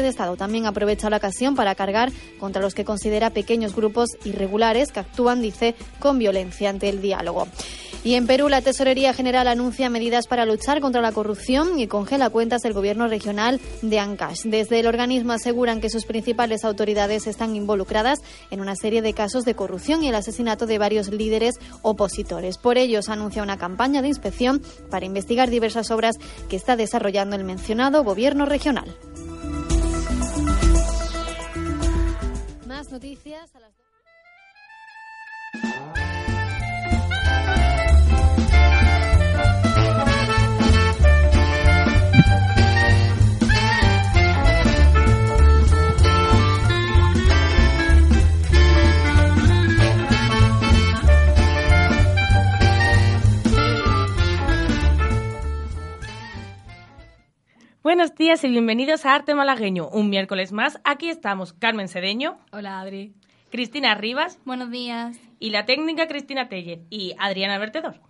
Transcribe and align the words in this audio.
de 0.00 0.08
Estado 0.08 0.36
también 0.36 0.66
aprovecha 0.66 1.10
la 1.10 1.18
ocasión 1.18 1.54
para 1.54 1.74
cargar 1.74 2.10
contra 2.38 2.62
los 2.62 2.74
que 2.74 2.84
considera 2.84 3.30
pequeños 3.30 3.74
grupos 3.74 4.10
irregulares 4.24 4.92
que 4.92 5.00
actúan, 5.00 5.42
dice, 5.42 5.74
con 5.98 6.18
violencia 6.18 6.70
ante 6.70 6.88
el 6.88 7.02
diálogo. 7.02 7.48
Y 8.04 8.14
en 8.14 8.26
Perú, 8.26 8.48
la 8.48 8.62
Tesorería 8.62 9.14
General 9.14 9.46
anuncia 9.46 9.88
medidas 9.88 10.26
para 10.26 10.44
luchar 10.44 10.80
contra 10.80 11.00
la 11.00 11.12
corrupción 11.12 11.78
y 11.78 11.86
congela 11.86 12.30
cuentas 12.30 12.62
del 12.62 12.72
gobierno 12.72 13.06
regional 13.06 13.60
de 13.80 14.00
Ancash. 14.00 14.42
Desde 14.42 14.80
el 14.80 14.88
organismo 14.88 15.32
aseguran 15.32 15.80
que 15.80 15.88
sus 15.88 16.04
principales 16.04 16.64
autoridades 16.64 17.28
están 17.28 17.54
involucradas 17.54 18.18
en 18.50 18.60
una 18.60 18.74
serie 18.74 19.02
de 19.02 19.14
casos 19.14 19.44
de 19.44 19.54
corrupción 19.54 20.02
y 20.02 20.08
el 20.08 20.16
asesinato 20.16 20.66
de 20.66 20.78
varios 20.78 21.12
líderes 21.12 21.54
opositores. 21.82 22.58
Por 22.58 22.76
ello, 22.76 23.02
se 23.02 23.12
anuncia 23.12 23.42
una 23.42 23.58
campaña 23.58 24.02
de 24.02 24.08
inspección 24.08 24.62
para 24.90 25.06
investigar 25.06 25.48
diversas 25.48 25.92
obras 25.92 26.16
que 26.48 26.56
está 26.56 26.74
desarrollando 26.74 27.36
el 27.36 27.44
mencionado 27.44 28.02
gobierno 28.02 28.46
regional. 28.46 28.96
Noticias 32.92 33.56
a 33.56 33.60
las 33.60 33.72
Buenos 57.82 58.14
días 58.14 58.44
y 58.44 58.48
bienvenidos 58.48 59.04
a 59.04 59.14
Arte 59.14 59.34
Malagueño. 59.34 59.88
Un 59.88 60.08
miércoles 60.08 60.52
más, 60.52 60.80
aquí 60.84 61.08
estamos 61.08 61.52
Carmen 61.52 61.88
Sedeño, 61.88 62.38
Hola, 62.52 62.80
Adri. 62.80 63.12
Cristina 63.50 63.94
Rivas 63.94 64.38
Buenos 64.44 64.70
días. 64.70 65.18
y 65.40 65.50
la 65.50 65.66
técnica 65.66 66.06
Cristina 66.06 66.48
Tellez 66.48 66.80
y 66.90 67.14
Adriana 67.18 67.58
Vertedor. 67.58 68.00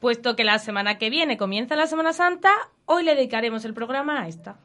Puesto 0.00 0.36
que 0.36 0.44
la 0.44 0.58
semana 0.58 0.98
que 0.98 1.10
viene 1.10 1.36
comienza 1.36 1.76
la 1.76 1.86
Semana 1.86 2.12
Santa, 2.12 2.50
hoy 2.86 3.04
le 3.04 3.14
dedicaremos 3.14 3.64
el 3.64 3.74
programa 3.74 4.22
a 4.22 4.28
esta. 4.28 4.56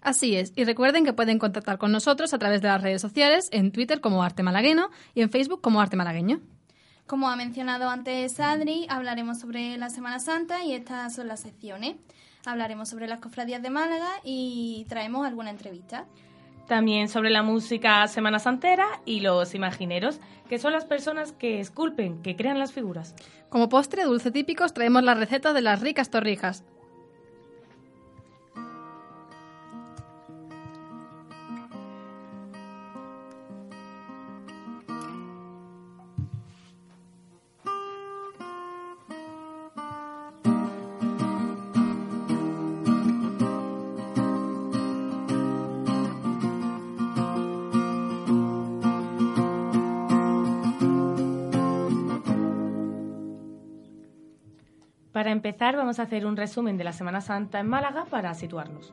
Así 0.00 0.36
es, 0.36 0.52
y 0.54 0.64
recuerden 0.64 1.04
que 1.04 1.12
pueden 1.12 1.38
contactar 1.38 1.78
con 1.78 1.90
nosotros 1.90 2.32
a 2.32 2.38
través 2.38 2.62
de 2.62 2.68
las 2.68 2.82
redes 2.82 3.02
sociales, 3.02 3.48
en 3.52 3.72
Twitter 3.72 4.00
como 4.00 4.22
Arte 4.22 4.42
Malagueño 4.42 4.90
y 5.14 5.22
en 5.22 5.30
Facebook 5.30 5.60
como 5.60 5.80
Arte 5.80 5.96
Malagueño. 5.96 6.40
Como 7.06 7.28
ha 7.30 7.36
mencionado 7.36 7.88
antes 7.88 8.38
Adri, 8.38 8.86
hablaremos 8.90 9.40
sobre 9.40 9.76
la 9.78 9.88
Semana 9.88 10.20
Santa 10.20 10.62
y 10.62 10.72
estas 10.74 11.14
son 11.14 11.26
las 11.26 11.40
secciones. 11.40 11.96
Hablaremos 12.46 12.88
sobre 12.88 13.08
las 13.08 13.20
cofradías 13.20 13.62
de 13.62 13.70
Málaga 13.70 14.08
y 14.24 14.86
traemos 14.88 15.26
alguna 15.26 15.50
entrevista. 15.50 16.06
También 16.66 17.08
sobre 17.08 17.30
la 17.30 17.42
música 17.42 18.06
Semana 18.08 18.38
Santera 18.38 18.86
y 19.06 19.20
los 19.20 19.54
imagineros, 19.54 20.20
que 20.48 20.58
son 20.58 20.72
las 20.72 20.84
personas 20.84 21.32
que 21.32 21.60
esculpen, 21.60 22.20
que 22.22 22.36
crean 22.36 22.58
las 22.58 22.72
figuras. 22.72 23.14
Como 23.48 23.70
postre 23.70 24.04
dulce 24.04 24.30
típicos 24.30 24.74
traemos 24.74 25.02
la 25.02 25.14
receta 25.14 25.54
de 25.54 25.62
las 25.62 25.80
ricas 25.80 26.10
torrijas. 26.10 26.64
Para 55.18 55.32
empezar, 55.32 55.74
vamos 55.74 55.98
a 55.98 56.04
hacer 56.04 56.24
un 56.26 56.36
resumen 56.36 56.78
de 56.78 56.84
la 56.84 56.92
Semana 56.92 57.20
Santa 57.20 57.58
en 57.58 57.66
Málaga 57.66 58.04
para 58.04 58.34
situarnos. 58.34 58.92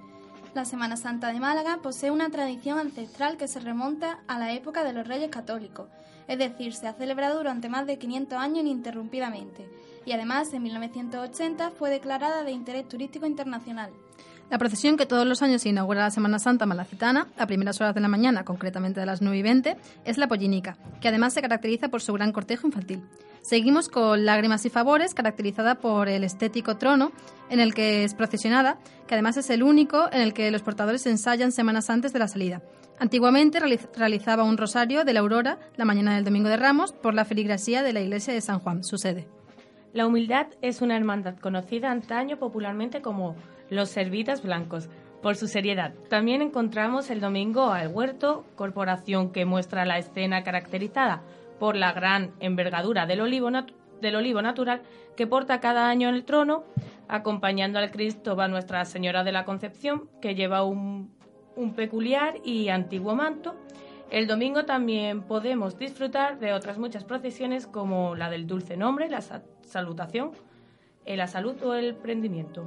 La 0.55 0.65
Semana 0.65 0.97
Santa 0.97 1.31
de 1.31 1.39
Málaga 1.39 1.77
posee 1.83 2.09
una 2.09 2.31
tradición 2.31 2.79
ancestral 2.79 3.37
que 3.37 3.47
se 3.47 3.59
remonta 3.59 4.21
a 4.27 4.39
la 4.39 4.51
época 4.51 4.83
de 4.83 4.91
los 4.91 5.07
Reyes 5.07 5.29
Católicos, 5.29 5.87
es 6.27 6.39
decir, 6.39 6.73
se 6.73 6.87
ha 6.87 6.93
celebrado 6.93 7.37
durante 7.37 7.69
más 7.69 7.85
de 7.85 7.99
500 7.99 8.39
años 8.39 8.61
ininterrumpidamente 8.61 9.69
y 10.03 10.13
además 10.13 10.51
en 10.53 10.63
1980 10.63 11.69
fue 11.69 11.91
declarada 11.91 12.43
de 12.43 12.53
interés 12.53 12.87
turístico 12.87 13.27
internacional. 13.27 13.91
La 14.49 14.59
procesión 14.59 14.95
que 14.95 15.05
todos 15.07 15.25
los 15.25 15.41
años 15.41 15.63
se 15.63 15.69
inaugura 15.69 16.01
la 16.01 16.11
Semana 16.11 16.37
Santa 16.39 16.65
malacitana, 16.67 17.27
a 17.37 17.47
primeras 17.47 17.81
horas 17.81 17.95
de 17.95 18.01
la 18.01 18.07
mañana, 18.07 18.45
concretamente 18.45 19.01
a 19.01 19.05
las 19.05 19.21
9 19.21 19.37
y 19.37 19.41
20, 19.41 19.75
es 20.05 20.17
la 20.17 20.27
Pollinica, 20.27 20.77
que 21.01 21.07
además 21.07 21.33
se 21.33 21.41
caracteriza 21.41 21.89
por 21.89 22.01
su 22.01 22.13
gran 22.13 22.31
cortejo 22.31 22.67
infantil. 22.67 23.01
Seguimos 23.41 23.89
con 23.89 24.23
Lágrimas 24.25 24.65
y 24.65 24.69
Favores, 24.69 25.13
caracterizada 25.15 25.75
por 25.75 26.07
el 26.09 26.23
estético 26.23 26.77
trono 26.77 27.11
en 27.49 27.59
el 27.59 27.73
que 27.73 28.03
es 28.03 28.13
procesionada, 28.13 28.77
que 29.07 29.15
además 29.15 29.37
es 29.37 29.49
el 29.49 29.63
único 29.63 30.09
en 30.11 30.21
el 30.21 30.33
que 30.33 30.49
los 30.51 30.61
portadores 30.61 31.05
ensayan 31.07 31.51
semanas 31.51 31.89
antes 31.89 32.13
de 32.13 32.19
la 32.19 32.27
salida. 32.27 32.61
Antiguamente 32.99 33.59
realiz- 33.59 33.89
realizaba 33.95 34.43
un 34.43 34.57
rosario 34.57 35.03
de 35.03 35.13
la 35.13 35.19
aurora 35.19 35.57
la 35.75 35.85
mañana 35.85 36.15
del 36.15 36.23
Domingo 36.23 36.49
de 36.49 36.57
Ramos 36.57 36.93
por 36.93 37.13
la 37.13 37.25
feligresía 37.25 37.83
de 37.83 37.93
la 37.93 38.01
iglesia 38.01 38.33
de 38.33 38.41
San 38.41 38.59
Juan, 38.59 38.83
su 38.83 38.97
sede. 38.97 39.27
La 39.93 40.07
humildad 40.07 40.47
es 40.61 40.81
una 40.81 40.95
hermandad 40.97 41.35
conocida 41.37 41.91
antaño 41.91 42.37
popularmente 42.37 43.01
como 43.01 43.35
los 43.69 43.89
servitas 43.89 44.41
blancos, 44.43 44.89
por 45.21 45.35
su 45.35 45.47
seriedad. 45.47 45.93
También 46.09 46.41
encontramos 46.43 47.09
el 47.09 47.19
domingo 47.19 47.71
al 47.71 47.87
huerto, 47.87 48.45
corporación 48.55 49.31
que 49.31 49.45
muestra 49.45 49.83
la 49.85 49.97
escena 49.97 50.43
caracterizada 50.43 51.23
por 51.59 51.75
la 51.75 51.93
gran 51.93 52.31
envergadura 52.39 53.07
del 53.07 53.21
olivo, 53.21 53.49
del 54.01 54.15
olivo 54.15 54.41
natural 54.43 54.81
que 55.15 55.25
porta 55.25 55.59
cada 55.59 55.89
año 55.89 56.09
en 56.09 56.15
el 56.15 56.25
trono. 56.25 56.63
Acompañando 57.07 57.79
al 57.79 57.89
Cristo 57.91 58.35
va 58.35 58.47
Nuestra 58.47 58.85
Señora 58.85 59.23
de 59.23 59.31
la 59.31 59.45
Concepción, 59.45 60.09
que 60.21 60.35
lleva 60.35 60.63
un, 60.63 61.11
un 61.55 61.73
peculiar 61.73 62.35
y 62.43 62.69
antiguo 62.69 63.15
manto. 63.15 63.55
El 64.11 64.27
domingo 64.27 64.65
también 64.65 65.23
podemos 65.23 65.77
disfrutar 65.79 66.37
de 66.37 66.53
otras 66.53 66.77
muchas 66.77 67.03
procesiones 67.03 67.65
como 67.65 68.15
la 68.15 68.29
del 68.29 68.45
dulce 68.45 68.77
nombre, 68.77 69.09
la 69.09 69.21
sa- 69.21 69.41
salutación, 69.63 70.31
eh, 71.05 71.17
la 71.17 71.25
salud 71.27 71.55
o 71.63 71.73
el 71.73 71.95
prendimiento. 71.95 72.65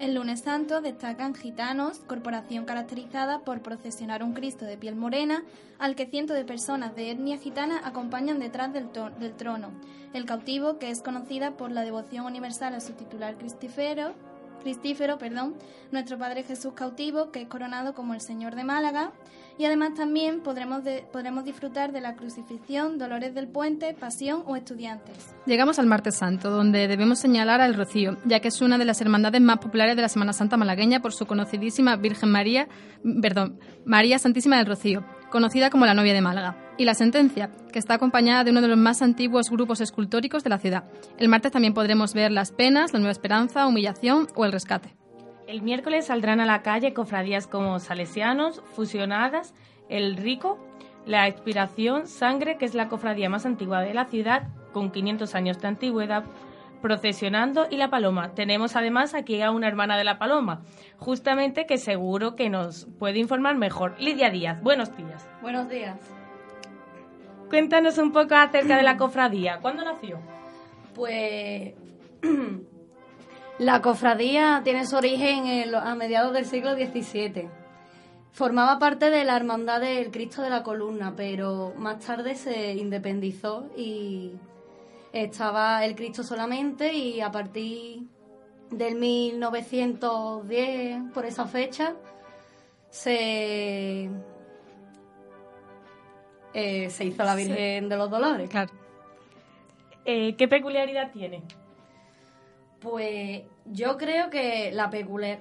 El 0.00 0.14
lunes 0.14 0.40
santo 0.40 0.80
destacan 0.80 1.34
gitanos, 1.34 2.00
corporación 2.00 2.64
caracterizada 2.64 3.38
por 3.40 3.62
procesionar 3.62 4.24
un 4.24 4.34
Cristo 4.34 4.64
de 4.64 4.76
piel 4.76 4.96
morena, 4.96 5.44
al 5.78 5.94
que 5.94 6.06
cientos 6.06 6.36
de 6.36 6.44
personas 6.44 6.96
de 6.96 7.12
etnia 7.12 7.38
gitana 7.38 7.80
acompañan 7.84 8.40
detrás 8.40 8.72
del, 8.72 8.88
trono. 9.36 9.70
El 10.12 10.24
cautivo, 10.24 10.78
que 10.78 10.90
es 10.90 11.00
conocida 11.00 11.52
por 11.52 11.70
la 11.70 11.82
devoción 11.82 12.26
universal 12.26 12.74
a 12.74 12.80
su 12.80 12.94
titular 12.94 13.36
Cristífero, 13.38 14.14
Cristífero, 14.62 15.16
perdón, 15.18 15.54
nuestro 15.92 16.18
Padre 16.18 16.42
Jesús 16.42 16.72
cautivo, 16.74 17.30
que 17.30 17.42
es 17.42 17.48
coronado 17.48 17.94
como 17.94 18.14
el 18.14 18.20
Señor 18.20 18.56
de 18.56 18.64
Málaga, 18.64 19.12
y 19.58 19.64
además 19.66 19.94
también 19.94 20.40
podremos, 20.40 20.82
de- 20.84 21.04
podremos 21.12 21.44
disfrutar 21.44 21.92
de 21.92 22.00
la 22.00 22.14
crucifixión, 22.16 22.98
Dolores 22.98 23.34
del 23.34 23.48
Puente, 23.48 23.94
Pasión 23.94 24.42
o 24.46 24.56
Estudiantes. 24.56 25.34
Llegamos 25.46 25.78
al 25.78 25.86
Martes 25.86 26.16
Santo, 26.16 26.50
donde 26.50 26.88
debemos 26.88 27.18
señalar 27.18 27.60
al 27.60 27.74
Rocío, 27.74 28.16
ya 28.24 28.40
que 28.40 28.48
es 28.48 28.60
una 28.60 28.78
de 28.78 28.84
las 28.84 29.00
hermandades 29.00 29.40
más 29.40 29.58
populares 29.58 29.96
de 29.96 30.02
la 30.02 30.08
Semana 30.08 30.32
Santa 30.32 30.56
malagueña 30.56 31.00
por 31.00 31.12
su 31.12 31.26
conocidísima 31.26 31.96
Virgen 31.96 32.30
María, 32.30 32.68
perdón, 33.22 33.58
María 33.84 34.18
Santísima 34.18 34.56
del 34.56 34.66
Rocío, 34.66 35.04
conocida 35.30 35.70
como 35.70 35.86
la 35.86 35.94
novia 35.94 36.14
de 36.14 36.20
Málaga, 36.20 36.56
y 36.78 36.84
la 36.84 36.94
sentencia, 36.94 37.50
que 37.72 37.78
está 37.78 37.94
acompañada 37.94 38.44
de 38.44 38.50
uno 38.50 38.60
de 38.60 38.68
los 38.68 38.78
más 38.78 39.02
antiguos 39.02 39.50
grupos 39.50 39.80
escultóricos 39.80 40.42
de 40.42 40.50
la 40.50 40.58
ciudad. 40.58 40.84
El 41.18 41.28
martes 41.28 41.52
también 41.52 41.74
podremos 41.74 42.14
ver 42.14 42.32
Las 42.32 42.50
Penas, 42.52 42.92
La 42.92 42.98
Nueva 42.98 43.12
Esperanza, 43.12 43.66
Humillación 43.66 44.26
o 44.34 44.44
El 44.44 44.52
Rescate. 44.52 44.94
El 45.46 45.60
miércoles 45.60 46.06
saldrán 46.06 46.40
a 46.40 46.46
la 46.46 46.62
calle 46.62 46.94
cofradías 46.94 47.46
como 47.46 47.78
Salesianos, 47.78 48.62
Fusionadas, 48.74 49.54
El 49.90 50.16
Rico, 50.16 50.58
La 51.04 51.28
Expiración, 51.28 52.06
Sangre, 52.06 52.56
que 52.56 52.64
es 52.64 52.74
la 52.74 52.88
cofradía 52.88 53.28
más 53.28 53.44
antigua 53.44 53.82
de 53.82 53.92
la 53.92 54.06
ciudad, 54.06 54.48
con 54.72 54.90
500 54.90 55.34
años 55.34 55.60
de 55.60 55.68
antigüedad, 55.68 56.24
procesionando 56.80 57.66
y 57.70 57.76
la 57.76 57.90
paloma. 57.90 58.34
Tenemos 58.34 58.74
además 58.74 59.12
aquí 59.14 59.42
a 59.42 59.50
una 59.50 59.68
hermana 59.68 59.98
de 59.98 60.04
la 60.04 60.18
paloma, 60.18 60.62
justamente 60.96 61.66
que 61.66 61.76
seguro 61.76 62.36
que 62.36 62.48
nos 62.48 62.86
puede 62.98 63.18
informar 63.18 63.56
mejor. 63.56 63.96
Lidia 63.98 64.30
Díaz, 64.30 64.62
buenos 64.62 64.96
días. 64.96 65.28
Buenos 65.42 65.68
días. 65.68 65.98
Cuéntanos 67.50 67.98
un 67.98 68.12
poco 68.12 68.34
acerca 68.34 68.78
de 68.78 68.82
la 68.82 68.96
cofradía. 68.96 69.58
¿Cuándo 69.60 69.84
nació? 69.84 70.18
Pues 70.94 71.74
la 73.64 73.80
cofradía 73.80 74.60
tiene 74.62 74.86
su 74.86 74.96
origen 74.96 75.46
en 75.46 75.74
a 75.74 75.94
mediados 75.94 76.34
del 76.34 76.44
siglo 76.44 76.74
XVII. 76.74 77.48
Formaba 78.30 78.78
parte 78.78 79.08
de 79.08 79.24
la 79.24 79.36
Hermandad 79.36 79.80
del 79.80 80.10
Cristo 80.10 80.42
de 80.42 80.50
la 80.50 80.62
Columna, 80.62 81.14
pero 81.16 81.72
más 81.78 82.04
tarde 82.04 82.34
se 82.34 82.74
independizó 82.74 83.70
y 83.74 84.32
estaba 85.12 85.82
el 85.86 85.94
Cristo 85.94 86.22
solamente 86.22 86.92
y 86.92 87.22
a 87.22 87.30
partir 87.30 88.02
del 88.70 88.96
1910, 88.96 91.12
por 91.14 91.24
esa 91.24 91.46
fecha, 91.46 91.94
se, 92.90 94.10
eh, 96.52 96.90
se 96.90 97.04
hizo 97.04 97.24
la 97.24 97.34
Virgen 97.34 97.88
de 97.88 97.96
los 97.96 98.10
Dolores. 98.10 98.50
Claro. 98.50 98.72
Eh, 100.04 100.36
¿Qué 100.36 100.48
peculiaridad 100.48 101.12
tiene? 101.12 101.42
Pues 102.84 103.44
yo 103.64 103.96
creo 103.96 104.28
que 104.28 104.70
la, 104.70 104.90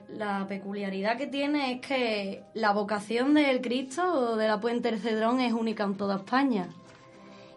la 0.07 0.47
peculiaridad 0.47 1.17
que 1.17 1.27
tiene 1.27 1.73
es 1.73 1.81
que 1.81 2.41
la 2.53 2.71
vocación 2.71 3.33
del 3.33 3.59
Cristo 3.59 4.37
de 4.37 4.47
la 4.47 4.61
Puente 4.61 4.89
del 4.89 5.01
Cedrón 5.01 5.41
es 5.41 5.51
única 5.51 5.83
en 5.83 5.95
toda 5.95 6.15
España. 6.15 6.69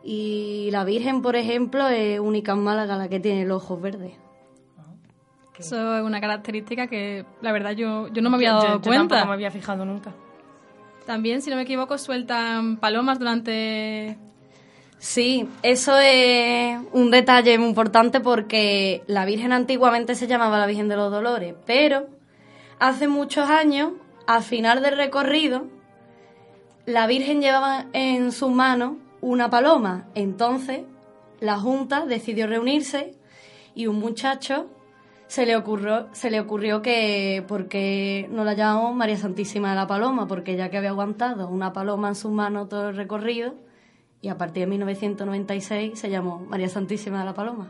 Y 0.02 0.70
la 0.72 0.82
Virgen, 0.82 1.22
por 1.22 1.36
ejemplo, 1.36 1.86
es 1.86 2.18
única 2.18 2.52
en 2.52 2.64
Málaga, 2.64 2.96
la 2.96 3.08
que 3.08 3.20
tiene 3.20 3.44
los 3.44 3.62
ojos 3.62 3.80
verdes. 3.80 4.14
Eso 5.56 5.96
es 5.96 6.02
una 6.02 6.20
característica 6.20 6.88
que, 6.88 7.24
la 7.40 7.52
verdad, 7.52 7.70
yo, 7.70 8.08
yo 8.08 8.22
no 8.22 8.30
me 8.30 8.36
había 8.36 8.54
dado 8.54 8.80
cuenta. 8.80 9.20
no 9.20 9.26
me 9.26 9.34
había 9.34 9.52
fijado 9.52 9.84
nunca. 9.84 10.12
También, 11.06 11.42
si 11.42 11.50
no 11.50 11.56
me 11.56 11.62
equivoco, 11.62 11.96
sueltan 11.96 12.78
palomas 12.78 13.20
durante 13.20 14.18
Sí, 14.98 15.48
eso 15.62 15.98
es 15.98 16.78
un 16.92 17.10
detalle 17.10 17.58
muy 17.58 17.68
importante 17.68 18.20
porque 18.20 19.02
la 19.06 19.24
Virgen 19.24 19.52
antiguamente 19.52 20.14
se 20.14 20.26
llamaba 20.26 20.58
la 20.58 20.66
Virgen 20.66 20.88
de 20.88 20.96
los 20.96 21.10
Dolores, 21.10 21.54
pero 21.66 22.06
hace 22.78 23.06
muchos 23.06 23.48
años, 23.50 23.92
al 24.26 24.42
final 24.42 24.82
del 24.82 24.96
recorrido, 24.96 25.66
la 26.86 27.06
Virgen 27.06 27.42
llevaba 27.42 27.86
en 27.92 28.32
sus 28.32 28.50
manos 28.50 28.94
una 29.20 29.50
paloma. 29.50 30.06
Entonces, 30.14 30.82
la 31.40 31.58
Junta 31.58 32.06
decidió 32.06 32.46
reunirse 32.46 33.14
y 33.74 33.88
un 33.88 33.98
muchacho 33.98 34.70
se 35.26 35.44
le 35.44 35.56
ocurrió, 35.56 36.06
se 36.12 36.30
le 36.30 36.40
ocurrió 36.40 36.82
que 36.82 37.44
porque 37.48 38.28
no 38.30 38.44
la 38.44 38.54
llamamos 38.54 38.94
María 38.94 39.16
Santísima 39.16 39.70
de 39.70 39.76
la 39.76 39.86
Paloma, 39.86 40.26
porque 40.26 40.56
ya 40.56 40.70
que 40.70 40.78
había 40.78 40.90
aguantado 40.90 41.48
una 41.48 41.72
paloma 41.72 42.08
en 42.08 42.14
sus 42.14 42.30
manos 42.30 42.68
todo 42.68 42.88
el 42.90 42.96
recorrido, 42.96 43.54
y 44.26 44.28
a 44.28 44.36
partir 44.36 44.64
de 44.64 44.66
1996 44.70 45.96
se 45.96 46.10
llamó 46.10 46.40
María 46.40 46.68
Santísima 46.68 47.20
de 47.20 47.26
la 47.26 47.32
Paloma. 47.32 47.68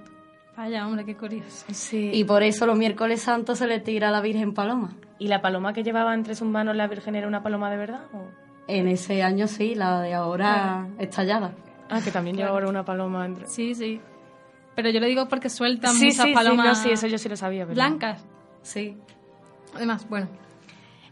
Vaya, 0.56 0.86
hombre, 0.86 1.04
qué 1.04 1.14
curioso. 1.14 1.66
Sí. 1.70 2.10
Y 2.14 2.24
por 2.24 2.42
eso 2.42 2.64
los 2.64 2.78
miércoles 2.78 3.20
santos 3.20 3.58
se 3.58 3.66
le 3.66 3.78
tira 3.78 4.08
a 4.08 4.10
la 4.10 4.22
Virgen 4.22 4.54
Paloma. 4.54 4.96
¿Y 5.18 5.28
la 5.28 5.42
paloma 5.42 5.74
que 5.74 5.82
llevaba 5.82 6.14
entre 6.14 6.34
sus 6.34 6.48
manos 6.48 6.74
la 6.74 6.86
Virgen 6.86 7.14
era 7.14 7.28
una 7.28 7.42
paloma 7.42 7.70
de 7.70 7.76
verdad? 7.76 8.00
En 8.68 8.88
ese 8.88 9.22
año 9.22 9.48
sí, 9.48 9.74
la 9.74 10.00
de 10.00 10.14
ahora 10.14 10.54
ah. 10.54 10.88
estallada. 10.98 11.52
Ah, 11.90 12.00
que 12.02 12.10
también 12.10 12.38
lleva 12.38 12.48
ahora 12.48 12.68
una 12.68 12.86
paloma 12.86 13.26
entre. 13.26 13.46
Sí, 13.48 13.74
sí. 13.74 14.00
Pero 14.74 14.88
yo 14.88 14.98
le 14.98 15.08
digo 15.08 15.28
porque 15.28 15.50
sueltan 15.50 15.94
sí, 15.94 16.06
muchas 16.06 16.28
palomas. 16.32 16.82
Sí, 16.82 16.90
eso 16.90 17.06
yo 17.06 17.18
sí 17.18 17.28
lo 17.28 17.36
sabía. 17.36 17.66
Blancas. 17.66 18.24
Sí. 18.62 18.96
Además, 19.74 20.08
bueno. 20.08 20.28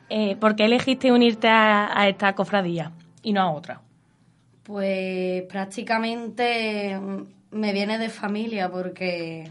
Eh, 0.08 0.37
¿Por 0.37 0.56
qué 0.56 0.64
elegiste 0.64 1.12
unirte 1.12 1.49
a 1.49 2.08
esta 2.08 2.35
cofradía 2.35 2.93
y 3.23 3.35
no 3.35 3.43
a 3.43 3.52
otra? 3.52 3.84
Pues 4.64 5.43
prácticamente 5.43 6.99
me 7.50 7.72
viene 7.72 7.99
de 7.99 8.08
familia 8.08 8.70
porque 8.70 9.50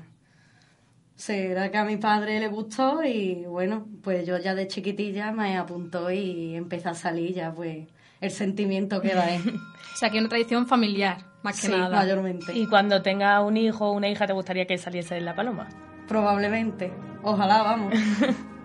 será 1.15 1.71
que 1.71 1.77
a 1.77 1.85
mi 1.85 1.97
padre 1.97 2.39
le 2.39 2.47
gustó 2.47 3.03
y 3.03 3.45
bueno, 3.45 3.85
pues 4.03 4.25
yo 4.25 4.37
ya 4.39 4.55
de 4.55 4.67
chiquitilla 4.67 5.31
me 5.31 5.55
apuntó 5.57 6.11
y 6.11 6.55
empecé 6.55 6.89
a 6.89 6.93
salir 6.95 7.33
ya 7.33 7.53
pues 7.53 7.87
el 8.19 8.31
sentimiento 8.31 9.01
que 9.01 9.13
da 9.13 9.25
o 9.93 9.97
sea, 9.97 10.09
que 10.09 10.19
una 10.19 10.29
tradición 10.29 10.65
familiar, 10.65 11.17
más 11.43 11.61
que 11.61 11.67
sí, 11.67 11.73
nada. 11.73 11.95
mayormente. 11.95 12.51
¿Y 12.57 12.67
cuando 12.67 13.01
tenga 13.01 13.39
un 13.41 13.55
hijo 13.55 13.89
o 13.89 13.91
una 13.91 14.09
hija 14.09 14.25
te 14.25 14.33
gustaría 14.33 14.65
que 14.65 14.77
saliese 14.77 15.17
en 15.17 15.25
la 15.25 15.35
paloma? 15.35 15.69
Probablemente. 16.07 16.91
Ojalá, 17.21 17.61
vamos. 17.61 17.93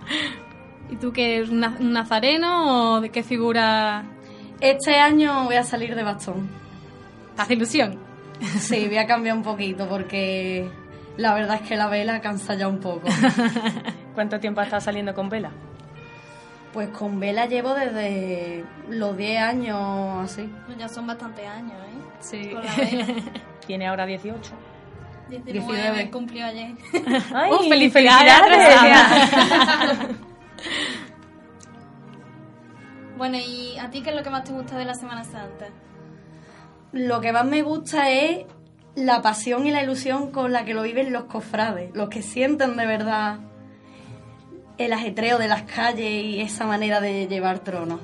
¿Y 0.91 0.97
tú 0.97 1.13
qué 1.13 1.37
eres 1.37 1.51
un 1.51 1.93
nazareno 1.93 2.95
o 2.95 3.01
de 3.03 3.11
qué 3.11 3.23
figura 3.23 4.05
este 4.61 4.97
año 4.97 5.45
voy 5.45 5.57
a 5.57 5.65
salir 5.65 5.95
de 5.95 6.03
bastón. 6.03 6.49
¿Hace 7.37 7.55
ilusión? 7.55 7.99
Sí, 8.61 8.87
voy 8.87 8.99
a 8.99 9.07
cambiar 9.07 9.37
un 9.37 9.43
poquito 9.43 9.89
porque 9.89 10.69
la 11.17 11.35
verdad 11.35 11.57
es 11.63 11.69
que 11.69 11.77
la 11.77 11.89
vela 11.89 12.21
cansa 12.21 12.55
ya 12.55 12.69
un 12.69 12.79
poco. 12.79 13.09
¿Cuánto 14.15 14.39
tiempo 14.41 14.61
has 14.61 14.69
estado 14.69 14.81
saliendo 14.81 15.15
con 15.15 15.29
vela? 15.29 15.51
Pues 16.73 16.89
con 16.91 17.19
vela 17.19 17.47
llevo 17.47 17.75
desde 17.75 18.65
los 18.89 19.17
10 19.17 19.41
años 19.43 20.31
así. 20.31 20.49
Pues 20.67 20.79
ya 20.79 20.89
son 20.89 21.07
bastantes 21.07 21.47
años, 21.47 21.73
¿eh? 21.73 21.99
Sí. 22.21 22.53
Tiene 23.67 23.87
ahora 23.87 24.07
18. 24.07 24.53
19, 25.29 26.11
cumplió 26.11 26.47
ayer. 26.47 26.73
¡Ay, 27.35 27.53
uh, 27.53 27.69
felicidades! 27.69 28.33
Bueno, 33.19 33.37
¿y 33.37 33.77
a 33.79 33.91
ti 33.91 34.01
qué 34.01 34.11
es 34.11 34.17
lo 34.17 34.23
que 34.23 34.31
más 34.31 34.45
te 34.45 34.53
gusta 34.53 34.79
de 34.79 34.85
la 34.85 34.95
Semana 34.95 35.25
Santa? 35.25 35.67
Lo 36.93 37.21
que 37.21 37.33
más 37.33 37.45
me 37.45 37.63
gusta 37.63 38.11
es 38.11 38.47
la 38.95 39.21
pasión 39.23 39.67
y 39.67 39.73
la 39.73 39.83
ilusión 39.83 40.31
con 40.31 40.53
la 40.53 40.65
que 40.65 40.73
lo 40.73 40.83
viven 40.83 41.13
los 41.13 41.25
cofrades, 41.25 41.91
los 41.95 42.09
que 42.09 42.23
sienten 42.23 42.77
de 42.77 42.87
verdad 42.87 43.41
el 44.79 44.93
ajetreo 44.93 45.39
de 45.39 45.49
las 45.49 45.63
calles 45.63 46.09
y 46.09 46.41
esa 46.41 46.65
manera 46.65 47.01
de 47.01 47.27
llevar 47.27 47.59
tronos. 47.59 47.99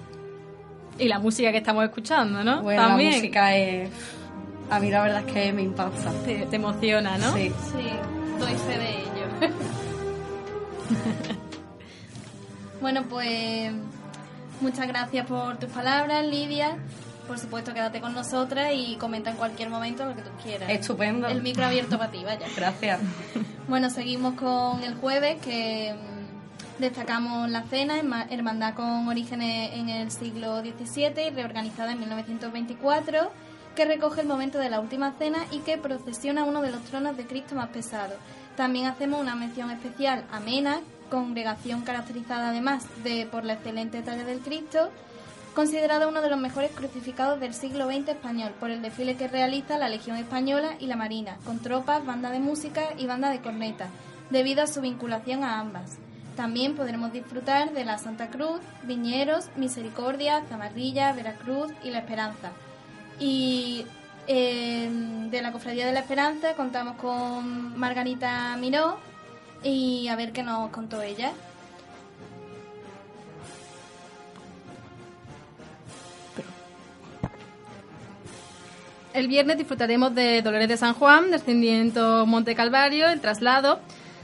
Y 0.98 1.06
la 1.06 1.20
música 1.20 1.52
que 1.52 1.58
estamos 1.58 1.84
escuchando, 1.84 2.42
¿no? 2.42 2.62
Bueno, 2.62 2.82
También. 2.82 3.10
la 3.12 3.16
música 3.18 3.56
es... 3.56 3.90
A 4.68 4.80
mí 4.80 4.90
la 4.90 5.02
verdad 5.02 5.22
es 5.24 5.32
que 5.32 5.52
me 5.52 5.62
impacta. 5.62 6.10
Te, 6.24 6.46
te 6.46 6.56
emociona, 6.56 7.18
¿no? 7.18 7.32
Sí. 7.34 7.52
Sí, 7.70 7.88
doy 8.40 8.54
fe 8.54 8.78
de 8.78 8.90
ello. 8.90 9.52
bueno, 12.80 13.04
pues 13.08 13.70
Muchas 14.64 14.88
gracias 14.88 15.26
por 15.26 15.58
tus 15.58 15.68
palabras, 15.68 16.24
Lidia. 16.24 16.78
Por 17.28 17.38
supuesto, 17.38 17.74
quédate 17.74 18.00
con 18.00 18.14
nosotras 18.14 18.72
y 18.74 18.96
comenta 18.96 19.28
en 19.28 19.36
cualquier 19.36 19.68
momento 19.68 20.06
lo 20.06 20.16
que 20.16 20.22
tú 20.22 20.30
quieras. 20.42 20.70
Estupendo. 20.70 21.28
El 21.28 21.42
micro 21.42 21.66
abierto 21.66 21.98
para 21.98 22.10
ti, 22.10 22.24
vaya. 22.24 22.46
Gracias. 22.56 22.98
Bueno, 23.68 23.90
seguimos 23.90 24.34
con 24.34 24.82
el 24.82 24.94
jueves 24.94 25.38
que 25.42 25.92
mm, 25.92 26.80
destacamos 26.80 27.50
la 27.50 27.64
cena, 27.64 27.96
hermandad 28.30 28.72
con 28.72 29.06
orígenes 29.06 29.74
en 29.74 29.90
el 29.90 30.10
siglo 30.10 30.62
XVII 30.62 31.26
y 31.26 31.30
reorganizada 31.30 31.92
en 31.92 32.00
1924, 32.00 33.30
que 33.76 33.84
recoge 33.84 34.22
el 34.22 34.26
momento 34.26 34.58
de 34.58 34.70
la 34.70 34.80
última 34.80 35.12
cena 35.18 35.40
y 35.50 35.58
que 35.58 35.76
procesiona 35.76 36.44
uno 36.44 36.62
de 36.62 36.70
los 36.70 36.82
tronos 36.84 37.18
de 37.18 37.26
Cristo 37.26 37.54
más 37.54 37.68
pesados. 37.68 38.16
También 38.56 38.86
hacemos 38.86 39.20
una 39.20 39.34
mención 39.34 39.70
especial 39.70 40.24
a 40.32 40.40
Mena, 40.40 40.80
congregación 41.14 41.82
caracterizada 41.82 42.50
además 42.50 42.86
de 43.02 43.26
por 43.26 43.44
la 43.44 43.54
excelente 43.54 44.02
talla 44.02 44.24
del 44.24 44.40
Cristo, 44.40 44.90
considerada 45.54 46.08
uno 46.08 46.20
de 46.20 46.30
los 46.30 46.38
mejores 46.38 46.72
crucificados 46.72 47.40
del 47.40 47.54
siglo 47.54 47.86
XX 47.86 48.08
español 48.08 48.52
por 48.58 48.70
el 48.70 48.82
desfile 48.82 49.16
que 49.16 49.28
realiza 49.28 49.78
la 49.78 49.88
Legión 49.88 50.16
Española 50.16 50.74
y 50.80 50.86
la 50.86 50.96
Marina, 50.96 51.36
con 51.44 51.60
tropas, 51.60 52.04
banda 52.04 52.30
de 52.30 52.40
música 52.40 52.90
y 52.98 53.06
banda 53.06 53.30
de 53.30 53.40
corneta, 53.40 53.88
debido 54.30 54.62
a 54.62 54.66
su 54.66 54.80
vinculación 54.80 55.44
a 55.44 55.60
ambas. 55.60 55.98
También 56.36 56.74
podremos 56.74 57.12
disfrutar 57.12 57.72
de 57.72 57.84
la 57.84 57.98
Santa 57.98 58.28
Cruz, 58.28 58.60
Viñeros, 58.82 59.48
Misericordia, 59.56 60.42
Zamarrilla, 60.48 61.12
Veracruz 61.12 61.70
y 61.84 61.90
La 61.90 62.00
Esperanza. 62.00 62.50
Y 63.20 63.86
eh, 64.26 64.90
de 65.30 65.42
la 65.42 65.52
Cofradía 65.52 65.86
de 65.86 65.92
la 65.92 66.00
Esperanza 66.00 66.54
contamos 66.54 66.96
con 66.96 67.78
Margarita 67.78 68.56
Miró, 68.56 68.98
y 69.64 70.08
a 70.08 70.16
ver 70.16 70.32
qué 70.32 70.42
nos 70.42 70.70
contó 70.70 71.02
ella. 71.02 71.32
El 79.14 79.28
viernes 79.28 79.56
disfrutaremos 79.56 80.12
de 80.14 80.42
Dolores 80.42 80.68
de 80.68 80.76
San 80.76 80.92
Juan, 80.92 81.30
descendiendo 81.30 82.26
Monte 82.26 82.56
Calvario, 82.56 83.08
el 83.08 83.20
traslado, 83.20 83.78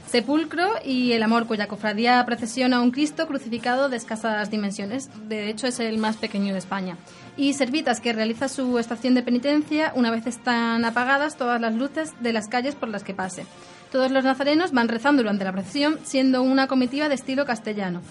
sepulcro 0.05 0.69
y 0.83 1.13
el 1.13 1.23
amor, 1.23 1.47
cuya 1.47 1.67
cofradía 1.67 2.25
procesiona 2.25 2.77
a 2.77 2.81
un 2.81 2.91
Cristo 2.91 3.25
crucificado 3.25 3.87
de 3.87 3.95
escasas 3.95 4.51
dimensiones. 4.51 5.09
De 5.29 5.49
hecho, 5.49 5.65
es 5.67 5.79
el 5.79 5.97
más 5.97 6.17
pequeño 6.17 6.51
de 6.51 6.59
España. 6.59 6.97
Y 7.37 7.53
Servitas, 7.53 8.01
que 8.01 8.11
realiza 8.11 8.49
su 8.49 8.77
estación 8.79 9.13
de 9.13 9.23
penitencia 9.23 9.93
una 9.95 10.11
vez 10.11 10.27
están 10.27 10.83
apagadas 10.83 11.37
todas 11.37 11.61
las 11.61 11.73
luces 11.73 12.11
de 12.19 12.33
las 12.33 12.49
calles 12.49 12.75
por 12.75 12.89
las 12.89 13.05
que 13.05 13.13
pase. 13.13 13.45
Todos 13.91 14.11
los 14.11 14.23
nazarenos 14.23 14.71
van 14.71 14.87
rezando 14.87 15.21
durante 15.21 15.43
la 15.43 15.51
procesión, 15.51 15.99
siendo 16.03 16.41
una 16.41 16.67
comitiva 16.67 17.09
de 17.09 17.15
estilo 17.15 17.45
castellano. 17.45 18.01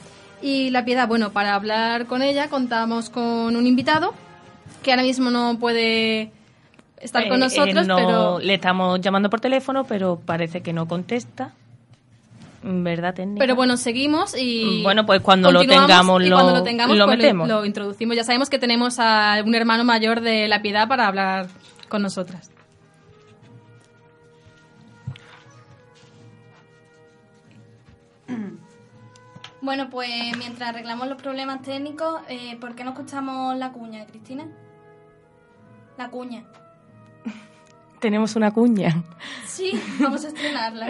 Y 0.43 0.71
la 0.71 0.85
piedad, 0.85 1.09
bueno, 1.09 1.31
para 1.31 1.55
hablar 1.55 2.07
con 2.07 2.23
ella 2.23 2.49
contamos 2.49 3.11
con 3.11 3.57
un 3.57 3.67
invitado 3.67 4.15
que 4.83 4.91
ahora 4.93 5.03
mismo 5.03 5.31
no 5.31 5.59
puede 5.59 6.31
estar 6.99 7.29
con 7.29 7.37
Eh, 7.39 7.41
nosotros, 7.41 7.85
eh, 7.85 7.89
no, 7.89 7.97
pero 7.97 8.39
Le 8.41 8.55
estamos 8.55 9.01
llamando 9.01 9.29
por 9.31 9.41
teléfono, 9.41 9.85
pero 9.85 10.19
parece 10.25 10.61
que 10.63 10.73
no 10.73 10.87
contesta. 10.87 11.53
¿Verdad, 12.63 13.15
técnica? 13.15 13.39
Pero 13.41 13.55
bueno, 13.57 13.79
seguimos 13.79 14.35
y... 14.37 14.83
Bueno, 14.83 15.07
pues 15.07 15.23
cuando 15.23 15.51
lo 15.51 15.61
tengamos 15.65 16.23
y 16.23 16.29
lo- 16.29 16.37
cuando 16.37 16.53
lo, 16.57 16.63
tengamos, 16.63 16.95
lo 16.97 17.07
pues 17.07 17.17
metemos. 17.17 17.49
lo 17.49 17.65
introducimos. 17.65 18.17
Ya 18.17 18.25
sabemos 18.25 18.51
que 18.51 18.59
tenemos 18.59 18.99
a 18.99 19.43
un 19.45 19.55
hermano 19.55 19.83
mayor 19.85 20.21
de 20.21 20.47
la 20.47 20.61
piedad 20.61 20.87
para 20.87 21.07
hablar 21.09 21.47
con 21.89 22.03
nosotras. 22.03 22.51
Bueno, 29.63 29.91
pues 29.91 30.09
mientras 30.39 30.71
arreglamos 30.71 31.07
los 31.09 31.21
problemas 31.21 31.61
técnicos, 31.63 32.23
eh, 32.29 32.57
¿por 32.61 32.75
qué 32.75 32.83
no 32.83 32.91
escuchamos 32.91 33.57
la 33.57 33.73
cuña, 33.73 34.07
Cristina? 34.07 34.49
La 35.99 36.09
cuña. 36.09 36.45
Tenemos 38.01 38.37
una 38.37 38.53
cuña. 38.53 39.03
Sí, 39.47 39.73
vamos 40.01 40.25
a 40.25 40.29
estrenarla. 40.29 40.89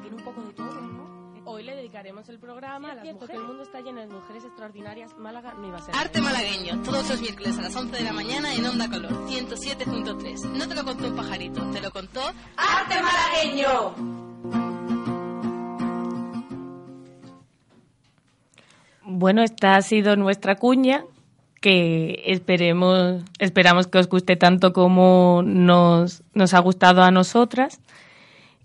Tiene 0.00 0.16
un 0.16 0.24
poco 0.24 0.42
de 0.42 0.52
todo, 0.54 0.80
¿no? 0.80 1.04
Hoy 1.46 1.62
le 1.62 1.76
dedicaremos 1.76 2.26
el 2.30 2.38
programa 2.38 2.92
a 2.92 2.94
las 2.94 3.04
mujeres. 3.04 3.36
El 3.36 3.44
mundo 3.44 3.62
está 3.62 3.80
lleno 3.80 4.00
de 4.00 4.06
mujeres 4.06 4.44
extraordinarias. 4.44 5.14
Málaga 5.18 5.52
no 5.54 5.68
iba 5.68 5.76
a 5.76 5.82
ser. 5.82 5.94
Arte 5.94 6.20
malagueño, 6.22 6.82
todos 6.82 7.08
los 7.10 7.20
miércoles 7.20 7.58
a 7.58 7.62
las 7.62 7.76
11 7.76 7.96
de 7.96 8.02
la 8.02 8.12
mañana 8.12 8.54
en 8.54 8.64
Onda 8.64 8.88
Color 8.88 9.12
107.3. 9.28 10.44
No 10.52 10.66
te 10.66 10.74
lo 10.74 10.84
contó 10.84 11.08
un 11.08 11.16
pajarito, 11.16 11.70
te 11.70 11.80
lo 11.82 11.90
contó 11.90 12.22
Arte 12.56 12.94
malagueño. 13.02 14.13
Bueno, 19.16 19.44
esta 19.44 19.76
ha 19.76 19.82
sido 19.82 20.16
nuestra 20.16 20.56
cuña 20.56 21.04
que 21.60 22.24
esperemos, 22.26 23.22
esperamos 23.38 23.86
que 23.86 23.98
os 23.98 24.08
guste 24.08 24.34
tanto 24.34 24.72
como 24.72 25.40
nos, 25.46 26.24
nos 26.34 26.52
ha 26.52 26.58
gustado 26.58 27.00
a 27.00 27.12
nosotras. 27.12 27.80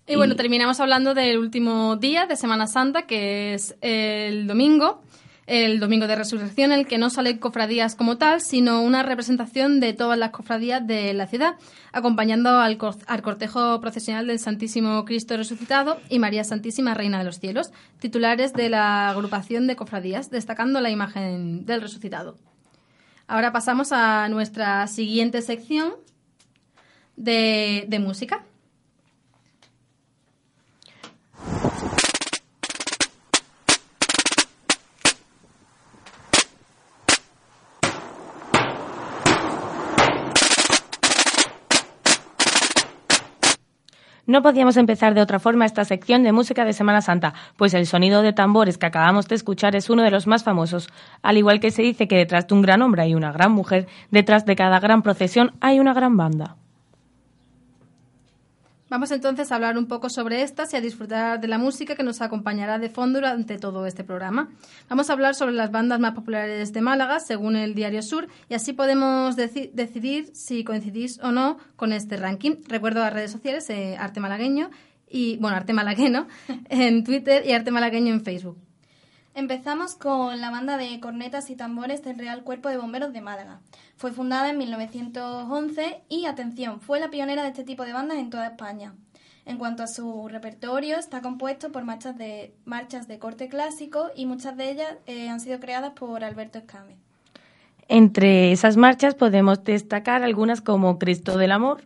Y 0.08 0.16
bueno, 0.16 0.36
terminamos 0.36 0.80
hablando 0.80 1.14
del 1.14 1.38
último 1.38 1.98
día 1.98 2.26
de 2.26 2.36
Semana 2.36 2.66
Santa, 2.66 3.04
que 3.04 3.54
es 3.54 3.76
el 3.82 4.48
domingo, 4.48 5.04
el 5.50 5.80
domingo 5.80 6.06
de 6.06 6.16
resurrección, 6.16 6.72
en 6.72 6.80
el 6.80 6.88
que 6.88 7.00
no 7.00 7.10
salen 7.10 7.40
cofradías 7.40 7.96
como 7.96 8.18
tal, 8.18 8.40
sino 8.40 8.84
una 8.84 9.02
representación 9.02 9.80
de 9.80 9.94
todas 9.94 10.18
las 10.18 10.30
cofradías 10.30 10.86
de 10.86 11.14
la 11.16 11.26
ciudad, 11.26 11.56
acompañando 11.92 12.60
al, 12.60 12.78
cor- 12.78 12.98
al 13.08 13.22
cortejo 13.24 13.82
procesional 13.82 14.28
del 14.28 14.38
Santísimo 14.38 15.04
Cristo 15.06 15.36
resucitado 15.36 16.00
y 16.08 16.20
María 16.20 16.44
Santísima 16.44 16.94
Reina 16.94 17.18
de 17.18 17.24
los 17.24 17.40
Cielos, 17.40 17.72
titulares 18.00 18.54
de 18.54 18.70
la 18.70 19.10
agrupación 19.10 19.66
de 19.66 19.76
cofradías, 19.76 20.30
destacando 20.30 20.82
la 20.82 20.92
imagen 20.92 21.66
del 21.66 21.82
resucitado. 21.82 22.38
Ahora 23.28 23.52
pasamos 23.52 23.92
a 23.92 24.30
nuestra 24.30 24.86
siguiente 24.88 25.42
sección 25.42 25.94
de 27.16 28.00
música. 28.00 28.46
No 44.30 44.44
podíamos 44.44 44.78
empezar 44.78 45.16
de 45.16 45.22
otra 45.22 45.40
forma 45.40 45.66
esta 45.66 45.84
sección 45.86 46.22
de 46.22 46.32
música 46.32 46.64
de 46.64 46.74
Semana 46.74 47.02
Santa, 47.02 47.34
pues 47.58 47.74
el 47.74 47.88
sonido 47.88 48.22
de 48.22 48.32
tambores 48.32 48.78
que 48.78 48.86
acabamos 48.86 49.28
de 49.28 49.34
escuchar 49.34 49.76
es 49.76 49.90
uno 49.90 50.04
de 50.04 50.12
los 50.12 50.28
más 50.28 50.44
famosos. 50.44 50.88
Al 51.24 51.38
igual 51.38 51.60
que 51.60 51.72
se 51.72 51.82
dice 51.82 52.08
que 52.08 52.18
detrás 52.18 52.48
de 52.48 52.54
un 52.54 52.62
gran 52.62 52.84
hombre 52.84 53.02
hay 53.02 53.16
una 53.16 53.32
gran 53.32 53.52
mujer, 53.52 53.88
detrás 54.12 54.46
de 54.46 54.56
cada 54.56 54.80
gran 54.80 55.02
procesión 55.02 55.54
hay 55.62 55.80
una 55.80 55.96
gran 55.96 56.16
banda. 56.16 56.58
Vamos 58.90 59.12
entonces 59.12 59.52
a 59.52 59.56
hablar 59.56 59.78
un 59.78 59.86
poco 59.86 60.10
sobre 60.10 60.42
estas 60.42 60.74
y 60.74 60.78
a 60.78 60.82
disfrutar 60.82 61.40
de 61.40 61.48
la 61.48 61.58
música 61.60 61.96
que 61.96 62.02
nos 62.04 62.22
acompañará 62.22 62.80
de 62.80 62.90
fondo 62.90 63.20
durante 63.20 63.58
todo 63.60 63.86
este 63.86 64.04
programa. 64.04 64.50
Vamos 64.90 65.10
a 65.10 65.14
hablar 65.14 65.36
sobre 65.36 65.54
las 65.54 65.70
bandas 65.72 66.00
más 66.00 66.14
populares 66.14 66.74
de 66.74 66.82
Málaga, 66.82 67.20
según 67.20 67.56
el 67.56 67.76
Diario 67.76 68.02
Sur, 68.02 68.28
y 68.50 68.56
así 68.56 68.74
podemos 68.74 69.38
deci- 69.38 69.72
decidir 69.74 70.32
si 70.34 70.64
coincidís 70.64 71.20
o 71.22 71.32
no 71.32 71.58
con 71.76 71.94
este 71.94 72.18
ranking. 72.18 72.56
Recuerdo 72.68 73.02
las 73.02 73.14
redes 73.14 73.32
sociales, 73.32 73.70
eh, 73.70 73.96
Arte 74.00 74.20
Malagueño, 74.20 74.72
y, 75.08 75.38
bueno, 75.38 75.56
Arte 75.58 75.74
Malagueño 75.74 76.28
en 76.70 77.04
Twitter 77.04 77.44
y 77.46 77.52
Arte 77.54 77.72
Malagueño 77.72 78.14
en 78.14 78.22
Facebook. 78.24 78.58
Empezamos 79.40 79.96
con 79.96 80.42
la 80.42 80.52
banda 80.52 80.76
de 80.76 81.00
cornetas 81.00 81.50
y 81.50 81.56
tambores 81.56 82.04
del 82.04 82.20
Real 82.20 82.44
Cuerpo 82.44 82.68
de 82.68 82.76
Bomberos 82.76 83.14
de 83.14 83.22
Málaga. 83.22 83.62
Fue 83.96 84.12
fundada 84.12 84.50
en 84.50 84.58
1911 84.58 86.02
y, 86.10 86.26
atención, 86.26 86.82
fue 86.82 87.00
la 87.00 87.10
pionera 87.10 87.44
de 87.44 87.48
este 87.48 87.64
tipo 87.64 87.86
de 87.86 87.94
bandas 87.94 88.18
en 88.18 88.30
toda 88.30 88.48
España. 88.48 88.96
En 89.46 89.58
cuanto 89.58 89.82
a 89.82 89.88
su 89.88 90.28
repertorio, 90.28 90.98
está 90.98 91.22
compuesto 91.22 91.72
por 91.72 91.86
marchas 91.86 92.18
de, 92.18 92.54
marchas 92.66 93.08
de 93.08 93.18
corte 93.18 93.48
clásico 93.48 94.10
y 94.14 94.26
muchas 94.26 94.58
de 94.58 94.72
ellas 94.72 94.98
eh, 95.06 95.30
han 95.30 95.40
sido 95.40 95.62
creadas 95.62 95.94
por 95.94 96.26
Alberto 96.26 96.58
Escame. 96.58 96.98
Entre 97.88 98.52
esas 98.52 98.76
marchas 98.76 99.16
podemos 99.16 99.64
destacar 99.64 100.22
algunas 100.22 100.60
como 100.60 101.00
Cristo 101.00 101.38
del 101.38 101.54
Amor, 101.54 101.86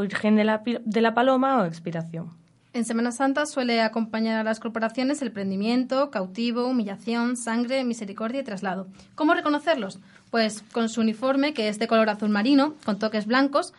Virgen 0.00 0.36
de 0.36 0.44
la, 0.44 0.62
de 0.64 1.00
la 1.00 1.14
Paloma 1.14 1.62
o 1.62 1.64
Expiración. 1.64 2.30
En 2.74 2.84
Semana 2.84 3.12
Santa 3.12 3.46
suele 3.46 3.80
acompañar 3.82 4.40
a 4.40 4.42
las 4.42 4.58
corporaciones 4.58 5.22
el 5.22 5.30
prendimiento, 5.30 6.10
cautivo, 6.10 6.66
humillación, 6.66 7.36
sangre, 7.36 7.84
misericordia 7.84 8.40
y 8.40 8.44
traslado. 8.44 8.88
¿Cómo 9.14 9.34
reconocerlos? 9.34 10.00
Pues 10.32 10.64
con 10.72 10.88
su 10.88 11.00
uniforme, 11.00 11.54
que 11.54 11.68
es 11.68 11.78
de 11.78 11.86
color 11.86 12.08
azul 12.08 12.30
marino, 12.30 12.74
con 12.84 12.98
toques 12.98 13.26
blancos, 13.26 13.72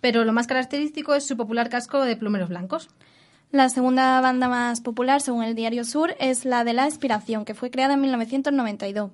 pero 0.00 0.24
lo 0.24 0.32
más 0.32 0.48
característico 0.48 1.14
es 1.14 1.24
su 1.24 1.36
popular 1.36 1.68
casco 1.68 2.04
de 2.04 2.16
plumeros 2.16 2.48
blancos. 2.48 2.88
La 3.52 3.68
segunda 3.68 4.18
banda 4.22 4.48
más 4.48 4.80
popular, 4.80 5.20
según 5.20 5.44
el 5.44 5.54
Diario 5.54 5.84
Sur, 5.84 6.16
es 6.18 6.46
la 6.46 6.64
de 6.64 6.72
La 6.72 6.86
Inspiración, 6.86 7.44
que 7.44 7.52
fue 7.52 7.70
creada 7.70 7.92
en 7.92 8.00
1992. 8.00 9.10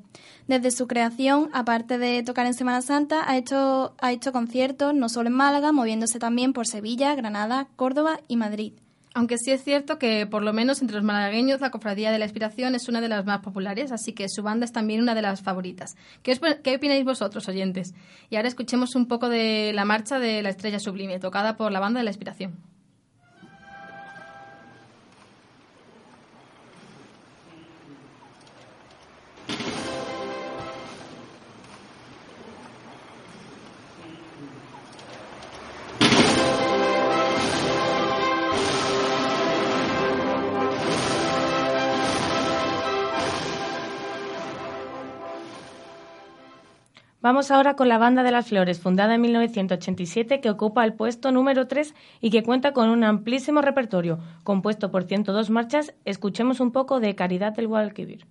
Desde 0.46 0.70
su 0.70 0.86
creación, 0.86 1.50
aparte 1.52 1.98
de 1.98 2.22
tocar 2.22 2.46
en 2.46 2.54
Semana 2.54 2.80
Santa, 2.80 3.28
ha 3.28 3.36
hecho, 3.36 3.96
ha 3.98 4.12
hecho 4.12 4.30
conciertos 4.30 4.94
no 4.94 5.08
solo 5.08 5.28
en 5.28 5.34
Málaga, 5.34 5.72
moviéndose 5.72 6.20
también 6.20 6.52
por 6.52 6.68
Sevilla, 6.68 7.16
Granada, 7.16 7.66
Córdoba 7.74 8.20
y 8.28 8.36
Madrid. 8.36 8.74
Aunque 9.12 9.38
sí 9.38 9.50
es 9.50 9.64
cierto 9.64 9.98
que, 9.98 10.24
por 10.28 10.44
lo 10.44 10.52
menos 10.52 10.82
entre 10.82 10.94
los 10.94 11.04
malagueños, 11.04 11.60
la 11.60 11.72
Cofradía 11.72 12.12
de 12.12 12.20
la 12.20 12.26
Inspiración 12.26 12.76
es 12.76 12.88
una 12.88 13.00
de 13.00 13.08
las 13.08 13.26
más 13.26 13.40
populares, 13.40 13.90
así 13.90 14.12
que 14.12 14.28
su 14.28 14.44
banda 14.44 14.66
es 14.66 14.72
también 14.72 15.02
una 15.02 15.16
de 15.16 15.22
las 15.22 15.42
favoritas. 15.42 15.96
¿Qué, 16.22 16.38
qué 16.62 16.76
opináis 16.76 17.04
vosotros, 17.04 17.48
oyentes? 17.48 17.92
Y 18.30 18.36
ahora 18.36 18.46
escuchemos 18.46 18.94
un 18.94 19.08
poco 19.08 19.28
de 19.28 19.72
la 19.74 19.84
marcha 19.84 20.20
de 20.20 20.42
la 20.42 20.50
Estrella 20.50 20.78
Sublime, 20.78 21.18
tocada 21.18 21.56
por 21.56 21.72
la 21.72 21.80
banda 21.80 21.98
de 21.98 22.04
la 22.04 22.10
Inspiración. 22.10 22.67
Vamos 47.20 47.50
ahora 47.50 47.74
con 47.74 47.88
la 47.88 47.98
Banda 47.98 48.22
de 48.22 48.30
las 48.30 48.46
Flores, 48.46 48.78
fundada 48.78 49.16
en 49.16 49.22
1987, 49.22 50.40
que 50.40 50.50
ocupa 50.50 50.84
el 50.84 50.94
puesto 50.94 51.32
número 51.32 51.66
3 51.66 51.92
y 52.20 52.30
que 52.30 52.44
cuenta 52.44 52.72
con 52.72 52.90
un 52.90 53.02
amplísimo 53.02 53.60
repertorio, 53.60 54.20
compuesto 54.44 54.92
por 54.92 55.02
102 55.02 55.50
marchas. 55.50 55.94
Escuchemos 56.04 56.60
un 56.60 56.70
poco 56.70 57.00
de 57.00 57.16
Caridad 57.16 57.54
del 57.54 57.66
Guadalquivir. 57.66 58.24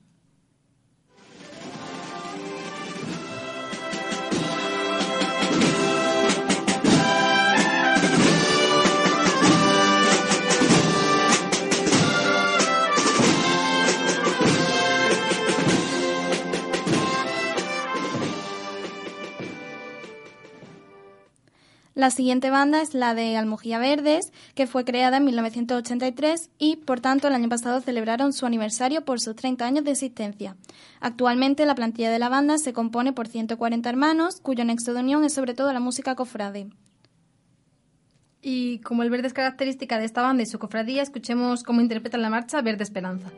La 21.98 22.12
siguiente 22.12 22.52
banda 22.52 22.80
es 22.84 22.94
la 22.94 23.16
de 23.16 23.38
Almojía 23.38 23.80
Verdes, 23.80 24.32
que 24.54 24.68
fue 24.68 24.86
creada 24.86 25.18
en 25.18 25.26
1983 25.26 26.52
y, 26.60 26.76
por 26.76 27.00
tanto, 27.00 27.28
el 27.28 27.34
año 27.34 27.50
pasado 27.50 27.82
celebraron 27.82 28.34
su 28.34 28.46
aniversario 28.46 29.04
por 29.04 29.20
sus 29.20 29.36
30 29.36 29.66
años 29.66 29.84
de 29.84 29.90
existencia. 29.94 30.56
Actualmente, 31.00 31.66
la 31.66 31.74
plantilla 31.74 32.12
de 32.12 32.20
la 32.20 32.30
banda 32.30 32.60
se 32.60 32.72
compone 32.72 33.14
por 33.14 33.28
140 33.28 33.90
hermanos, 33.90 34.40
cuyo 34.42 34.64
nexo 34.64 34.94
de 34.94 35.00
unión 35.00 35.24
es 35.24 35.34
sobre 35.34 35.56
todo 35.56 35.74
la 35.74 35.80
música 35.80 36.14
cofrade. 36.14 36.70
Y 38.44 38.78
como 38.82 39.02
el 39.02 39.10
verde 39.10 39.26
es 39.26 39.34
característica 39.34 39.98
de 39.98 40.06
esta 40.06 40.22
banda 40.22 40.44
y 40.44 40.46
su 40.46 40.60
cofradía, 40.60 41.02
escuchemos 41.02 41.64
cómo 41.64 41.82
interpretan 41.82 42.22
la 42.22 42.30
marcha 42.30 42.62
Verde 42.62 42.84
Esperanza. 42.84 43.32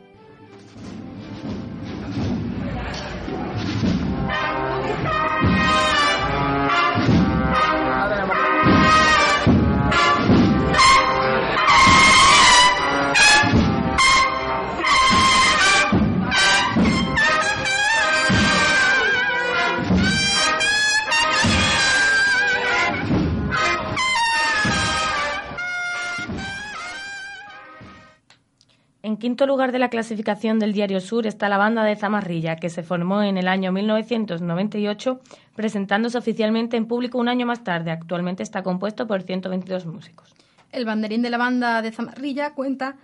En 29.10 29.16
quinto 29.16 29.44
lugar 29.44 29.72
de 29.72 29.80
la 29.80 29.90
clasificación 29.90 30.60
del 30.60 30.72
Diario 30.72 31.00
Sur 31.00 31.26
está 31.26 31.48
la 31.48 31.58
banda 31.58 31.82
de 31.82 31.96
Zamarrilla, 31.96 32.54
que 32.54 32.70
se 32.70 32.84
formó 32.84 33.24
en 33.24 33.38
el 33.38 33.48
año 33.48 33.72
1998, 33.72 35.20
presentándose 35.56 36.16
oficialmente 36.16 36.76
en 36.76 36.86
público 36.86 37.18
un 37.18 37.28
año 37.28 37.44
más 37.44 37.64
tarde. 37.64 37.90
Actualmente 37.90 38.44
está 38.44 38.62
compuesto 38.62 39.08
por 39.08 39.22
122 39.22 39.84
músicos. 39.86 40.32
El 40.70 40.84
banderín 40.84 41.22
de 41.22 41.30
la 41.30 41.38
banda 41.38 41.82
de 41.82 41.90
Zamarrilla 41.90 42.54
cuenta... 42.54 42.98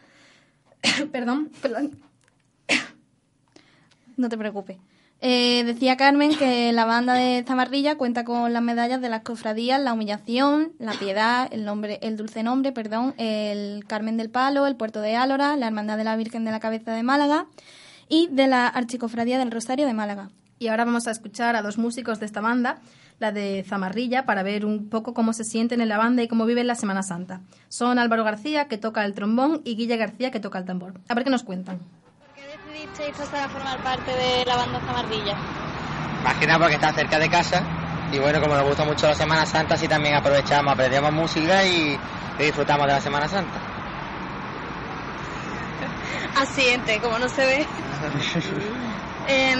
perdón, 1.10 1.50
perdón. 1.60 1.98
No 4.16 4.28
te 4.28 4.38
preocupes. 4.38 4.76
Eh, 5.28 5.64
decía 5.64 5.96
Carmen 5.96 6.36
que 6.36 6.72
la 6.72 6.84
banda 6.84 7.14
de 7.14 7.42
Zamarrilla 7.44 7.98
cuenta 7.98 8.24
con 8.24 8.52
las 8.52 8.62
medallas 8.62 9.00
de 9.00 9.08
las 9.08 9.22
cofradías 9.22 9.82
La 9.82 9.92
Humillación, 9.92 10.70
La 10.78 10.92
Piedad, 10.92 11.48
el, 11.50 11.64
nombre, 11.64 11.98
el 12.00 12.16
Dulce 12.16 12.44
Nombre, 12.44 12.70
perdón, 12.70 13.12
el 13.18 13.84
Carmen 13.88 14.16
del 14.16 14.30
Palo, 14.30 14.68
el 14.68 14.76
Puerto 14.76 15.00
de 15.00 15.16
Álora, 15.16 15.56
la 15.56 15.66
Hermandad 15.66 15.96
de 15.96 16.04
la 16.04 16.14
Virgen 16.14 16.44
de 16.44 16.52
la 16.52 16.60
Cabeza 16.60 16.92
de 16.92 17.02
Málaga 17.02 17.46
y 18.08 18.28
de 18.28 18.46
la 18.46 18.68
Archicofradía 18.68 19.40
del 19.40 19.50
Rosario 19.50 19.84
de 19.88 19.94
Málaga. 19.94 20.30
Y 20.60 20.68
ahora 20.68 20.84
vamos 20.84 21.08
a 21.08 21.10
escuchar 21.10 21.56
a 21.56 21.62
dos 21.62 21.76
músicos 21.76 22.20
de 22.20 22.26
esta 22.26 22.40
banda, 22.40 22.78
la 23.18 23.32
de 23.32 23.64
Zamarrilla, 23.68 24.26
para 24.26 24.44
ver 24.44 24.64
un 24.64 24.88
poco 24.88 25.12
cómo 25.12 25.32
se 25.32 25.42
sienten 25.42 25.80
en 25.80 25.88
la 25.88 25.98
banda 25.98 26.22
y 26.22 26.28
cómo 26.28 26.46
viven 26.46 26.68
la 26.68 26.76
Semana 26.76 27.02
Santa. 27.02 27.40
Son 27.68 27.98
Álvaro 27.98 28.22
García, 28.22 28.68
que 28.68 28.78
toca 28.78 29.04
el 29.04 29.14
trombón, 29.14 29.60
y 29.64 29.74
Guilla 29.74 29.96
García, 29.96 30.30
que 30.30 30.38
toca 30.38 30.60
el 30.60 30.66
tambor. 30.66 31.00
A 31.08 31.14
ver 31.14 31.24
qué 31.24 31.30
nos 31.30 31.42
cuentan 31.42 31.80
decidisteis 32.76 33.16
pasar 33.16 33.44
a 33.44 33.48
formar 33.48 33.82
parte 33.82 34.12
de 34.12 34.44
la 34.44 34.56
banda 34.56 34.78
Zamarrilla? 34.80 35.34
Más 36.22 36.34
que 36.36 36.46
nada 36.46 36.58
porque 36.58 36.74
está 36.74 36.92
cerca 36.92 37.18
de 37.18 37.28
casa 37.30 37.62
y 38.12 38.18
bueno, 38.18 38.40
como 38.40 38.54
nos 38.54 38.64
gusta 38.64 38.84
mucho 38.84 39.06
la 39.06 39.14
Semana 39.14 39.46
Santa, 39.46 39.74
así 39.74 39.88
también 39.88 40.14
aprovechamos, 40.14 40.74
aprendemos 40.74 41.10
música 41.12 41.64
y, 41.64 41.98
disfrutamos 42.38 42.86
de 42.86 42.92
la 42.92 43.00
Semana 43.00 43.26
Santa. 43.28 43.58
Asiente, 46.36 47.00
como 47.00 47.18
no 47.18 47.28
se 47.28 47.46
ve. 47.46 47.66
Em, 49.28 49.58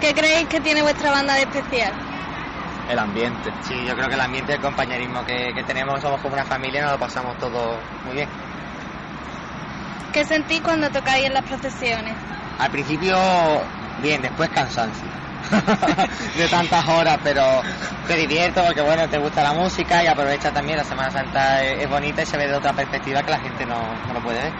¿Qué 0.00 0.12
creéis 0.14 0.48
que 0.48 0.60
tiene 0.60 0.82
vuestra 0.82 1.12
banda 1.12 1.34
de 1.34 1.42
especial? 1.42 1.92
El 2.88 2.98
ambiente. 2.98 3.52
Sí, 3.62 3.74
yo 3.86 3.94
creo 3.94 4.08
que 4.08 4.14
el 4.14 4.20
ambiente 4.20 4.50
y 4.52 4.54
el 4.56 4.60
compañerismo 4.60 5.24
que, 5.24 5.52
que 5.54 5.62
tenemos, 5.62 6.00
somos 6.00 6.20
como 6.20 6.34
una 6.34 6.44
familia 6.44 6.80
y 6.80 6.82
nos 6.82 6.92
lo 6.92 6.98
pasamos 6.98 7.38
todo 7.38 7.78
muy 8.04 8.14
bien. 8.14 8.28
¿Qué 10.12 10.24
sentís 10.24 10.60
cuando 10.62 10.90
tocáis 10.90 11.26
en 11.26 11.34
las 11.34 11.44
procesiones? 11.44 12.16
Al 12.58 12.70
principio, 12.70 13.16
bien, 14.00 14.22
después 14.22 14.48
cansancio. 14.48 15.08
de 16.36 16.48
tantas 16.48 16.88
horas, 16.88 17.18
pero 17.22 17.62
te 18.06 18.16
divierto 18.16 18.62
porque 18.64 18.80
bueno, 18.80 19.08
te 19.08 19.18
gusta 19.18 19.42
la 19.42 19.52
música 19.52 20.02
y 20.02 20.06
aprovecha 20.06 20.52
también 20.52 20.78
la 20.78 20.84
Semana 20.84 21.10
Santa 21.10 21.64
es, 21.64 21.88
bonita 21.88 22.22
y 22.22 22.26
se 22.26 22.36
ve 22.36 22.48
de 22.48 22.54
otra 22.54 22.72
perspectiva 22.72 23.22
que 23.22 23.30
la 23.30 23.38
gente 23.38 23.64
no, 23.64 23.76
no 24.06 24.14
lo 24.14 24.20
puede 24.20 24.42
ver. 24.42 24.52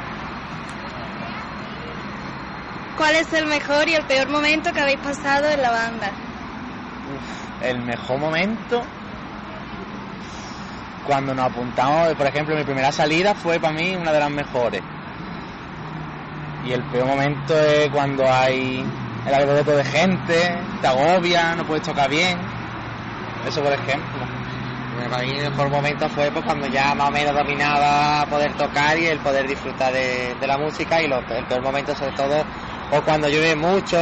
¿Cuál 2.96 3.16
es 3.16 3.32
el 3.32 3.46
mejor 3.46 3.88
y 3.88 3.94
el 3.94 4.04
peor 4.04 4.28
momento 4.28 4.72
que 4.72 4.80
habéis 4.80 5.00
pasado 5.00 5.48
en 5.48 5.62
la 5.62 5.70
banda? 5.70 6.12
el 7.60 7.80
mejor 7.80 8.18
momento 8.18 8.86
cuando 11.04 11.34
nos 11.34 11.46
apuntamos, 11.46 12.14
por 12.14 12.26
ejemplo, 12.26 12.54
mi 12.54 12.64
primera 12.64 12.92
salida 12.92 13.34
fue 13.34 13.58
para 13.58 13.72
mí 13.72 13.96
una 13.96 14.12
de 14.12 14.20
las 14.20 14.30
mejores 14.30 14.97
y 16.64 16.72
el 16.72 16.82
peor 16.84 17.06
momento 17.06 17.58
es 17.58 17.88
cuando 17.90 18.24
hay 18.30 18.84
el 19.26 19.34
alboroto 19.34 19.76
de 19.76 19.84
gente, 19.84 20.58
te 20.80 20.86
agobia, 20.86 21.54
no 21.54 21.64
puedes 21.64 21.86
tocar 21.86 22.08
bien. 22.10 22.38
Eso 23.46 23.62
por 23.62 23.72
ejemplo. 23.72 24.26
Para 25.10 25.22
mí 25.22 25.30
el 25.30 25.50
mejor 25.50 25.70
momento 25.70 26.08
fue 26.08 26.30
pues, 26.30 26.44
cuando 26.44 26.66
ya 26.66 26.94
más 26.94 27.08
o 27.08 27.12
menos 27.12 27.34
dominaba 27.34 28.26
poder 28.26 28.52
tocar 28.54 28.98
y 28.98 29.06
el 29.06 29.18
poder 29.20 29.46
disfrutar 29.46 29.92
de, 29.92 30.34
la 30.46 30.58
música 30.58 31.00
y 31.00 31.04
el 31.04 31.44
peor 31.46 31.62
momento 31.62 31.94
sobre 31.94 32.12
todo 32.12 32.44
o 32.90 33.02
cuando 33.02 33.28
llueve 33.28 33.54
mucho, 33.54 33.98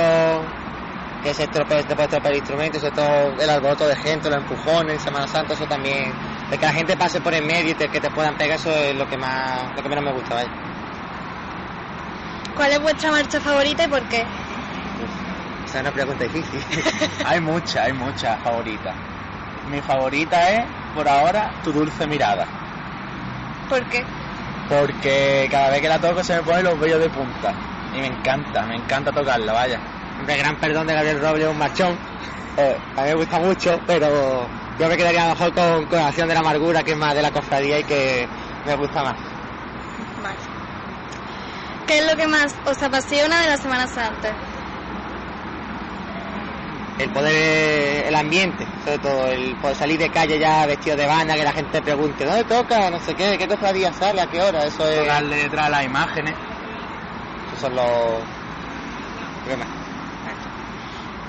que 1.23 1.35
se 1.35 1.45
estropea, 1.45 1.83
te 1.83 1.95
puede 1.95 2.05
estropear 2.05 2.33
el 2.33 2.39
instrumento, 2.39 2.79
sobre 2.79 2.95
todo 2.95 3.35
el 3.41 3.51
alboroto 3.51 3.89
de 3.89 3.97
gente, 3.97 4.31
los 4.31 4.39
empujones 4.39 4.95
en 4.95 5.01
Semana 5.01 5.27
Santa, 5.27 5.55
eso 5.55 5.67
también, 5.67 6.13
de 6.51 6.57
que 6.57 6.65
la 6.65 6.73
gente 6.73 6.97
pase 6.97 7.21
por 7.21 7.35
el 7.35 7.45
medio 7.45 7.73
y 7.73 7.75
que 7.75 8.01
te 8.01 8.11
puedan 8.11 8.37
pegar, 8.37 8.59
eso 8.59 8.71
es 8.71 8.95
lo 8.95 9.09
que 9.09 9.17
más, 9.17 9.75
lo 9.75 9.83
que 9.83 9.89
menos 9.89 10.05
me 10.05 10.13
gusta, 10.13 10.37
¿Cuál 12.57 12.73
es 12.73 12.81
vuestra 12.81 13.11
marcha 13.11 13.39
favorita 13.39 13.85
y 13.85 13.89
por 13.89 14.03
qué? 14.05 14.25
Esa 15.67 15.79
es 15.79 15.81
una 15.83 15.93
pregunta 15.93 16.25
difícil. 16.25 16.63
hay 17.27 17.39
muchas, 17.39 17.77
hay 17.77 17.93
muchas 17.93 18.41
favoritas. 18.43 18.95
Mi 19.71 19.83
favorita 19.83 20.51
es, 20.51 20.65
por 20.95 21.07
ahora, 21.07 21.51
Tu 21.63 21.71
Dulce 21.73 22.07
Mirada. 22.07 22.47
¿Por 23.69 23.85
qué? 23.91 24.03
Porque 24.71 25.49
cada 25.51 25.71
vez 25.71 25.83
que 25.83 25.89
la 25.89 26.01
toco 26.01 26.25
se 26.25 26.37
me 26.37 26.43
ponen 26.43 26.65
los 26.65 26.81
vellos 26.81 27.01
de 27.01 27.11
punta. 27.11 27.53
Y 27.95 28.01
me 28.01 28.07
encanta, 28.07 28.63
me 28.63 28.77
encanta 28.77 29.13
tocarla, 29.13 29.53
vaya. 29.53 29.79
De 30.27 30.37
gran 30.39 30.57
perdón 30.57 30.87
de 30.87 30.95
Gabriel 30.95 31.21
Robles, 31.21 31.49
un 31.49 31.59
machón. 31.59 31.99
Eh, 32.57 32.77
a 32.97 33.03
mí 33.03 33.09
me 33.09 33.15
gusta 33.17 33.39
mucho, 33.39 33.79
pero 33.87 34.49
yo 34.79 34.89
me 34.89 34.97
quedaría 34.97 35.29
mejor 35.29 35.53
con, 35.53 35.85
con 35.87 35.99
la 35.99 36.09
acción 36.09 36.27
de 36.27 36.35
la 36.35 36.41
amargura, 36.41 36.83
que 36.83 36.93
es 36.93 36.99
más 36.99 37.15
de 37.15 37.21
la 37.21 37.31
cofradía 37.31 37.81
y 37.81 37.85
que 37.85 38.27
me 38.65 38.75
gusta 38.77 39.03
más. 39.03 39.36
¿Qué 41.87 41.99
es 41.99 42.07
lo 42.07 42.17
que 42.17 42.27
más 42.27 42.55
os 42.67 42.83
apasiona 42.83 43.43
de 43.43 43.49
la 43.49 43.57
Semana 43.57 43.87
Santa? 43.87 44.35
El 46.99 47.11
poder, 47.11 48.07
el 48.07 48.15
ambiente, 48.15 48.67
sobre 48.85 48.99
todo, 48.99 49.29
el 49.29 49.55
poder 49.57 49.77
salir 49.77 49.99
de 49.99 50.11
calle 50.11 50.39
ya 50.39 50.67
vestido 50.67 50.97
de 50.97 51.07
banda, 51.07 51.35
que 51.35 51.45
la 51.45 51.53
gente 51.53 51.83
pregunte, 51.83 52.25
¿dónde 52.25 52.45
toca? 52.45 52.91
No 52.91 52.99
sé 52.99 53.15
qué, 53.15 53.37
¿qué 53.39 53.47
cofradía 53.47 53.93
sale? 53.93 54.21
¿A 54.21 54.27
qué 54.27 54.41
hora? 54.43 54.65
Eso 54.65 54.89
es... 54.89 55.07
Darle 55.07 55.37
detrás 55.37 55.71
las 55.71 55.85
imágenes. 55.85 56.35
Esos 57.49 57.61
son 57.61 57.77
los... 57.77 57.87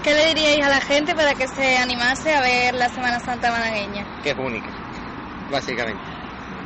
¿Qué 0.04 0.14
le 0.14 0.28
diríais 0.28 0.66
a 0.66 0.70
la 0.70 0.82
gente 0.82 1.14
para 1.14 1.36
que 1.36 1.48
se 1.50 1.78
animase 1.78 2.34
a 2.34 2.42
ver 2.42 2.74
la 2.74 2.88
Semana 2.90 3.20
Santa 3.20 3.52
malagueña? 3.52 4.06
Que 4.24 4.32
es 4.32 4.38
única, 4.38 4.70
básicamente. 5.52 6.02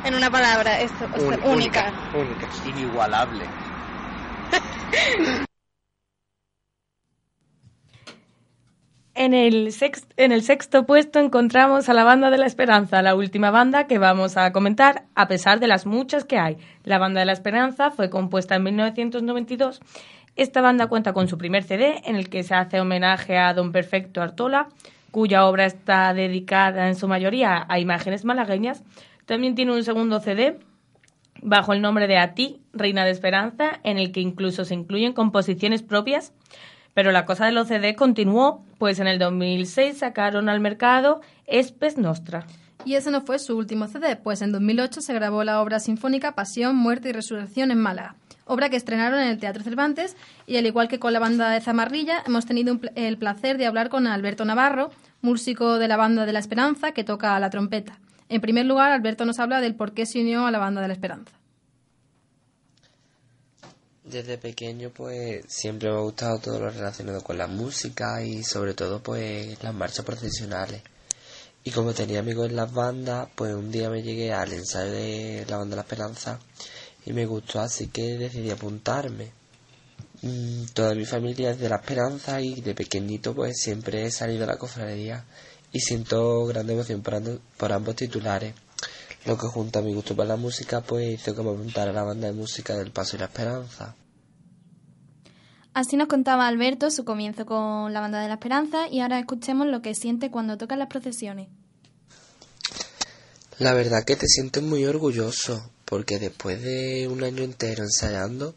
En 0.04 0.14
una 0.14 0.30
palabra, 0.30 0.78
esto, 0.80 1.06
única. 1.16 1.46
Única, 1.48 1.92
única. 2.14 2.48
Inigualable. 2.64 3.44
En 9.14 9.34
el, 9.34 9.72
sexto 9.72 10.86
puesto 10.86 11.18
encontramos 11.18 11.90
a 11.90 11.94
la 11.94 12.02
Banda 12.02 12.30
de 12.30 12.38
la 12.38 12.46
Esperanza, 12.46 13.02
la 13.02 13.14
última 13.14 13.50
banda 13.50 13.86
que 13.86 13.98
vamos 13.98 14.38
a 14.38 14.52
comentar, 14.52 15.04
a 15.14 15.28
pesar 15.28 15.60
de 15.60 15.66
las 15.66 15.84
muchas 15.84 16.24
que 16.24 16.38
hay. 16.38 16.56
La 16.82 16.98
Banda 16.98 17.20
de 17.20 17.26
la 17.26 17.32
Esperanza 17.32 17.90
fue 17.90 18.08
compuesta 18.08 18.56
en 18.56 18.62
1992. 18.62 19.80
Esta 20.34 20.62
banda 20.62 20.86
cuenta 20.86 21.12
con 21.12 21.28
su 21.28 21.36
primer 21.36 21.62
CD, 21.62 22.00
en 22.06 22.16
el 22.16 22.30
que 22.30 22.42
se 22.42 22.54
hace 22.54 22.80
homenaje 22.80 23.36
a 23.36 23.52
Don 23.52 23.70
Perfecto 23.70 24.22
Artola, 24.22 24.68
cuya 25.10 25.44
obra 25.44 25.66
está 25.66 26.14
dedicada 26.14 26.88
en 26.88 26.96
su 26.96 27.06
mayoría 27.06 27.66
a 27.68 27.78
imágenes 27.78 28.24
malagueñas. 28.24 28.82
También 29.26 29.54
tiene 29.54 29.72
un 29.72 29.84
segundo 29.84 30.20
CD, 30.20 30.58
bajo 31.42 31.72
el 31.72 31.82
nombre 31.82 32.06
de 32.06 32.18
A 32.18 32.34
ti, 32.34 32.60
Reina 32.72 33.04
de 33.04 33.10
Esperanza, 33.10 33.80
en 33.84 33.98
el 33.98 34.12
que 34.12 34.20
incluso 34.20 34.64
se 34.64 34.74
incluyen 34.74 35.12
composiciones 35.12 35.82
propias. 35.82 36.32
Pero 36.94 37.12
la 37.12 37.24
cosa 37.24 37.46
de 37.46 37.52
los 37.52 37.68
CD 37.68 37.94
continuó, 37.94 38.64
pues 38.78 38.98
en 39.00 39.06
el 39.06 39.18
2006 39.18 39.98
sacaron 39.98 40.48
al 40.48 40.60
mercado 40.60 41.20
Espes 41.46 41.98
Nostra. 41.98 42.46
Y 42.84 42.94
ese 42.94 43.10
no 43.10 43.20
fue 43.20 43.38
su 43.38 43.56
último 43.56 43.86
CD, 43.86 44.16
pues 44.16 44.42
en 44.42 44.52
2008 44.52 45.00
se 45.00 45.14
grabó 45.14 45.44
la 45.44 45.60
obra 45.60 45.78
sinfónica 45.78 46.34
Pasión, 46.34 46.76
Muerte 46.76 47.10
y 47.10 47.12
Resurrección 47.12 47.70
en 47.70 47.78
Málaga, 47.78 48.16
obra 48.44 48.70
que 48.70 48.76
estrenaron 48.76 49.20
en 49.20 49.28
el 49.28 49.38
Teatro 49.38 49.62
Cervantes 49.62 50.16
y 50.46 50.56
al 50.56 50.66
igual 50.66 50.88
que 50.88 50.98
con 50.98 51.12
la 51.12 51.20
banda 51.20 51.50
de 51.50 51.60
Zamarrilla, 51.60 52.22
hemos 52.26 52.44
tenido 52.44 52.78
el 52.96 53.18
placer 53.18 53.56
de 53.56 53.66
hablar 53.66 53.88
con 53.88 54.08
Alberto 54.08 54.44
Navarro, 54.44 54.90
músico 55.20 55.78
de 55.78 55.86
la 55.86 55.96
banda 55.96 56.26
de 56.26 56.32
la 56.32 56.40
Esperanza 56.40 56.90
que 56.92 57.04
toca 57.04 57.38
la 57.38 57.50
trompeta. 57.50 58.00
En 58.32 58.40
primer 58.40 58.64
lugar, 58.64 58.92
Alberto 58.92 59.26
nos 59.26 59.38
habla 59.38 59.60
del 59.60 59.74
por 59.74 59.92
qué 59.92 60.06
se 60.06 60.18
unió 60.18 60.46
a 60.46 60.50
la 60.50 60.58
banda 60.58 60.80
de 60.80 60.88
la 60.88 60.94
Esperanza. 60.94 61.32
Desde 64.04 64.38
pequeño 64.38 64.88
pues 64.88 65.44
siempre 65.48 65.90
me 65.90 65.96
ha 65.96 66.00
gustado 66.00 66.38
todo 66.38 66.58
lo 66.58 66.70
relacionado 66.70 67.22
con 67.22 67.36
la 67.36 67.46
música 67.46 68.24
y 68.24 68.42
sobre 68.42 68.72
todo 68.72 69.02
pues 69.02 69.62
las 69.62 69.74
marchas 69.74 70.06
profesionales. 70.06 70.80
Y 71.62 71.72
como 71.72 71.92
tenía 71.92 72.20
amigos 72.20 72.48
en 72.48 72.56
las 72.56 72.72
bandas, 72.72 73.28
pues 73.34 73.52
un 73.52 73.70
día 73.70 73.90
me 73.90 74.02
llegué 74.02 74.32
al 74.32 74.50
ensayo 74.54 74.90
de 74.90 75.44
la 75.46 75.58
banda 75.58 75.76
La 75.76 75.82
Esperanza 75.82 76.38
y 77.04 77.12
me 77.12 77.26
gustó 77.26 77.60
así 77.60 77.88
que 77.88 78.16
decidí 78.16 78.50
apuntarme. 78.50 79.30
Mm, 80.22 80.64
toda 80.72 80.94
mi 80.94 81.04
familia 81.04 81.50
es 81.50 81.58
de 81.58 81.68
La 81.68 81.76
Esperanza 81.76 82.40
y 82.40 82.62
de 82.62 82.74
pequeñito 82.74 83.34
pues 83.34 83.58
siempre 83.60 84.06
he 84.06 84.10
salido 84.10 84.44
a 84.44 84.46
la 84.46 84.56
cofradía 84.56 85.26
y 85.72 85.80
siento 85.80 86.44
gran 86.46 86.66
devoción 86.66 87.02
por, 87.02 87.40
por 87.56 87.72
ambos 87.72 87.96
titulares. 87.96 88.54
Lo 89.24 89.38
que 89.38 89.46
junto 89.46 89.78
a 89.78 89.82
mi 89.82 89.94
gusto 89.94 90.14
por 90.14 90.26
la 90.26 90.36
música 90.36 90.80
pues 90.80 91.20
hizo 91.20 91.34
que 91.34 91.42
me 91.42 91.50
apuntara 91.50 91.90
a 91.90 91.94
la 91.94 92.02
banda 92.02 92.26
de 92.26 92.34
música 92.34 92.76
del 92.76 92.90
Paso 92.90 93.16
y 93.16 93.20
la 93.20 93.26
Esperanza. 93.26 93.94
Así 95.74 95.96
nos 95.96 96.08
contaba 96.08 96.48
Alberto 96.48 96.90
su 96.90 97.04
comienzo 97.04 97.46
con 97.46 97.92
la 97.94 98.00
banda 98.00 98.20
de 98.20 98.28
la 98.28 98.34
Esperanza 98.34 98.88
y 98.88 99.00
ahora 99.00 99.18
escuchemos 99.18 99.66
lo 99.68 99.80
que 99.80 99.94
siente 99.94 100.30
cuando 100.30 100.58
toca 100.58 100.76
las 100.76 100.88
procesiones. 100.88 101.48
La 103.58 103.72
verdad 103.72 104.04
que 104.04 104.16
te 104.16 104.26
sientes 104.26 104.62
muy 104.62 104.84
orgulloso 104.84 105.70
porque 105.84 106.18
después 106.18 106.60
de 106.62 107.08
un 107.08 107.22
año 107.22 107.42
entero 107.42 107.84
ensayando, 107.84 108.54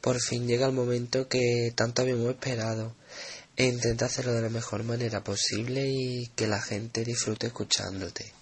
por 0.00 0.18
fin 0.18 0.46
llega 0.46 0.66
el 0.66 0.72
momento 0.72 1.28
que 1.28 1.72
tanto 1.76 2.02
habíamos 2.02 2.30
esperado 2.30 2.94
e 3.56 3.64
intenta 3.64 4.04
hacerlo 4.04 4.32
de 4.32 4.42
la 4.42 4.50
mejor 4.50 4.84
manera 4.84 5.24
posible 5.24 5.88
y 5.88 6.26
que 6.34 6.46
la 6.46 6.60
gente 6.60 7.04
disfrute 7.04 7.46
escuchándote. 7.46 8.32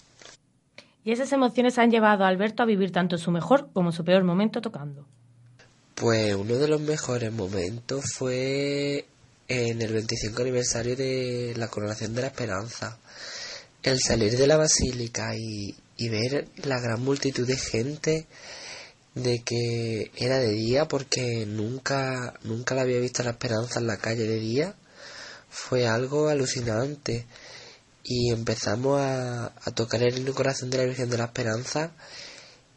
Y 1.05 1.11
esas 1.11 1.31
emociones 1.31 1.77
han 1.77 1.91
llevado 1.91 2.25
a 2.25 2.27
Alberto 2.27 2.63
a 2.63 2.65
vivir 2.65 2.91
tanto 2.91 3.17
su 3.17 3.31
mejor 3.31 3.69
como 3.73 3.91
su 3.91 4.03
peor 4.03 4.23
momento 4.23 4.59
tocando. 4.59 5.05
Pues 5.93 6.35
uno 6.35 6.55
de 6.55 6.67
los 6.67 6.81
mejores 6.81 7.31
momentos 7.31 8.05
fue 8.17 9.05
en 9.47 9.81
el 9.81 9.93
25 9.93 10.41
aniversario 10.41 10.95
de 10.95 11.53
la 11.55 11.69
coronación 11.69 12.13
de 12.13 12.21
la 12.21 12.27
esperanza. 12.27 12.97
El 13.83 13.99
salir 13.99 14.35
de 14.35 14.47
la 14.47 14.57
basílica 14.57 15.35
y, 15.37 15.75
y 15.95 16.09
ver 16.09 16.47
la 16.63 16.81
gran 16.81 17.01
multitud 17.01 17.47
de 17.47 17.55
gente 17.55 18.25
de 19.13 19.39
que 19.45 20.11
era 20.17 20.39
de 20.39 20.49
día 20.49 20.87
porque 20.87 21.45
nunca 21.45 22.33
nunca 22.43 22.75
la 22.75 22.81
había 22.81 22.99
visto 22.99 23.23
la 23.23 23.29
esperanza 23.29 23.79
en 23.79 23.87
la 23.87 23.95
calle 23.95 24.27
de 24.27 24.39
día 24.39 24.75
fue 25.55 25.87
algo 25.87 26.27
alucinante 26.27 27.25
y 28.03 28.31
empezamos 28.31 28.99
a, 28.99 29.45
a 29.45 29.71
tocar 29.73 30.03
el 30.03 30.29
corazón 30.33 30.69
de 30.69 30.77
la 30.77 30.85
Virgen 30.85 31.09
de 31.09 31.17
la 31.17 31.25
Esperanza 31.25 31.91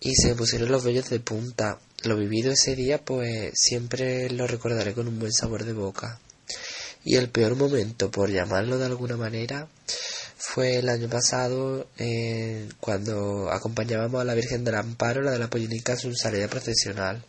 y 0.00 0.14
se 0.14 0.34
pusieron 0.34 0.70
los 0.70 0.84
vellos 0.84 1.10
de 1.10 1.20
punta. 1.20 1.80
Lo 2.04 2.16
vivido 2.16 2.52
ese 2.52 2.76
día, 2.76 3.04
pues 3.04 3.52
siempre 3.54 4.30
lo 4.30 4.46
recordaré 4.46 4.94
con 4.94 5.08
un 5.08 5.18
buen 5.18 5.32
sabor 5.32 5.64
de 5.64 5.72
boca. 5.72 6.20
Y 7.04 7.16
el 7.16 7.28
peor 7.28 7.56
momento, 7.56 8.10
por 8.10 8.30
llamarlo 8.30 8.78
de 8.78 8.86
alguna 8.86 9.16
manera, 9.16 9.68
fue 10.36 10.76
el 10.76 10.88
año 10.88 11.08
pasado 11.08 11.88
eh, 11.98 12.68
cuando 12.80 13.50
acompañábamos 13.50 14.20
a 14.20 14.24
la 14.24 14.34
Virgen 14.34 14.62
del 14.64 14.76
Amparo, 14.76 15.22
la 15.22 15.32
de 15.32 15.38
la 15.40 15.50
Pollinica, 15.50 15.94
en 15.94 15.98
su 15.98 16.14
salida 16.14 16.46
procesional. 16.48 17.24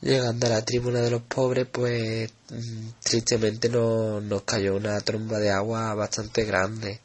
Llegando 0.00 0.46
a 0.46 0.50
la 0.50 0.64
tribuna 0.64 1.00
de 1.00 1.10
los 1.10 1.22
pobres, 1.22 1.66
pues 1.70 2.30
mm, 2.50 2.88
tristemente 3.02 3.68
no, 3.68 4.20
nos 4.20 4.42
cayó 4.42 4.76
una 4.76 5.00
tromba 5.00 5.38
de 5.38 5.50
agua 5.50 5.94
bastante 5.94 6.44
grande. 6.44 7.00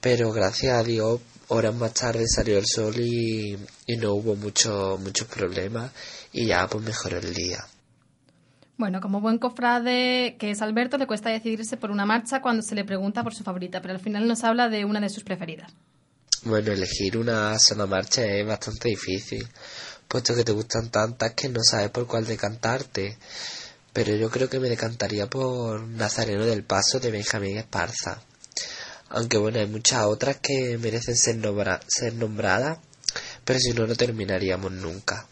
Pero 0.00 0.32
gracias 0.32 0.78
a 0.78 0.84
Dios, 0.84 1.20
horas 1.48 1.74
más 1.74 1.92
tarde 1.94 2.26
salió 2.26 2.58
el 2.58 2.66
sol 2.66 2.94
y, 2.98 3.58
y 3.86 3.96
no 3.96 4.14
hubo 4.14 4.36
mucho, 4.36 4.98
muchos 5.00 5.26
problemas 5.28 5.90
y 6.32 6.46
ya 6.46 6.66
pues 6.68 6.84
mejoró 6.84 7.18
el 7.18 7.34
día. 7.34 7.64
Bueno, 8.76 9.00
como 9.00 9.20
buen 9.20 9.38
cofrade 9.38 10.36
que 10.38 10.52
es 10.52 10.62
Alberto, 10.62 10.98
le 10.98 11.08
cuesta 11.08 11.30
decidirse 11.30 11.76
por 11.76 11.90
una 11.90 12.06
marcha 12.06 12.40
cuando 12.40 12.62
se 12.62 12.76
le 12.76 12.84
pregunta 12.84 13.24
por 13.24 13.34
su 13.34 13.42
favorita, 13.42 13.82
pero 13.82 13.94
al 13.94 14.00
final 14.00 14.28
nos 14.28 14.44
habla 14.44 14.68
de 14.68 14.84
una 14.84 15.00
de 15.00 15.08
sus 15.08 15.24
preferidas. 15.24 15.72
Bueno, 16.44 16.70
elegir 16.70 17.18
una 17.18 17.58
sola 17.58 17.86
marcha 17.86 18.24
es 18.24 18.46
bastante 18.46 18.90
difícil, 18.90 19.44
puesto 20.08 20.34
que 20.34 20.44
te 20.44 20.52
gustan 20.52 20.90
tantas 20.90 21.34
que 21.34 21.48
no 21.48 21.62
sabes 21.62 21.90
por 21.90 22.06
cuál 22.06 22.26
decantarte. 22.26 23.18
Pero 23.92 24.14
yo 24.16 24.30
creo 24.30 24.48
que 24.48 24.60
me 24.60 24.68
decantaría 24.68 25.26
por 25.28 25.80
Nazareno 25.80 26.44
del 26.44 26.64
Paso 26.64 26.98
de 27.00 27.10
Benjamín 27.10 27.58
Esparza. 27.58 28.22
Aunque 29.10 29.38
bueno, 29.38 29.58
hay 29.58 29.66
muchas 29.66 30.04
otras 30.04 30.36
que 30.38 30.78
merecen 30.78 31.16
ser, 31.16 31.36
nombra 31.36 31.80
ser 31.86 32.14
nombradas, 32.14 32.78
pero 33.44 33.58
si 33.58 33.72
no, 33.72 33.86
no 33.86 33.94
terminaríamos 33.94 34.72
nunca. 34.72 35.26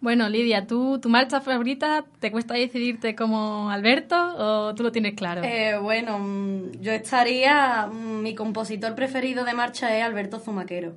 Bueno, 0.00 0.28
Lidia, 0.28 0.66
¿tú, 0.66 0.98
¿tu 1.00 1.08
marcha 1.08 1.40
favorita 1.40 2.04
te 2.20 2.30
cuesta 2.30 2.54
decidirte 2.54 3.14
como 3.14 3.70
Alberto 3.70 4.16
o 4.36 4.74
tú 4.74 4.82
lo 4.82 4.92
tienes 4.92 5.14
claro? 5.14 5.42
Eh, 5.42 5.78
bueno, 5.80 6.18
mm, 6.18 6.82
yo 6.82 6.92
estaría. 6.92 7.86
mm, 7.86 8.20
Mi 8.20 8.34
compositor 8.34 8.94
preferido 8.94 9.44
de 9.44 9.54
marcha 9.54 9.96
es 9.96 10.04
Alberto 10.04 10.40
Zumaquero. 10.40 10.96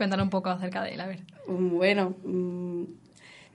Cuéntanos 0.00 0.24
un 0.24 0.30
poco 0.30 0.48
acerca 0.48 0.82
de 0.82 0.94
él, 0.94 1.00
a 1.02 1.06
ver. 1.06 1.20
Mm, 1.46 1.76
Bueno, 1.76 2.14
mm, 2.24 2.84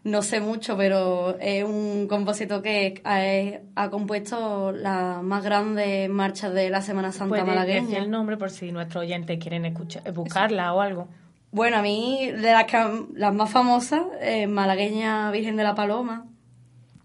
no 0.03 0.21
sé 0.21 0.39
mucho, 0.41 0.77
pero 0.77 1.39
es 1.39 1.63
un 1.63 2.05
compositor 2.07 2.61
que 2.61 3.01
ha, 3.03 3.81
ha 3.83 3.89
compuesto 3.89 4.71
las 4.71 5.23
más 5.23 5.43
grandes 5.43 6.07
marchas 6.07 6.53
de 6.53 6.69
la 6.69 6.83
Semana 6.83 7.11
Santa 7.11 7.37
decir 7.37 7.47
malagueña. 7.47 7.97
el 7.97 8.11
nombre 8.11 8.37
por 8.37 8.51
si 8.51 8.71
nuestros 8.71 9.01
oyentes 9.05 9.39
quieren 9.39 9.65
escuchar, 9.65 10.03
buscarla 10.13 10.71
o 10.75 10.81
algo. 10.81 11.07
Bueno, 11.49 11.77
a 11.77 11.81
mí, 11.81 12.29
de 12.31 12.51
las, 12.51 12.65
que- 12.65 13.05
las 13.15 13.33
más 13.33 13.49
famosas, 13.49 14.03
eh, 14.21 14.45
Malagueña 14.45 15.31
Virgen 15.31 15.55
de 15.55 15.63
la 15.63 15.73
Paloma. 15.73 16.27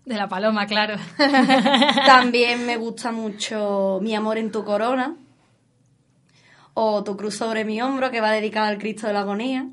De 0.05 0.17
la 0.17 0.29
Paloma, 0.29 0.67
claro. 0.67 0.97
También 2.05 2.67
me 2.67 2.77
gusta 2.77 3.11
mucho 3.11 4.01
Mi 4.03 4.15
amor 4.15 4.37
en 4.37 4.51
tu 4.51 4.65
corona. 4.65 5.17
O 6.83 7.05
Tu 7.05 7.15
cruz 7.15 7.35
sobre 7.35 7.67
mi 7.67 7.83
hombro, 7.83 8.11
que 8.11 8.23
va 8.23 8.31
dedicada 8.31 8.69
al 8.69 8.79
Cristo 8.79 9.07
de 9.07 9.13
la 9.13 9.21
agonía. 9.21 9.67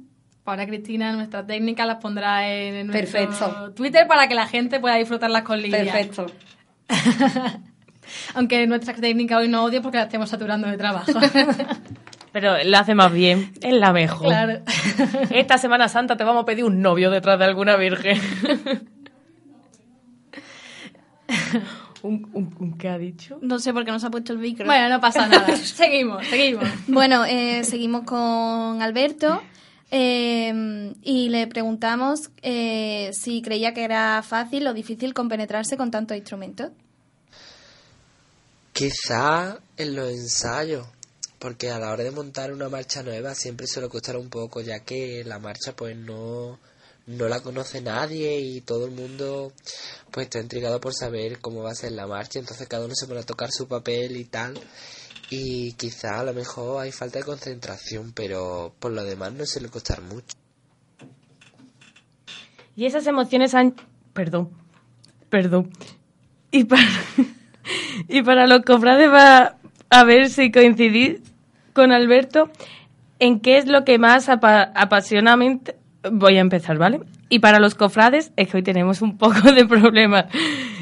Ahora 0.43 0.67
Cristina, 0.67 1.13
nuestra 1.13 1.45
técnica, 1.45 1.85
las 1.85 2.01
pondrá 2.01 2.49
en 2.51 2.85
nuestro 2.87 3.21
Perfecto. 3.21 3.73
Twitter 3.73 4.05
para 4.07 4.27
que 4.27 4.35
la 4.35 4.45
gente 4.45 4.81
pueda 4.81 4.95
disfrutarlas 4.95 5.43
con 5.43 5.61
Lidia. 5.61 5.85
Perfecto. 5.85 6.25
Aunque 8.35 8.67
nuestra 8.67 8.93
técnica 8.93 9.37
hoy 9.37 9.47
no 9.47 9.63
odio 9.63 9.81
porque 9.81 9.99
la 9.99 10.03
estamos 10.03 10.29
saturando 10.29 10.67
de 10.67 10.75
trabajo. 10.75 11.09
Pero 12.33 12.57
la 12.65 12.79
hace 12.79 12.93
más 12.93 13.13
bien, 13.13 13.53
es 13.61 13.73
la 13.73 13.93
mejor. 13.93 14.27
Claro. 14.27 14.59
Esta 15.29 15.57
Semana 15.57 15.87
Santa 15.87 16.17
te 16.17 16.25
vamos 16.25 16.43
a 16.43 16.45
pedir 16.45 16.65
un 16.65 16.81
novio 16.81 17.09
detrás 17.09 17.39
de 17.39 17.45
alguna 17.45 17.77
virgen. 17.77 18.19
¿Un, 22.07 22.29
un, 22.33 22.55
un 22.59 22.77
qué 22.77 22.89
ha 22.89 22.97
dicho? 22.97 23.37
No 23.41 23.59
sé 23.59 23.73
por 23.73 23.85
qué 23.85 23.91
no 23.91 23.99
se 23.99 24.07
ha 24.07 24.09
puesto 24.09 24.33
el 24.33 24.39
micro. 24.39 24.65
bueno, 24.65 24.89
no 24.89 25.01
pasa 25.01 25.27
nada. 25.27 25.55
seguimos, 25.57 26.25
seguimos. 26.27 26.67
Bueno, 26.87 27.25
eh, 27.25 27.63
seguimos 27.63 28.03
con 28.03 28.81
Alberto 28.81 29.41
eh, 29.91 30.93
y 31.01 31.29
le 31.29 31.47
preguntamos 31.47 32.29
eh, 32.41 33.11
si 33.13 33.41
creía 33.41 33.73
que 33.73 33.83
era 33.83 34.21
fácil 34.23 34.67
o 34.67 34.73
difícil 34.73 35.13
compenetrarse 35.13 35.77
con 35.77 35.91
tantos 35.91 36.17
instrumentos. 36.17 36.71
Quizá 38.73 39.59
en 39.77 39.95
los 39.95 40.09
ensayos, 40.09 40.85
porque 41.39 41.71
a 41.71 41.79
la 41.79 41.91
hora 41.91 42.03
de 42.03 42.11
montar 42.11 42.51
una 42.51 42.69
marcha 42.69 43.01
nueva 43.01 43.33
siempre 43.33 43.65
suele 43.65 43.89
costar 43.89 44.17
un 44.17 44.29
poco, 44.29 44.61
ya 44.61 44.79
que 44.81 45.23
la 45.25 45.39
marcha 45.39 45.75
pues 45.75 45.95
no, 45.95 46.59
no 47.07 47.27
la 47.27 47.39
conoce 47.41 47.81
nadie 47.81 48.39
y 48.39 48.61
todo 48.61 48.85
el 48.85 48.91
mundo 48.91 49.51
pues 50.11 50.25
está 50.27 50.39
intrigado 50.39 50.79
por 50.79 50.93
saber 50.93 51.39
cómo 51.39 51.63
va 51.63 51.71
a 51.71 51.75
ser 51.75 51.91
la 51.93 52.05
marcha, 52.07 52.39
entonces 52.39 52.67
cada 52.67 52.85
uno 52.85 52.93
se 52.95 53.07
pone 53.07 53.21
a 53.21 53.25
tocar 53.25 53.49
su 53.51 53.67
papel 53.67 54.17
y 54.17 54.25
tal. 54.25 54.59
Y 55.29 55.73
quizá 55.73 56.19
a 56.19 56.23
lo 56.23 56.33
mejor 56.33 56.81
hay 56.81 56.91
falta 56.93 57.19
de 57.19 57.25
concentración, 57.25 58.13
pero 58.13 58.73
por 58.79 58.91
lo 58.93 59.03
demás 59.03 59.33
no 59.33 59.45
suele 59.45 59.67
costar 59.69 60.01
mucho. 60.01 60.35
Y 62.75 62.85
esas 62.85 63.07
emociones 63.07 63.53
han... 63.53 63.75
Perdón. 64.13 64.49
Perdón. 65.29 65.71
Y 66.51 66.63
para, 66.65 66.83
y 68.07 68.21
para 68.21 68.47
los 68.47 68.61
cofrades 68.61 69.09
va 69.09 69.57
a 69.89 70.03
ver 70.03 70.29
si 70.29 70.51
coincidís 70.51 71.19
con 71.73 71.91
Alberto 71.91 72.49
en 73.19 73.39
qué 73.39 73.57
es 73.57 73.67
lo 73.67 73.83
que 73.83 73.97
más 73.97 74.29
apa- 74.29 74.71
apasionamente... 74.75 75.75
Voy 76.11 76.37
a 76.37 76.41
empezar, 76.41 76.77
¿vale? 76.77 77.01
Y 77.29 77.39
para 77.39 77.59
los 77.59 77.75
cofrades, 77.75 78.31
es 78.35 78.49
que 78.49 78.57
hoy 78.57 78.63
tenemos 78.63 79.01
un 79.01 79.17
poco 79.17 79.51
de 79.51 79.65
problemas. 79.65 80.25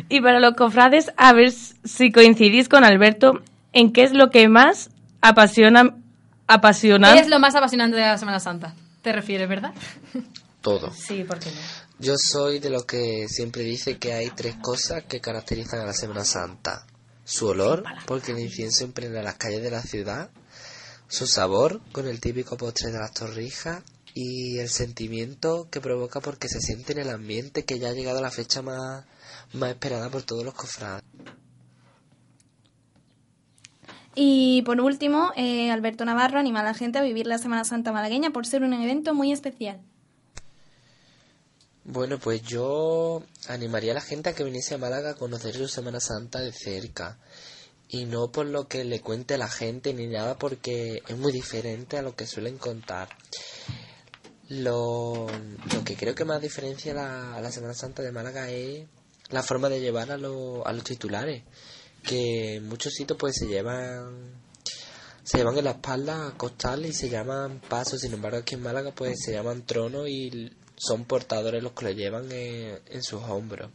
Y 0.09 0.21
para 0.21 0.39
los 0.39 0.55
cofrades, 0.55 1.11
a 1.17 1.33
ver 1.33 1.51
si 1.51 2.11
coincidís 2.11 2.69
con 2.69 2.83
Alberto 2.83 3.41
en 3.73 3.91
qué 3.91 4.03
es 4.03 4.13
lo 4.13 4.29
que 4.29 4.47
más 4.47 4.89
apasiona... 5.21 5.95
Apasiona... 6.47 7.13
¿Qué 7.13 7.21
es 7.21 7.27
lo 7.27 7.39
más 7.39 7.55
apasionante 7.55 7.97
de 7.97 8.03
la 8.03 8.17
Semana 8.19 8.39
Santa? 8.39 8.75
¿Te 9.01 9.11
refieres, 9.11 9.49
verdad? 9.49 9.73
Todo. 10.61 10.91
Sí, 10.91 11.23
¿por 11.23 11.39
qué 11.39 11.49
no? 11.49 11.61
Yo 11.97 12.15
soy 12.17 12.59
de 12.59 12.69
los 12.69 12.85
que 12.85 13.27
siempre 13.27 13.63
dice 13.63 13.97
que 13.97 14.13
hay 14.13 14.29
tres 14.29 14.55
cosas 14.61 15.03
que 15.05 15.21
caracterizan 15.21 15.79
a 15.79 15.85
la 15.85 15.93
Semana 15.93 16.23
Santa. 16.23 16.85
Su 17.23 17.47
olor, 17.47 17.83
porque 18.05 18.33
el 18.33 18.39
incienso 18.39 18.83
impregna 18.83 19.23
las 19.23 19.35
calles 19.35 19.63
de 19.63 19.71
la 19.71 19.81
ciudad. 19.81 20.29
su 21.07 21.25
sabor 21.25 21.81
con 21.91 22.07
el 22.07 22.19
típico 22.19 22.57
postre 22.57 22.91
de 22.91 22.99
las 22.99 23.13
torrijas 23.13 23.83
y 24.15 24.59
el 24.59 24.69
sentimiento 24.69 25.67
que 25.69 25.81
provoca 25.81 26.21
porque 26.21 26.47
se 26.47 26.61
siente 26.61 26.93
en 26.93 26.99
el 26.99 27.09
ambiente 27.09 27.65
que 27.65 27.79
ya 27.79 27.89
ha 27.89 27.93
llegado 27.93 28.21
la 28.21 28.31
fecha 28.31 28.61
más, 28.61 29.03
más 29.51 29.71
esperada 29.71 30.09
por 30.09 30.23
todos 30.23 30.45
los 30.45 30.53
cofrades. 30.53 31.03
Y 34.15 34.61
por 34.61 34.79
último, 34.79 35.33
eh, 35.35 35.69
Alberto 35.69 36.05
Navarro 36.05 36.39
anima 36.39 36.61
a 36.61 36.63
la 36.63 36.73
gente 36.73 36.97
a 36.97 37.01
vivir 37.01 37.27
la 37.27 37.37
Semana 37.37 37.65
Santa 37.65 37.91
malagueña 37.91 38.31
por 38.31 38.47
ser 38.47 38.63
un 38.63 38.71
evento 38.73 39.13
muy 39.13 39.33
especial. 39.33 39.81
Bueno, 41.83 42.17
pues 42.17 42.41
yo 42.41 43.21
animaría 43.49 43.91
a 43.91 43.95
la 43.95 44.01
gente 44.01 44.29
a 44.29 44.33
que 44.33 44.45
viniese 44.45 44.75
a 44.75 44.77
Málaga 44.77 45.11
a 45.11 45.15
conocer 45.15 45.53
su 45.55 45.67
Semana 45.67 45.99
Santa 45.99 46.39
de 46.39 46.53
cerca. 46.53 47.19
Y 47.89 48.05
no 48.05 48.31
por 48.31 48.45
lo 48.45 48.69
que 48.69 48.85
le 48.85 49.01
cuente 49.01 49.37
la 49.37 49.49
gente 49.49 49.93
ni 49.93 50.07
nada, 50.07 50.37
porque 50.37 51.03
es 51.05 51.17
muy 51.17 51.33
diferente 51.33 51.97
a 51.97 52.01
lo 52.01 52.15
que 52.15 52.25
suelen 52.25 52.57
contar. 52.57 53.09
Lo, 54.49 55.27
lo 55.73 55.83
que 55.83 55.95
creo 55.95 56.13
que 56.13 56.25
más 56.25 56.41
diferencia 56.41 56.93
la, 56.93 57.39
la 57.41 57.51
Semana 57.51 57.73
Santa 57.73 58.03
de 58.03 58.11
Málaga 58.11 58.49
es 58.51 58.85
la 59.29 59.41
forma 59.41 59.69
de 59.69 59.81
llevar 59.81 60.11
a, 60.11 60.17
lo- 60.17 60.65
a 60.67 60.71
los 60.73 60.83
titulares. 60.83 61.43
Que 62.03 62.55
en 62.57 62.67
muchos 62.67 62.93
sitios 62.93 63.17
pues 63.17 63.35
se 63.35 63.47
llevan 63.47 64.43
se 65.23 65.39
llevan 65.39 65.57
en 65.57 65.63
la 65.65 65.71
espalda 65.71 66.35
costales 66.37 66.91
y 66.91 66.93
se 66.93 67.09
llaman 67.09 67.59
pasos, 67.67 67.99
sin 68.01 68.13
embargo 68.13 68.37
aquí 68.37 68.53
en 68.53 68.61
Málaga 68.61 68.91
pues 68.93 69.15
se 69.25 69.31
llaman 69.31 69.65
tronos 69.65 70.07
y 70.07 70.51
son 70.75 71.05
portadores 71.05 71.63
los 71.63 71.71
que 71.71 71.85
lo 71.85 71.91
llevan 71.91 72.31
en, 72.31 72.79
en 72.85 73.01
sus 73.01 73.23
hombros. 73.23 73.71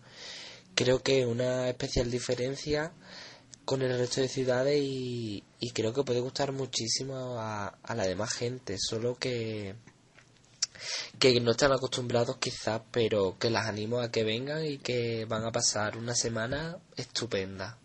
Creo 0.76 1.02
que 1.02 1.26
una 1.26 1.68
especial 1.68 2.08
diferencia 2.08 2.92
con 3.64 3.82
el 3.82 3.98
resto 3.98 4.20
de 4.20 4.28
ciudades 4.28 4.80
y, 4.80 5.42
y 5.58 5.70
creo 5.72 5.92
que 5.92 6.04
puede 6.04 6.20
gustar 6.20 6.52
muchísimo 6.52 7.36
a, 7.40 7.66
a 7.82 7.94
la 7.96 8.04
demás 8.06 8.32
gente, 8.32 8.76
solo 8.78 9.16
que 9.16 9.74
que 11.18 11.40
no 11.40 11.52
están 11.52 11.72
acostumbrados 11.72 12.36
quizás, 12.38 12.82
pero 12.90 13.36
que 13.38 13.50
las 13.50 13.66
animo 13.66 14.00
a 14.00 14.10
que 14.10 14.24
vengan 14.24 14.64
y 14.64 14.78
que 14.78 15.24
van 15.26 15.44
a 15.44 15.52
pasar 15.52 15.96
una 15.96 16.14
semana 16.14 16.78
estupenda. 16.96 17.78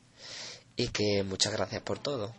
Y 0.76 0.90
que 0.90 1.24
muchas 1.24 1.54
gracias 1.54 1.82
por 1.82 2.00
todo. 2.00 2.34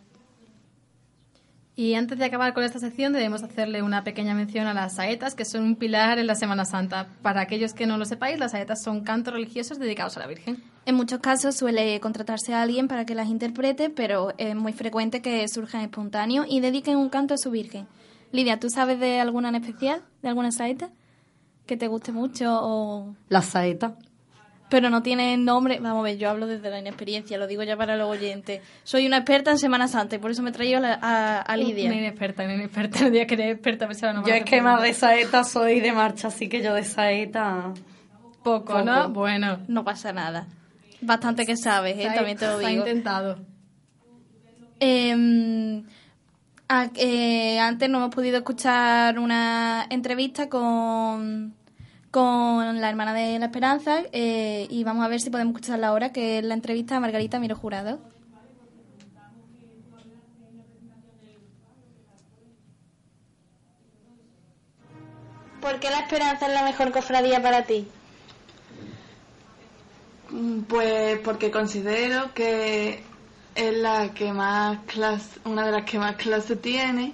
Y 1.79 1.93
antes 1.93 2.17
de 2.17 2.25
acabar 2.25 2.55
con 2.55 2.63
esta 2.63 2.79
sección 2.79 3.13
debemos 3.13 3.43
hacerle 3.43 3.83
una 3.83 4.03
pequeña 4.03 4.33
mención 4.33 4.65
a 4.65 4.73
las 4.73 4.95
saetas, 4.95 5.35
que 5.35 5.45
son 5.45 5.61
un 5.61 5.75
pilar 5.75 6.17
en 6.17 6.25
la 6.25 6.33
Semana 6.33 6.65
Santa. 6.65 7.07
Para 7.21 7.41
aquellos 7.41 7.75
que 7.75 7.85
no 7.85 7.99
lo 7.99 8.05
sepáis, 8.05 8.39
las 8.39 8.53
saetas 8.53 8.81
son 8.83 9.01
cantos 9.03 9.31
religiosos 9.31 9.77
dedicados 9.77 10.17
a 10.17 10.21
la 10.21 10.25
Virgen. 10.25 10.63
En 10.87 10.95
muchos 10.95 11.19
casos 11.19 11.55
suele 11.55 11.99
contratarse 11.99 12.55
a 12.55 12.63
alguien 12.63 12.87
para 12.87 13.05
que 13.05 13.13
las 13.13 13.27
interprete, 13.27 13.91
pero 13.91 14.33
es 14.39 14.55
muy 14.55 14.73
frecuente 14.73 15.21
que 15.21 15.47
surjan 15.47 15.81
espontáneos 15.81 16.47
y 16.49 16.61
dediquen 16.61 16.97
un 16.97 17.09
canto 17.09 17.35
a 17.35 17.37
su 17.37 17.51
Virgen. 17.51 17.85
Lidia, 18.31 18.59
¿tú 18.59 18.69
sabes 18.69 18.99
de 18.99 19.19
alguna 19.19 19.49
en 19.49 19.55
especial? 19.55 20.01
¿De 20.21 20.29
alguna 20.29 20.51
saeta? 20.51 20.89
¿Que 21.65 21.77
te 21.77 21.87
guste 21.87 22.11
mucho 22.11 22.59
o...? 22.61 23.15
La 23.29 23.41
saeta. 23.41 23.95
Pero 24.69 24.89
no 24.89 25.01
tiene 25.01 25.37
nombre. 25.37 25.79
Vamos 25.79 26.01
a 26.01 26.03
ver, 26.03 26.17
yo 26.17 26.29
hablo 26.29 26.45
desde 26.45 26.69
la 26.69 26.79
inexperiencia, 26.79 27.37
lo 27.37 27.47
digo 27.47 27.63
ya 27.63 27.77
para 27.77 27.95
los 27.95 28.09
oyentes. 28.09 28.61
Soy 28.83 29.07
una 29.07 29.17
experta 29.17 29.51
en 29.51 29.57
Semana 29.59 29.87
Santa 29.87 30.17
y 30.17 30.19
por 30.19 30.31
eso 30.31 30.43
me 30.43 30.49
he 30.49 30.53
traído 30.53 30.79
a, 30.79 30.81
la- 30.81 30.99
a, 31.01 31.41
a 31.41 31.55
Lidia. 31.57 31.89
Una 31.89 31.99
inexperta, 31.99 32.43
una 32.43 32.55
inexperta. 32.55 32.99
No 33.03 33.09
diga 33.09 33.25
que 33.25 33.33
eres 33.35 33.53
experta, 33.53 33.87
pero 33.87 34.13
no 34.13 34.27
Yo 34.27 34.33
es 34.33 34.43
que 34.43 34.61
más 34.61 34.81
de 34.81 34.93
saeta 34.93 35.43
soy 35.45 35.79
de 35.79 35.93
marcha, 35.93 36.27
así 36.27 36.49
que 36.49 36.61
yo 36.61 36.73
de 36.73 36.83
saeta... 36.83 37.73
Poco, 38.43 38.81
¿no? 38.81 39.09
Bueno. 39.09 39.59
No 39.67 39.83
pasa 39.85 40.11
nada. 40.13 40.47
Bastante 41.01 41.45
que 41.45 41.55
sabes, 41.57 41.97
¿eh? 41.97 42.09
También 42.13 42.37
te 42.37 42.47
lo 42.47 42.59
se 42.59 42.65
ha 42.65 42.69
digo. 42.69 42.85
intentado. 42.87 43.39
Eh, 44.79 45.83
a- 46.69 46.89
eh, 46.95 47.59
antes 47.59 47.89
no 47.89 47.97
hemos 47.99 48.13
podido 48.15 48.37
escuchar 48.37 49.19
una 49.19 49.85
entrevista 49.89 50.49
con, 50.49 51.53
con 52.11 52.81
la 52.81 52.89
hermana 52.89 53.13
de 53.13 53.39
la 53.39 53.45
Esperanza 53.45 54.03
eh, 54.11 54.67
y 54.69 54.83
vamos 54.83 55.05
a 55.05 55.07
ver 55.07 55.19
si 55.21 55.29
podemos 55.29 55.53
escucharla 55.55 55.87
ahora, 55.89 56.11
que 56.11 56.39
es 56.39 56.43
la 56.43 56.53
entrevista 56.53 56.97
a 56.97 56.99
Margarita 56.99 57.39
Miro 57.39 57.55
Jurado. 57.55 57.99
¿Por 65.61 65.79
qué 65.79 65.89
la 65.89 65.99
esperanza 66.01 66.47
es 66.47 66.53
la 66.53 66.63
mejor 66.63 66.91
cofradía 66.91 67.41
para 67.41 67.63
ti? 67.63 67.87
Mm, 70.29 70.61
Pues 70.61 71.19
porque 71.19 71.51
considero 71.51 72.33
que 72.33 73.03
es 73.57 73.75
la 73.75 74.13
que 74.13 74.31
más 74.31 74.79
clase, 74.85 75.39
una 75.43 75.65
de 75.65 75.71
las 75.71 75.83
que 75.83 75.97
más 75.97 76.15
clase 76.15 76.55
tiene 76.55 77.13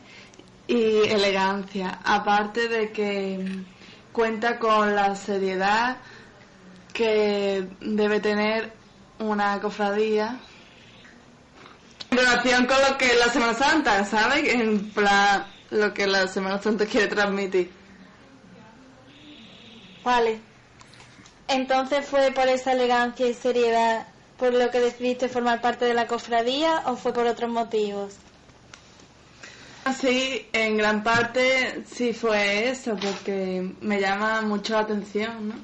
y 0.67 0.97
elegancia, 1.07 1.99
aparte 2.03 2.67
de 2.67 2.91
que 2.91 3.63
cuenta 4.11 4.59
con 4.59 4.93
la 4.93 5.15
seriedad 5.15 5.97
que 6.93 7.67
debe 7.79 8.19
tener 8.19 8.73
una 9.19 9.59
cofradía 9.61 10.37
en 12.11 12.17
relación 12.17 12.65
con 12.67 12.77
lo 12.87 12.97
que 12.97 13.07
es 13.07 13.19
la 13.19 13.29
Semana 13.29 13.53
Santa, 13.53 14.05
¿sabes? 14.05 14.53
En 14.53 14.91
plan, 14.91 15.45
lo 15.71 15.93
que 15.93 16.05
la 16.05 16.27
Semana 16.27 16.61
Santa 16.61 16.85
quiere 16.85 17.07
transmitir. 17.07 17.71
Vale. 20.03 20.39
Entonces 21.47 22.05
fue 22.05 22.31
por 22.31 22.47
esa 22.47 22.73
elegancia 22.73 23.27
y 23.27 23.33
seriedad 23.33 24.07
por 24.43 24.53
lo 24.53 24.69
que 24.71 24.81
decidiste 24.81 25.29
formar 25.29 25.61
parte 25.61 25.85
de 25.85 25.93
la 25.93 26.05
cofradía 26.05 26.83
o 26.87 26.97
fue 26.97 27.13
por 27.13 27.25
otros 27.25 27.49
motivos? 27.49 28.15
Sí, 29.97 30.47
en 30.51 30.75
gran 30.75 31.01
parte 31.01 31.85
sí 31.89 32.11
fue 32.11 32.67
eso, 32.67 32.97
porque 32.97 33.71
me 33.79 34.01
llama 34.01 34.41
mucho 34.41 34.73
la 34.73 34.79
atención, 34.81 35.47
¿no? 35.47 35.55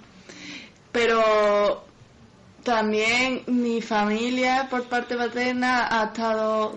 Pero 0.94 1.84
también 2.64 3.44
mi 3.48 3.82
familia 3.82 4.68
por 4.70 4.86
parte 4.86 5.18
paterna 5.18 5.90
ha 5.92 6.06
estado 6.06 6.74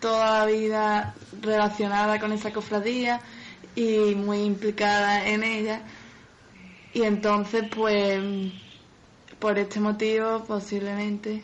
toda 0.00 0.38
la 0.38 0.46
vida 0.46 1.14
relacionada 1.42 2.18
con 2.18 2.32
esa 2.32 2.50
cofradía 2.50 3.20
y 3.74 4.14
muy 4.14 4.40
implicada 4.40 5.28
en 5.28 5.44
ella. 5.44 5.82
Y 6.94 7.02
entonces, 7.02 7.64
pues, 7.68 8.22
por 9.46 9.60
este 9.60 9.78
motivo, 9.78 10.42
posiblemente 10.42 11.40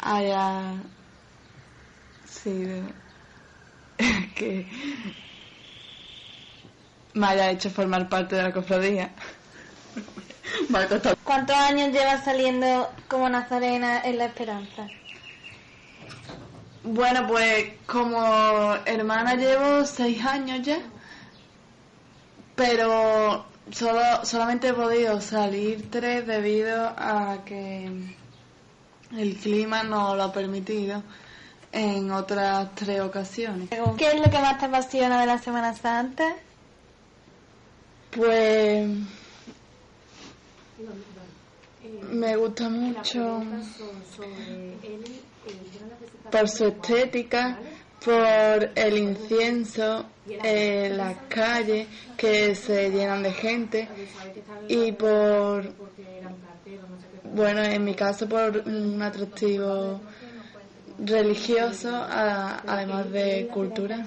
haya 0.00 0.74
sido 2.28 2.82
que 4.34 4.66
me 7.14 7.24
haya 7.24 7.52
hecho 7.52 7.70
formar 7.70 8.08
parte 8.08 8.34
de 8.34 8.42
la 8.42 8.52
cofradía. 8.52 9.12
¿Cuántos 11.22 11.56
años 11.56 11.92
llevas 11.92 12.24
saliendo 12.24 12.90
como 13.06 13.28
nazarena 13.28 14.00
en 14.02 14.18
la 14.18 14.24
esperanza? 14.24 14.88
Bueno, 16.82 17.28
pues 17.28 17.74
como 17.86 18.74
hermana 18.86 19.36
llevo 19.36 19.84
seis 19.84 20.20
años 20.24 20.62
ya, 20.62 20.80
pero 22.56 23.46
solo, 23.72 24.24
solamente 24.24 24.68
he 24.68 24.74
podido 24.74 25.20
salir 25.20 25.90
tres 25.90 26.26
debido 26.26 26.92
a 26.96 27.38
que 27.44 27.90
el 29.16 29.36
clima 29.36 29.82
no 29.82 30.14
lo 30.14 30.24
ha 30.24 30.32
permitido 30.32 31.02
en 31.72 32.10
otras 32.10 32.74
tres 32.74 33.00
ocasiones. 33.00 33.68
¿Qué 33.96 34.08
es 34.08 34.20
lo 34.20 34.30
que 34.30 34.38
más 34.38 34.58
te 34.58 34.66
apasiona 34.66 35.20
de 35.20 35.26
la 35.26 35.38
Semana 35.38 35.74
Santa? 35.74 36.34
Pues 38.10 38.88
me 42.10 42.36
gusta 42.36 42.68
mucho 42.68 43.42
por 46.30 46.48
su 46.48 46.66
estética, 46.66 47.58
por 48.04 48.70
el 48.74 48.98
incienso, 48.98 50.06
eh, 50.42 50.90
las 50.94 51.16
calles 51.28 51.88
que 52.16 52.54
se 52.54 52.90
llenan 52.90 53.22
de 53.22 53.32
gente 53.32 53.88
y 54.68 54.92
por, 54.92 55.72
bueno, 57.34 57.62
en 57.62 57.84
mi 57.84 57.94
caso 57.94 58.28
por 58.28 58.62
un 58.66 59.02
atractivo 59.02 60.00
religioso, 60.98 61.88
a- 61.94 62.62
además 62.66 63.10
de 63.10 63.48
cultura. 63.52 64.06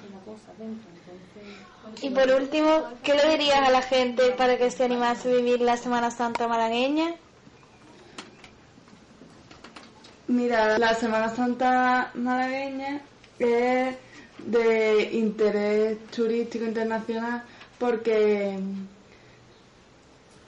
Y 2.02 2.10
por 2.10 2.30
último, 2.32 2.86
¿qué 3.04 3.14
le 3.14 3.30
dirías 3.32 3.60
a 3.68 3.70
la 3.70 3.82
gente 3.82 4.32
para 4.32 4.58
que 4.58 4.72
se 4.72 4.84
animase 4.86 5.30
a 5.30 5.36
vivir 5.36 5.62
la 5.62 5.78
Semana 5.78 6.10
Santa 6.10 6.48
malagueña? 6.48 7.14
Mira, 10.28 10.78
la 10.80 10.94
Semana 10.96 11.30
Santa 11.30 12.12
malagueña 12.16 13.02
es 13.42 13.96
de 14.46 15.10
interés 15.14 16.06
turístico 16.08 16.66
internacional 16.66 17.44
porque 17.78 18.58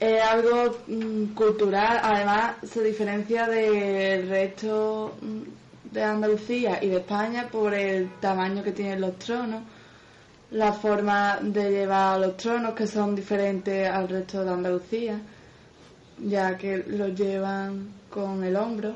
es 0.00 0.22
algo 0.22 0.76
mm, 0.86 1.34
cultural, 1.34 2.00
además 2.02 2.56
se 2.62 2.82
diferencia 2.82 3.46
del 3.46 4.28
resto 4.28 5.16
mm, 5.20 5.92
de 5.92 6.02
Andalucía 6.02 6.78
y 6.82 6.88
de 6.88 6.96
España 6.98 7.48
por 7.50 7.72
el 7.72 8.10
tamaño 8.20 8.62
que 8.62 8.72
tienen 8.72 9.00
los 9.00 9.18
tronos, 9.18 9.62
la 10.50 10.72
forma 10.72 11.38
de 11.40 11.70
llevar 11.70 12.20
los 12.20 12.36
tronos 12.36 12.74
que 12.74 12.86
son 12.86 13.14
diferentes 13.14 13.88
al 13.88 14.08
resto 14.08 14.44
de 14.44 14.50
Andalucía, 14.50 15.20
ya 16.18 16.56
que 16.56 16.78
los 16.86 17.14
llevan 17.14 17.88
con 18.10 18.44
el 18.44 18.56
hombro. 18.56 18.94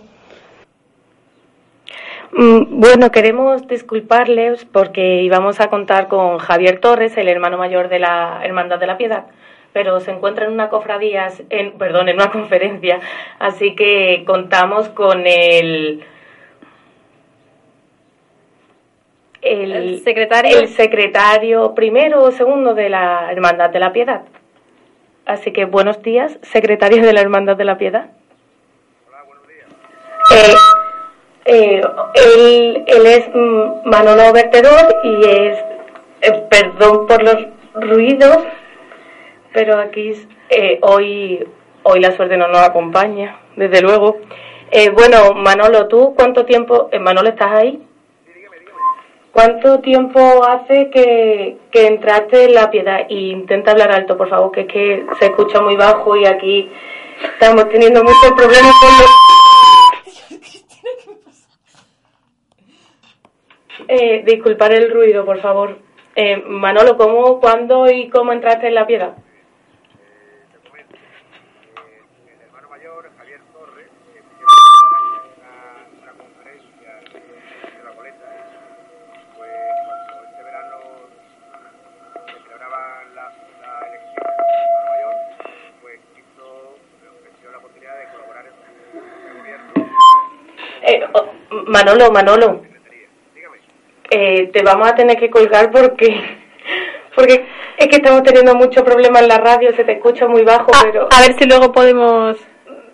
Mm, 2.33 2.81
Bueno, 2.81 3.11
queremos 3.11 3.67
disculparles 3.69 4.65
porque 4.67 5.23
íbamos 5.23 5.61
a 5.61 5.69
contar 5.69 6.09
con 6.09 6.39
Javier 6.39 6.79
Torres, 6.81 7.17
el 7.17 7.29
hermano 7.29 7.59
mayor 7.59 7.89
de 7.89 7.99
la 7.99 8.41
Hermandad 8.45 8.79
de 8.79 8.87
la 8.87 8.97
Piedad, 8.99 9.27
pero 9.73 10.01
se 10.01 10.11
encuentra 10.11 10.47
en 10.47 10.53
una 10.53 10.69
cofradía, 10.69 11.29
en, 11.51 11.73
perdón, 11.79 12.09
en 12.09 12.17
una 12.17 12.31
conferencia, 12.33 13.01
así 13.39 13.75
que 13.75 14.25
contamos 14.27 14.89
con 14.91 15.27
el 15.27 16.05
el, 19.41 19.73
El 19.73 20.01
secretario. 20.03 20.59
el 20.59 20.69
secretario 20.69 21.75
primero 21.75 22.23
o 22.23 22.33
segundo 22.33 22.75
de 22.75 22.89
la 22.91 23.31
Hermandad 23.33 23.71
de 23.71 23.79
la 23.79 23.93
Piedad. 23.93 24.23
Así 25.27 25.53
que 25.53 25.65
buenos 25.65 26.03
días, 26.03 26.39
secretario 26.43 27.03
de 27.03 27.13
la 27.13 27.21
Hermandad 27.21 27.57
de 27.57 27.65
la 27.65 27.79
Piedad. 27.79 28.11
Eh, 30.31 30.55
eh, 31.49 31.81
él, 32.15 32.85
él 32.87 33.07
es 33.07 33.29
mm, 33.33 33.89
Manolo 33.89 34.33
Vertedor 34.35 34.97
y 35.03 35.25
es, 35.25 35.59
eh, 36.21 36.43
perdón 36.51 37.07
por 37.07 37.23
los 37.23 37.47
ruidos, 37.75 38.39
pero 39.55 39.79
aquí 39.79 40.13
eh, 40.51 40.79
hoy, 40.83 41.49
hoy 41.85 42.01
la 42.01 42.13
suerte 42.13 42.37
no 42.37 42.49
nos 42.49 42.61
acompaña, 42.61 43.41
desde 43.57 43.81
luego. 43.81 44.19
Eh, 44.71 44.91
bueno, 44.91 45.33
Manolo, 45.35 45.89
¿tú 45.89 46.15
cuánto 46.15 46.45
tiempo, 46.45 46.91
Manolo, 47.01 47.31
estás 47.31 47.53
ahí? 47.53 47.83
¿Cuánto 49.33 49.81
tiempo 49.81 50.45
hace 50.47 50.91
que, 50.91 51.57
que 51.71 51.87
entraste 51.87 52.45
en 52.45 52.55
la 52.55 52.71
piedad? 52.71 53.07
Y 53.09 53.31
intenta 53.31 53.71
hablar 53.71 53.93
alto, 53.93 54.19
por 54.19 54.29
favor, 54.29 54.53
que 54.53 54.63
es 54.63 54.67
que 54.67 55.07
se 55.19 55.27
escucha 55.27 55.63
muy 55.63 55.77
bajo 55.77 56.15
y 56.15 56.27
aquí 56.27 56.71
estamos 57.33 57.71
teniendo 57.71 58.03
muchos 58.03 58.33
problemas 58.37 58.75
con 58.83 58.91
los... 58.99 59.29
Eh, 63.91 64.23
disculpar 64.27 64.71
el 64.73 64.91
ruido, 64.91 65.25
por 65.25 65.41
favor. 65.41 65.79
Eh, 66.15 66.37
Manolo, 66.47 66.99
¿cómo, 66.99 67.41
cuándo 67.41 67.91
y 67.91 68.11
cómo 68.11 68.33
entraste 68.33 68.69
en 68.69 68.75
la 68.75 68.87
piedad? 68.87 69.17
Eh, 90.83 91.05
oh, 91.13 91.27
Manolo, 91.67 92.11
Manolo. 92.11 92.68
Eh, 94.11 94.49
te 94.53 94.63
vamos 94.63 94.89
a 94.91 94.95
tener 94.95 95.17
que 95.19 95.31
colgar 95.31 95.71
porque 95.71 96.39
porque 97.15 97.47
es 97.77 97.89
que 97.89 97.97
estamos 97.97 98.23
teniendo 98.23 98.55
muchos 98.55 98.83
problemas 98.83 99.23
en 99.23 99.29
la 99.29 99.39
radio, 99.39 99.73
se 99.73 99.85
te 99.85 99.93
escucha 99.93 100.27
muy 100.29 100.43
bajo, 100.45 100.71
pero 100.85 101.09
A 101.11 101.21
ver 101.27 101.35
si 101.39 101.47
luego 101.47 101.73
podemos 101.73 102.39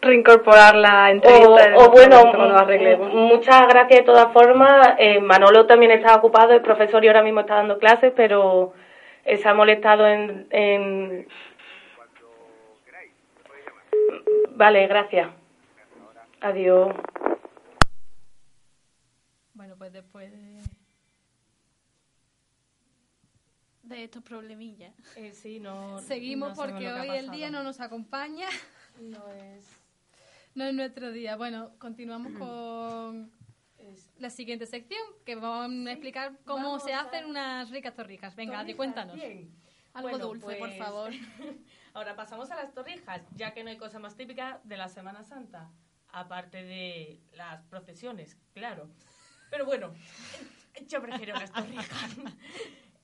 reincorporar 0.01 0.75
la 0.77 1.11
entrevista. 1.11 1.67
en 1.67 1.75
o, 1.75 1.79
o 1.79 1.85
el 1.85 1.91
bueno, 1.91 2.17
momento 2.17 2.37
cuando 2.39 2.55
lo 2.55 2.59
arreglemos. 2.61 3.11
m- 3.11 3.21
muchas 3.35 3.67
gracias 3.69 4.01
de 4.01 4.05
todas 4.05 4.33
formas. 4.33 4.95
Eh, 4.99 5.21
Manolo 5.21 5.67
también 5.67 5.93
está 5.93 6.15
ocupado, 6.17 6.53
es 6.53 6.61
profesor 6.63 7.05
y 7.05 7.09
ahora 7.09 7.23
mismo 7.23 7.41
está 7.41 7.55
dando 7.57 7.79
clases, 7.79 8.13
pero 8.17 8.73
eh, 9.25 9.37
se 9.39 9.49
ha 9.49 9.55
molestado 9.55 10.07
en, 10.07 10.47
en... 10.51 11.27
Vale, 14.51 14.87
gracias. 14.87 15.29
Adiós. 16.41 16.95
Bueno, 19.55 19.75
pues 19.79 19.93
después 19.93 20.31
de... 20.31 20.44
De 23.95 24.03
estos 24.03 24.25
problemillas. 24.25 24.93
Eh, 25.15 25.31
sí, 25.33 25.61
no. 25.61 26.01
Seguimos 26.01 26.49
no 26.51 26.55
porque 26.57 26.93
hoy 26.93 27.11
el 27.17 27.31
día 27.31 27.49
no 27.49 27.63
nos 27.63 27.79
acompaña. 27.81 28.49
No 29.01 29.29
es. 29.29 29.65
No 30.57 30.65
es 30.65 30.75
nuestro 30.75 31.11
día. 31.11 31.35
Bueno, 31.35 31.73
continuamos 31.79 32.33
con 32.39 33.33
la 34.19 34.31
siguiente 34.31 34.67
sección, 34.67 35.01
que 35.25 35.35
vamos 35.35 35.89
a 35.89 35.93
explicar 35.93 36.39
cómo 36.45 36.65
vamos 36.65 36.85
se 36.85 36.93
a- 36.93 37.01
hacen 37.01 37.25
unas 37.27 37.71
ricas 37.71 37.93
torrijas. 37.97 38.37
Venga, 38.37 38.59
Torrijas, 38.59 38.77
cuéntanos. 38.77 39.17
bien. 39.17 39.51
Algo 39.95 40.11
Bueno, 40.11 40.27
dulce, 40.29 40.47
por 40.47 40.59
pues, 40.59 40.79
favor. 40.79 41.11
Ahora 41.95 42.15
pasamos 42.15 42.53
a 42.53 42.57
las 42.57 42.73
torrijas, 42.73 43.23
ya 43.35 43.53
que 43.53 43.65
no 43.65 43.71
hay 43.71 43.77
cosa 43.77 43.99
más 43.99 44.17
típica 44.17 44.61
de 44.63 44.77
la 44.77 44.89
Semana 44.89 45.25
Santa, 45.25 45.73
aparte 46.09 46.63
de 46.63 47.21
las 47.33 47.65
procesiones, 47.65 48.37
claro. 48.53 48.89
Pero 49.51 49.67
bueno, 49.67 49.93
yo 50.89 51.03
prefiero 51.03 51.35
las 51.35 51.51
torrijas. 51.53 52.17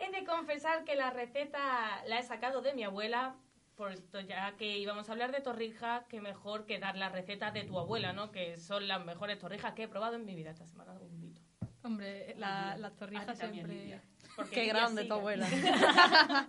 He 0.01 0.11
de 0.11 0.25
confesar 0.25 0.85
que 0.85 0.95
la 0.97 1.11
receta 1.11 2.03
la 2.07 2.19
he 2.19 2.23
sacado 2.23 2.63
de 2.63 2.73
mi 2.75 2.83
abuela, 2.85 3.37
puesto 3.77 4.21
ya 4.21 4.57
que 4.57 4.79
íbamos 4.79 5.09
a 5.09 5.13
hablar 5.13 5.31
de 5.33 5.41
torrijas, 5.41 6.05
que 6.07 6.21
mejor 6.21 6.67
que 6.67 6.79
dar 6.79 6.97
la 6.97 7.09
receta 7.09 7.51
de 7.51 7.65
tu 7.65 7.79
abuela, 7.79 8.13
¿no? 8.13 8.31
Que 8.33 8.59
son 8.59 8.89
las 8.89 9.05
mejores 9.05 9.39
torrijas 9.39 9.75
que 9.75 9.85
he 9.85 9.89
probado 9.89 10.17
en 10.17 10.25
mi 10.25 10.35
vida 10.35 10.51
esta 10.51 10.67
semana. 10.67 10.93
Un. 10.93 11.35
Hombre, 11.83 12.35
la- 12.37 12.77
las 12.77 12.95
torrijas 12.97 13.39
también, 13.39 13.67
siempre... 13.67 14.01
Porque 14.37 14.55
Qué 14.55 14.67
grande 14.67 15.05
tu 15.05 15.15
abuela. 15.15 15.47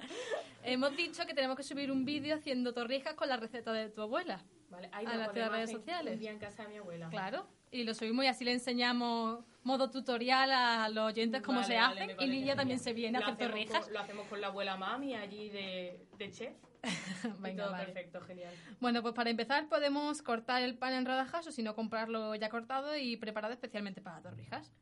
Hemos 0.63 0.95
dicho 0.95 1.25
que 1.25 1.33
tenemos 1.33 1.57
que 1.57 1.63
subir 1.63 1.91
un 1.91 2.05
vídeo 2.05 2.35
haciendo 2.35 2.73
torrijas 2.73 3.15
con 3.15 3.27
la 3.27 3.37
receta 3.37 3.73
de 3.73 3.89
tu 3.89 4.01
abuela. 4.01 4.43
Vale, 4.69 4.89
ahí 4.91 5.05
a 5.05 5.15
las 5.15 5.33
redes 5.33 5.71
sociales. 5.71 6.13
un 6.13 6.19
día 6.19 6.31
en 6.31 6.39
casa 6.39 6.63
de 6.63 6.69
mi 6.69 6.77
abuela. 6.77 7.09
Claro. 7.09 7.47
Y 7.71 7.83
lo 7.83 7.93
subimos 7.93 8.25
y 8.25 8.27
así 8.27 8.43
le 8.43 8.51
enseñamos 8.53 9.45
modo 9.63 9.89
tutorial 9.89 10.51
a 10.51 10.89
los 10.89 11.05
oyentes 11.11 11.41
cómo 11.41 11.61
Vale, 11.61 11.73
se 11.73 11.79
vale, 11.79 12.01
hacen. 12.01 12.17
me 12.17 12.23
y 12.23 12.27
Lidia 12.27 12.55
también 12.55 12.79
se 12.79 12.93
viene 12.93 13.17
a 13.17 13.21
Lo 13.21 13.27
hacer 13.27 13.35
hacemos 13.47 13.51
torrijas. 13.51 13.83
con- 13.85 13.93
lo 13.93 13.99
hacemos 13.99 14.27
con 14.27 14.41
la 14.41 14.47
abuela 14.47 14.75
mami 14.77 15.15
allí 15.15 15.49
de, 15.49 16.05
de 16.17 16.31
chef. 16.31 16.53
Venga, 17.39 17.63
todo 17.63 17.71
vale. 17.73 17.85
perfecto, 17.85 18.21
genial. 18.21 18.53
Bueno, 18.79 19.01
pues 19.01 19.13
para 19.13 19.29
empezar 19.29 19.69
podemos 19.69 20.21
cortar 20.21 20.63
el 20.63 20.77
pan 20.77 20.93
en 20.93 21.05
rodajas 21.05 21.45
o 21.47 21.51
si 21.51 21.61
no 21.63 21.75
comprarlo 21.75 22.35
ya 22.35 22.49
cortado 22.49 22.97
y 22.97 23.15
preparado 23.17 23.53
especialmente 23.53 24.01
para 24.01 24.21
torrijas. 24.21 24.73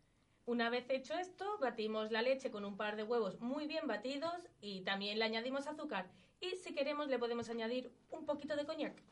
Una 0.45 0.69
vez 0.71 0.89
hecho 0.89 1.13
esto, 1.13 1.45
batimos 1.60 2.10
la 2.10 2.23
leche 2.23 2.49
con 2.49 2.65
un 2.65 2.75
par 2.75 2.95
de 2.95 3.04
huevos 3.04 3.39
muy 3.39 3.67
bien 3.67 3.86
batidos 3.86 4.34
y 4.62 4.82
también 4.82 5.19
le 5.19 5.25
añadimos 5.25 5.67
azúcar. 5.67 6.08
Y 6.41 6.56
si 6.56 6.73
queremos 6.73 7.08
le 7.10 7.19
podemos 7.19 7.49
añadir 7.49 7.91
un 8.10 8.25
poquito 8.25 8.56
de 8.56 8.65
coñac. 8.65 9.04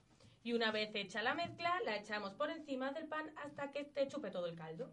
Y 0.47 0.53
una 0.53 0.71
vez 0.71 0.91
hecha 0.95 1.21
la 1.21 1.33
mezcla, 1.33 1.73
la 1.83 1.97
echamos 1.97 2.33
por 2.33 2.49
encima 2.49 2.93
del 2.93 3.05
pan 3.05 3.33
hasta 3.43 3.73
que 3.73 3.83
te 3.83 4.07
chupe 4.07 4.31
todo 4.31 4.47
el 4.47 4.55
caldo. 4.55 4.89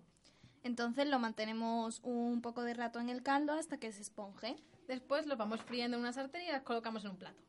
Entonces 0.64 1.06
lo 1.06 1.20
mantenemos 1.20 2.00
un 2.02 2.42
poco 2.42 2.64
de 2.64 2.74
rato 2.74 2.98
en 2.98 3.08
el 3.08 3.22
caldo 3.22 3.52
hasta 3.52 3.78
que 3.78 3.92
se 3.92 4.02
esponje. 4.02 4.56
Después 4.88 5.26
los 5.26 5.38
vamos 5.38 5.60
friendo 5.60 5.96
en 5.96 6.00
una 6.00 6.12
sartén 6.12 6.42
y 6.42 6.50
las 6.50 6.62
colocamos 6.62 7.04
en 7.04 7.12
un 7.12 7.18
plato. 7.18 7.40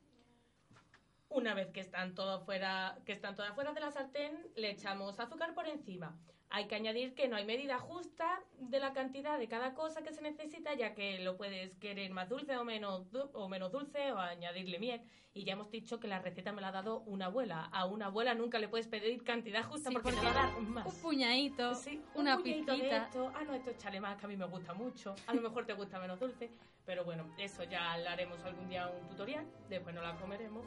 Una 1.29 1.55
vez 1.55 1.71
que 1.71 1.79
están 1.79 2.13
todo 2.13 2.45
fuera, 2.45 2.95
que 3.07 3.11
están 3.11 3.33
todas 3.33 3.55
fuera 3.55 3.73
de 3.73 3.81
la 3.81 3.89
sartén, 3.89 4.37
le 4.55 4.69
echamos 4.69 5.19
azúcar 5.19 5.55
por 5.55 5.67
encima. 5.67 6.15
Hay 6.55 6.67
que 6.67 6.75
añadir 6.75 7.13
que 7.15 7.27
no 7.27 7.35
hay 7.35 7.43
medida 7.43 7.79
justa 7.79 8.41
de 8.59 8.79
la 8.79 8.93
cantidad 8.93 9.37
de 9.37 9.49
cada 9.49 9.73
cosa 9.73 10.03
que 10.03 10.13
se 10.13 10.21
necesita, 10.21 10.73
ya 10.73 10.93
que 10.95 11.19
lo 11.19 11.35
puedes 11.35 11.75
querer 11.79 12.11
más 12.11 12.29
dulce 12.29 12.55
o 12.55 12.63
menos, 12.63 13.11
du- 13.11 13.29
o 13.33 13.49
menos 13.49 13.73
dulce, 13.73 14.13
o 14.13 14.17
añadirle 14.19 14.79
miel. 14.79 15.01
Y 15.33 15.43
ya 15.43 15.51
hemos 15.51 15.69
dicho 15.69 15.99
que 15.99 16.07
la 16.07 16.19
receta 16.19 16.53
me 16.53 16.61
la 16.61 16.69
ha 16.69 16.71
dado 16.71 17.01
una 17.07 17.25
abuela. 17.25 17.65
A 17.73 17.83
una 17.83 18.05
abuela 18.05 18.33
nunca 18.35 18.57
le 18.57 18.69
puedes 18.69 18.87
pedir 18.87 19.21
cantidad 19.25 19.65
justa 19.65 19.89
Sí, 19.89 19.95
porque, 20.01 20.11
te 20.17 20.23
va 20.23 20.31
a 20.31 20.33
dar 20.33 20.61
más. 20.61 20.85
Un 20.85 21.01
puñadito, 21.01 21.75
Sí, 21.75 22.01
una 22.13 22.37
un 22.37 22.43
puñadito 22.43 22.71
de 22.71 22.77
pizquita. 22.77 23.03
esto. 23.03 23.31
Ah, 23.35 23.43
no, 23.43 23.53
esto 23.53 23.71
échale 23.71 23.99
más, 23.99 24.17
que 24.17 24.25
a 24.25 24.29
mí 24.29 24.37
me 24.37 24.45
gusta 24.45 24.73
mucho. 24.73 25.13
A 25.27 25.33
lo 25.33 25.41
mejor 25.41 25.65
te 25.65 25.73
gusta 25.73 25.99
menos 25.99 26.17
dulce. 26.21 26.49
Pero 26.85 27.03
bueno, 27.03 27.25
eso 27.37 27.65
ya 27.65 27.97
lo 27.97 28.09
haremos 28.09 28.41
algún 28.45 28.69
día 28.69 28.87
un 28.87 29.05
tutorial. 29.09 29.45
Después 29.67 29.93
no 29.93 30.01
la 30.01 30.15
comeremos. 30.15 30.63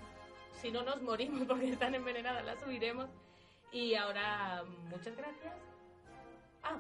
Si 0.53 0.71
no 0.71 0.83
nos 0.83 1.01
morimos 1.01 1.47
porque 1.49 1.71
están 1.71 1.95
envenenadas, 1.95 2.45
la 2.45 2.57
subiremos. 2.61 3.09
Y 3.73 3.95
ahora, 3.95 4.65
muchas 4.91 5.17
gracias. 5.17 5.55
Ah, 6.63 6.79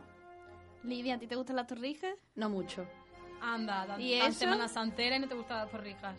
Lidia, 0.84 1.14
¿a 1.14 1.18
ti 1.18 1.26
te 1.26 1.36
gustan 1.36 1.56
las 1.56 1.66
torrijas? 1.66 2.14
No 2.34 2.48
mucho. 2.48 2.86
Anda, 3.40 3.86
tan, 3.86 4.00
¿Y 4.00 4.18
tan 4.18 4.30
eso? 4.30 4.40
Semana 4.40 4.68
Santera 4.68 5.16
y 5.16 5.20
no 5.20 5.28
te 5.28 5.34
gustan 5.34 5.58
las 5.58 5.70
torrijas. 5.70 6.16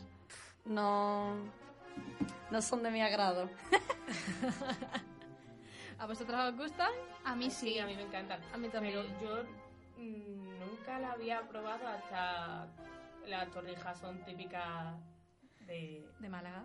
No. 0.65 1.35
No 2.51 2.61
son 2.61 2.83
de 2.83 2.91
mi 2.91 3.01
agrado. 3.01 3.49
¿A 5.99 6.05
vosotros 6.05 6.39
os 6.39 6.57
gustan? 6.57 6.91
A 7.25 7.35
mí 7.35 7.49
sí. 7.49 7.79
a 7.79 7.85
mí 7.85 7.95
me 7.95 8.03
encantan. 8.03 8.41
A 8.53 8.57
mí 8.57 8.69
también. 8.69 8.95
Pero 8.95 9.21
yo 9.21 9.43
mm, 9.97 10.59
nunca 10.59 10.99
la 10.99 11.11
había 11.11 11.41
probado 11.47 11.87
hasta 11.87 12.67
las 13.27 13.49
torrijas 13.51 13.99
son 13.99 14.23
típicas 14.23 14.95
de, 15.61 16.07
De 16.19 16.29
Málaga. 16.29 16.63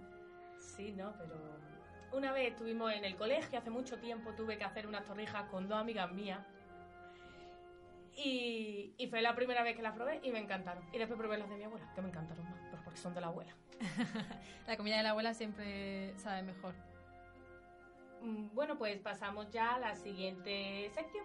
Sí, 0.59 0.93
no, 0.93 1.13
pero 1.19 1.35
una 2.13 2.33
vez 2.33 2.53
estuvimos 2.53 2.93
en 2.93 3.05
el 3.05 3.17
colegio, 3.17 3.59
hace 3.59 3.71
mucho 3.71 3.99
tiempo 3.99 4.33
tuve 4.33 4.57
que 4.57 4.65
hacer 4.65 4.87
unas 4.87 5.05
torrijas 5.05 5.49
con 5.51 5.69
dos 5.69 5.79
amigas 5.79 6.11
mías 6.13 6.41
Y, 8.17 8.95
y 8.97 9.07
fue 9.09 9.23
la 9.23 9.35
primera 9.35 9.63
vez 9.63 9.75
que 9.77 9.83
las 9.83 9.95
probé 9.95 10.21
y 10.23 10.31
me 10.31 10.39
encantaron. 10.39 10.85
Y 10.93 10.99
después 10.99 11.19
probé 11.19 11.37
las 11.39 11.49
de 11.49 11.57
mi 11.57 11.65
abuela, 11.65 11.91
que 11.95 12.01
me 12.03 12.09
encantaron 12.09 12.45
más, 12.45 12.61
pues 12.71 12.83
porque 12.83 12.99
son 13.01 13.15
de 13.15 13.21
la 13.21 13.27
abuela. 13.29 13.55
La 14.67 14.77
comida 14.77 14.97
de 14.99 15.03
la 15.03 15.11
abuela 15.11 15.35
siempre 15.35 16.17
sabe 16.19 16.43
mejor. 16.43 16.75
Mm, 18.23 18.55
Bueno, 18.55 18.79
pues 18.79 19.01
pasamos 19.01 19.51
ya 19.51 19.75
a 19.75 19.79
la 19.81 19.95
siguiente 19.97 20.91
sección. 20.95 21.25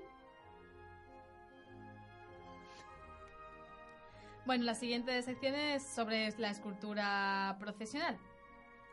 Bueno, 4.46 4.64
la 4.64 4.74
siguiente 4.74 5.22
sección 5.22 5.54
es 5.54 5.84
sobre 5.84 6.32
la 6.40 6.50
escultura 6.50 7.56
procesional. 7.60 8.18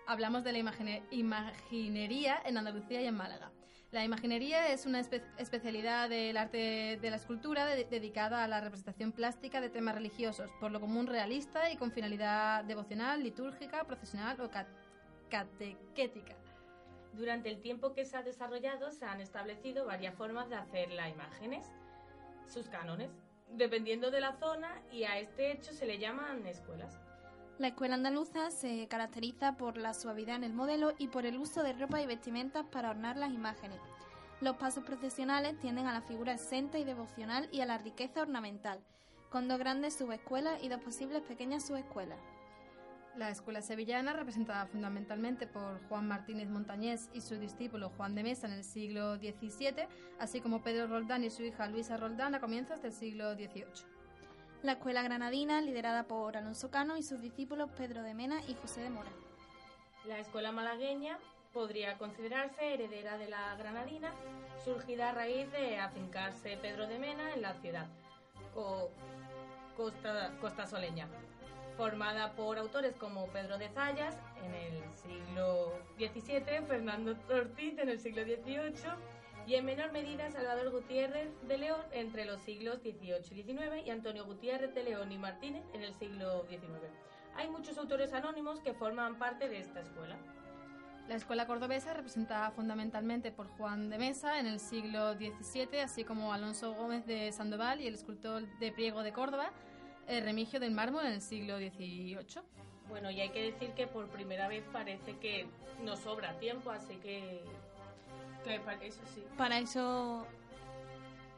Hablamos 0.07 0.44
de 0.44 0.53
la 0.53 0.59
imagine- 0.59 1.03
imaginería 1.11 2.40
en 2.44 2.59
Andalucía 2.59 3.01
y 3.01 3.07
en 3.07 3.16
Málaga. 3.16 3.51
La 3.97 4.05
imaginería 4.05 4.68
es 4.74 4.84
una 4.84 5.01
espe- 5.01 5.22
especialidad 5.38 6.11
del 6.11 6.36
arte 6.36 6.99
de 7.01 7.09
la 7.11 7.16
escultura 7.16 7.64
de- 7.64 7.86
dedicada 7.86 8.44
a 8.44 8.47
la 8.47 8.61
representación 8.61 9.11
plástica 9.11 9.62
de 9.62 9.70
temas 9.70 9.94
religiosos, 9.94 10.51
por 10.61 10.70
lo 10.70 10.82
común 10.82 11.07
realista 11.07 11.70
y 11.70 11.78
con 11.78 11.90
finalidad 11.90 12.62
devocional, 12.64 13.22
litúrgica, 13.22 13.84
procesional 13.84 14.38
o 14.42 14.51
ca- 14.51 14.68
catequética. 15.30 16.34
Durante 17.14 17.49
el 17.49 17.62
tiempo 17.62 17.94
que 17.94 18.05
se 18.05 18.18
ha 18.18 18.22
desarrollado 18.22 18.90
se 18.92 19.07
han 19.07 19.22
establecido 19.22 19.86
varias 19.86 20.14
formas 20.14 20.51
de 20.51 20.57
hacer 20.57 20.90
las 20.90 21.11
imágenes, 21.11 21.66
sus 22.47 22.68
cánones, 22.68 23.09
dependiendo 23.49 24.11
de 24.11 24.20
la 24.20 24.34
zona 24.34 24.78
y 24.92 25.05
a 25.05 25.18
este 25.18 25.53
hecho 25.53 25.72
se 25.72 25.86
le 25.86 25.97
llaman 25.97 26.47
escuelas. 26.47 27.01
La 27.59 27.69
escuela 27.69 27.95
andaluza 27.95 28.51
se 28.51 28.87
caracteriza 28.87 29.57
por 29.57 29.79
la 29.79 29.95
suavidad 29.95 30.37
en 30.37 30.45
el 30.45 30.53
modelo 30.53 30.93
y 30.99 31.09
por 31.09 31.25
el 31.25 31.39
uso 31.39 31.63
de 31.63 31.73
ropa 31.73 32.03
y 32.03 32.07
vestimentas 32.07 32.67
para 32.67 32.91
ornar 32.91 33.17
las 33.17 33.33
imágenes. 33.33 33.81
Los 34.43 34.57
pasos 34.57 34.85
procesionales 34.85 35.59
tienden 35.59 35.87
a 35.87 35.95
la 35.95 36.03
figura 36.03 36.35
exenta 36.35 36.79
y 36.79 36.85
devocional 36.85 37.49
y 37.53 37.63
a 37.63 37.67
la 37.67 37.79
riqueza 37.79 38.21
ornamental, 38.21 38.79
con 39.31 39.49
dos 39.49 39.59
grandes 39.59 39.97
subescuelas 39.97 40.63
y 40.63 40.69
dos 40.69 40.83
posibles 40.83 41.23
pequeñas 41.23 41.67
subescuelas. 41.67 42.19
La 43.17 43.31
escuela 43.31 43.63
sevillana, 43.63 44.13
representada 44.13 44.67
fundamentalmente 44.67 45.47
por 45.47 45.81
Juan 45.89 46.07
Martínez 46.07 46.51
Montañés 46.51 47.09
y 47.15 47.23
su 47.23 47.37
discípulo 47.37 47.89
Juan 47.97 48.15
de 48.15 48.23
Mesa 48.23 48.49
en 48.49 48.53
el 48.53 48.65
siglo 48.65 49.17
XVII, 49.17 49.89
así 50.19 50.43
como 50.43 50.61
Pedro 50.63 50.89
Roldán 50.89 51.25
y 51.25 51.31
su 51.31 51.43
hija 51.43 51.67
Luisa 51.69 51.97
Roldán 51.97 52.35
a 52.35 52.41
comienzos 52.41 52.83
del 52.83 52.93
siglo 52.93 53.33
XVIII. 53.33 53.95
La 54.63 54.73
escuela 54.73 55.03
granadina, 55.03 55.61
liderada 55.61 56.05
por 56.05 56.37
Alonso 56.37 56.71
Cano 56.71 56.97
y 56.97 57.03
sus 57.03 57.21
discípulos 57.21 57.71
Pedro 57.77 58.03
de 58.03 58.15
Mena 58.15 58.41
y 58.49 58.55
José 58.55 58.81
de 58.81 58.91
Mora. 58.91 59.11
La 60.07 60.19
escuela 60.19 60.51
malagueña 60.53 61.19
podría 61.53 61.97
considerarse 61.99 62.75
heredera 62.75 63.17
de 63.19 63.29
la 63.29 63.55
granadina, 63.57 64.13
surgida 64.65 65.11
a 65.11 65.13
raíz 65.13 65.51
de 65.53 65.79
afincarse 65.79 66.57
Pedro 66.57 66.87
de 66.87 66.99
Mena 66.99 67.33
en 67.35 67.43
la 67.43 67.55
ciudad, 67.55 67.87
co- 68.55 68.91
costa, 69.77 70.33
costa 70.41 70.67
soleña, 70.67 71.09
formada 71.77 72.33
por 72.33 72.59
autores 72.59 72.95
como 72.97 73.27
Pedro 73.29 73.59
de 73.59 73.69
Zayas 73.69 74.17
en 74.45 74.55
el 74.55 74.83
siglo 74.95 75.79
XVII, 75.99 76.67
Fernando 76.67 77.17
Ortiz 77.31 77.79
en 77.79 77.89
el 77.89 78.01
siglo 78.01 78.23
XVIII 78.25 78.73
y 79.47 79.55
en 79.55 79.64
menor 79.64 79.92
medida 79.92 80.30
Salvador 80.30 80.70
Gutiérrez 80.70 81.30
de 81.47 81.59
León 81.59 81.80
entre 81.92 82.24
los 82.24 82.40
siglos 82.42 82.80
XVIII 82.80 83.20
y 83.30 83.42
XIX 83.44 83.86
y 83.86 83.90
Antonio 83.90 84.24
Gutiérrez 84.24 84.74
de 84.74 84.82
León 84.82 85.12
y 85.12 85.18
Martínez 85.18 85.64
en 85.72 85.82
el 85.82 85.94
siglo 85.94 86.44
XIX. 86.49 86.66
Hay 87.36 87.49
muchos 87.49 87.78
autores 87.78 88.12
anónimos 88.12 88.61
que 88.61 88.74
forman 88.74 89.18
parte 89.18 89.49
de 89.49 89.61
esta 89.61 89.80
escuela. 89.80 90.16
La 91.09 91.14
escuela 91.14 91.47
cordobesa, 91.47 91.94
representada 91.94 92.51
fundamentalmente 92.51 93.30
por 93.30 93.47
Juan 93.51 93.88
de 93.90 93.99
Mesa 93.99 94.40
en 94.40 94.47
el 94.47 94.59
siglo 94.59 95.14
XVII, 95.14 95.80
así 95.80 96.03
como 96.03 96.32
Alonso 96.32 96.74
Gómez 96.74 97.07
de 97.07 97.30
Sandoval 97.30 97.80
y 97.80 97.86
el 97.86 97.94
escultor 97.94 98.44
de 98.59 98.72
Priego 98.72 99.05
de 99.05 99.12
Córdoba, 99.12 99.53
eh, 100.09 100.20
Remigio 100.20 100.59
del 100.59 100.72
Mármol 100.72 101.07
en 101.07 101.12
el 101.12 101.22
siglo 101.22 101.59
XVIII. 101.59 102.42
Bueno, 102.88 103.11
y 103.12 103.20
hay 103.20 103.28
que 103.28 103.53
decir 103.53 103.70
que 103.74 103.86
por 103.86 104.09
primera 104.09 104.49
vez 104.49 104.64
parece 104.72 105.16
que 105.18 105.47
nos 105.84 106.01
sobra 106.01 106.36
tiempo, 106.40 106.70
así 106.70 106.97
que... 106.97 107.44
que 108.47 108.61
pa- 108.61 108.74
eso 108.74 109.01
sí. 109.14 109.24
Para 109.36 109.59
eso 109.59 110.26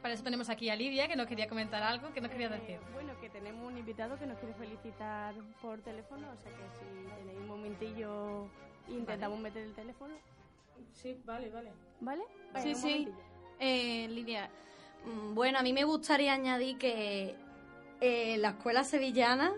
Para 0.03 0.15
eso 0.15 0.23
tenemos 0.23 0.49
aquí 0.49 0.71
a 0.71 0.77
Lidia, 0.77 1.09
que 1.09 1.17
nos 1.17 1.27
quería 1.27 1.49
comentar 1.49 1.83
algo, 1.83 2.13
que 2.13 2.21
nos 2.21 2.31
quería 2.31 2.49
decir. 2.49 2.77
Eh, 2.77 2.81
bueno, 2.95 3.19
que 3.21 3.29
tenemos 3.31 3.67
un 3.67 3.77
invitado 3.79 4.17
que 4.17 4.27
nos 4.27 4.39
quiere 4.39 4.55
felicitar 4.55 5.35
por 5.61 5.81
teléfono, 5.81 6.25
o 6.33 6.37
sea 6.37 6.53
que 6.53 6.63
si 6.79 7.17
tenéis 7.17 7.39
un 7.41 7.49
momentillo 7.49 8.47
intentamos 8.89 9.41
meter 9.41 9.65
el 9.65 9.75
teléfono. 9.75 10.15
Sí, 10.93 11.21
vale, 11.25 11.51
vale. 11.51 11.73
¿Vale? 12.01 12.23
Sí, 12.63 12.69
un 12.71 12.75
sí. 12.77 12.87
momentillo. 12.87 13.17
Eh, 13.59 14.09
Lidia, 14.09 14.49
Mm, 15.05 15.35
Bueno, 15.35 15.59
a 15.59 15.63
mí 15.63 15.73
me 15.73 15.85
gustaría 15.85 16.33
añadir 16.33 16.77
que 16.79 17.35
eh, 18.01 18.37
la 18.39 18.51
escuela 18.51 18.83
sevillana 18.85 19.53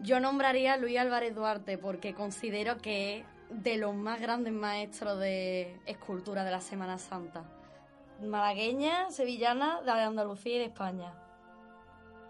yo 0.00 0.18
nombraría 0.20 0.74
a 0.74 0.76
Luis 0.76 0.98
Álvarez 0.98 1.34
Duarte 1.34 1.78
porque 1.78 2.14
considero 2.14 2.78
que 2.78 3.18
es 3.18 3.24
de 3.52 3.76
los 3.76 3.94
más 3.94 4.20
grandes 4.20 4.52
maestros 4.52 5.18
de 5.18 5.76
escultura 5.86 6.44
de 6.44 6.50
la 6.50 6.60
Semana 6.60 6.98
Santa. 6.98 7.44
Malagueña, 8.20 9.10
sevillana, 9.10 9.80
de 9.82 9.90
Andalucía 9.90 10.56
y 10.56 10.58
de 10.58 10.64
España. 10.66 11.12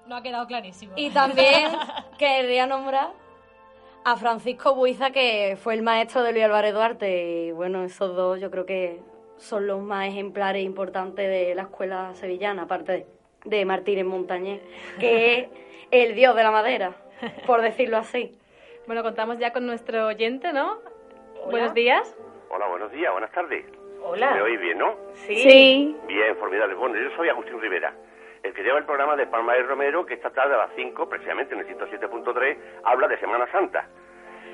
No 0.07 0.17
ha 0.17 0.23
quedado 0.23 0.47
clarísimo. 0.47 0.95
Y 0.97 1.11
también 1.11 1.71
querría 2.19 2.67
nombrar 2.67 3.13
a 4.05 4.17
Francisco 4.17 4.75
Buiza, 4.75 5.11
que 5.11 5.57
fue 5.61 5.75
el 5.75 5.83
maestro 5.83 6.23
de 6.23 6.33
Luis 6.33 6.45
Álvarez 6.45 6.75
Duarte. 6.75 7.47
Y 7.47 7.53
bueno, 7.53 7.85
esos 7.85 8.17
dos 8.17 8.41
yo 8.41 8.51
creo 8.51 8.67
que 8.67 9.01
son 9.37 9.67
los 9.67 9.81
más 9.81 10.09
ejemplares 10.09 10.61
e 10.61 10.65
importantes 10.65 11.29
de 11.29 11.55
la 11.55 11.63
escuela 11.63 12.13
sevillana, 12.15 12.63
aparte 12.63 12.93
de, 12.93 13.07
de 13.45 13.65
Martínez 13.65 14.05
Montañés, 14.05 14.61
que 14.99 15.39
es 15.39 15.49
el 15.91 16.15
dios 16.15 16.35
de 16.35 16.43
la 16.43 16.51
madera, 16.51 16.97
por 17.47 17.61
decirlo 17.61 17.99
así. 17.99 18.37
Bueno, 18.87 19.03
contamos 19.03 19.39
ya 19.39 19.53
con 19.53 19.67
nuestro 19.67 20.07
oyente, 20.07 20.53
¿no? 20.53 20.79
Buenos 21.51 21.75
días. 21.75 22.17
Hola, 22.51 22.67
buenos 22.69 22.91
días, 22.93 23.11
buenas 23.13 23.31
tardes. 23.33 23.65
Hola. 24.03 24.33
¿Me 24.35 24.43
oís 24.43 24.61
bien, 24.61 24.79
no? 24.79 24.95
Sí. 25.15 25.97
Bien, 26.07 26.37
formidable. 26.37 26.75
Bueno, 26.75 26.97
yo 26.97 27.15
soy 27.17 27.29
Agustín 27.29 27.61
Rivera, 27.61 27.93
el 28.43 28.53
que 28.53 28.63
lleva 28.63 28.79
el 28.79 28.85
programa 28.85 29.17
de 29.17 29.27
Palma 29.27 29.57
y 29.57 29.63
Romero, 29.63 30.05
que 30.05 30.15
esta 30.15 30.31
tarde 30.31 30.55
a 30.55 30.59
las 30.59 30.71
5, 30.77 31.09
precisamente 31.09 31.55
en 31.55 31.61
el 31.61 31.67
107.3, 31.69 32.57
habla 32.85 33.09
de 33.09 33.19
Semana 33.19 33.47
Santa. 33.53 33.87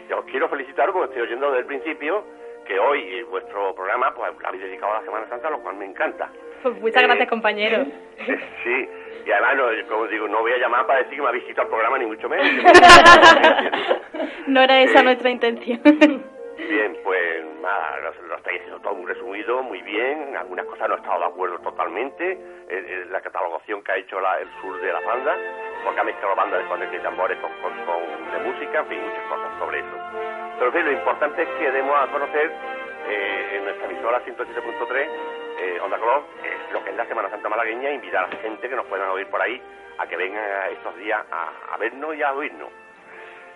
Y 0.09 0.13
os 0.13 0.25
quiero 0.27 0.49
felicitar 0.49 0.93
porque 0.93 1.07
estoy 1.09 1.23
oyendo 1.23 1.47
desde 1.49 1.61
el 1.61 1.67
principio 1.67 2.25
que 2.67 2.79
hoy 2.79 3.01
eh, 3.01 3.25
vuestro 3.25 3.75
programa 3.75 4.13
pues 4.15 4.31
lo 4.39 4.47
habéis 4.49 4.63
dedicado 4.63 4.93
a 4.93 4.99
la 4.99 5.05
Semana 5.05 5.29
Santa, 5.29 5.49
lo 5.51 5.61
cual 5.61 5.77
me 5.77 5.87
encanta. 5.87 6.31
Pues 6.63 6.79
muchas 6.81 7.03
Eh, 7.03 7.07
gracias, 7.07 7.29
compañero. 7.29 7.85
Sí, 8.65 8.89
y 9.27 9.31
además, 9.31 9.57
no, 9.57 9.89
como 9.89 10.07
digo, 10.09 10.29
no 10.29 10.41
voy 10.41 10.53
a 10.53 10.59
llamar 10.59 10.87
para 10.87 10.99
decir 11.01 11.17
que 11.17 11.23
me 11.23 11.29
habéis 11.29 11.45
visitado 11.45 11.67
el 11.67 11.71
programa, 11.71 11.99
ni 11.99 12.07
mucho 12.07 12.29
menos. 12.29 12.47
No 14.47 14.63
era 14.63 14.81
esa 14.81 14.99
Sí. 15.01 15.05
nuestra 15.05 15.31
intención. 15.31 15.81
Bien, 16.59 16.99
pues 17.05 17.45
nada, 17.63 17.99
lo, 17.99 18.27
lo 18.29 18.37
estáis 18.37 18.59
haciendo 18.61 18.81
todo 18.81 18.95
muy 18.95 19.07
resumido, 19.07 19.63
muy 19.63 19.81
bien. 19.83 20.37
Algunas 20.37 20.67
cosas 20.67 20.89
no 20.89 20.97
he 20.97 20.99
estado 20.99 21.21
de 21.21 21.27
acuerdo 21.27 21.59
totalmente. 21.61 22.33
en- 22.71 22.87
en 22.87 23.11
la 23.13 23.21
catalogación 23.23 23.83
que 23.83 23.93
ha 23.93 23.97
hecho 23.97 24.19
el 24.19 24.49
sur 24.61 24.79
de 24.83 24.93
la 24.93 25.01
banda, 25.01 25.35
porque 25.85 26.01
ha 26.01 26.05
mezclado 26.05 26.37
bandas 26.37 26.63
de 26.63 26.69
cornetas 26.69 26.97
y 26.97 26.99
tambores 27.03 27.39
con, 27.39 27.51
con, 27.63 28.31
de 28.31 28.39
música, 28.51 28.81
en 28.81 28.87
fin, 28.89 29.01
muchas 29.01 29.25
cosas 29.25 29.59
sobre 29.59 29.79
eso. 29.79 29.97
Pero 30.59 30.83
lo 30.83 30.93
importante 30.93 31.43
es 31.45 31.49
que 31.49 31.71
demos 31.71 31.97
a 31.99 32.09
conocer 32.13 32.53
eh, 33.09 33.57
en 33.57 33.65
nuestra 33.65 33.87
emisora 33.87 34.21
107.3, 34.23 35.09
eh, 35.61 35.81
Onda 35.81 35.99
Color, 35.99 36.25
lo 36.75 36.85
que 36.85 36.91
es 36.91 36.97
la 36.97 37.07
Semana 37.07 37.31
Santa 37.31 37.49
Malagueña, 37.49 37.91
invitar 37.91 38.25
a 38.25 38.29
la 38.29 38.37
gente 38.37 38.69
que 38.69 38.77
nos 38.77 38.85
puedan 38.85 39.09
oír 39.09 39.27
por 39.29 39.41
ahí 39.41 39.63
a 39.97 40.07
que 40.07 40.17
vengan 40.19 40.45
estos 40.73 40.95
días 40.99 41.25
a 41.33 41.77
vernos 41.79 42.15
y 42.17 42.23
a 42.23 42.33
oírnos. 42.35 42.69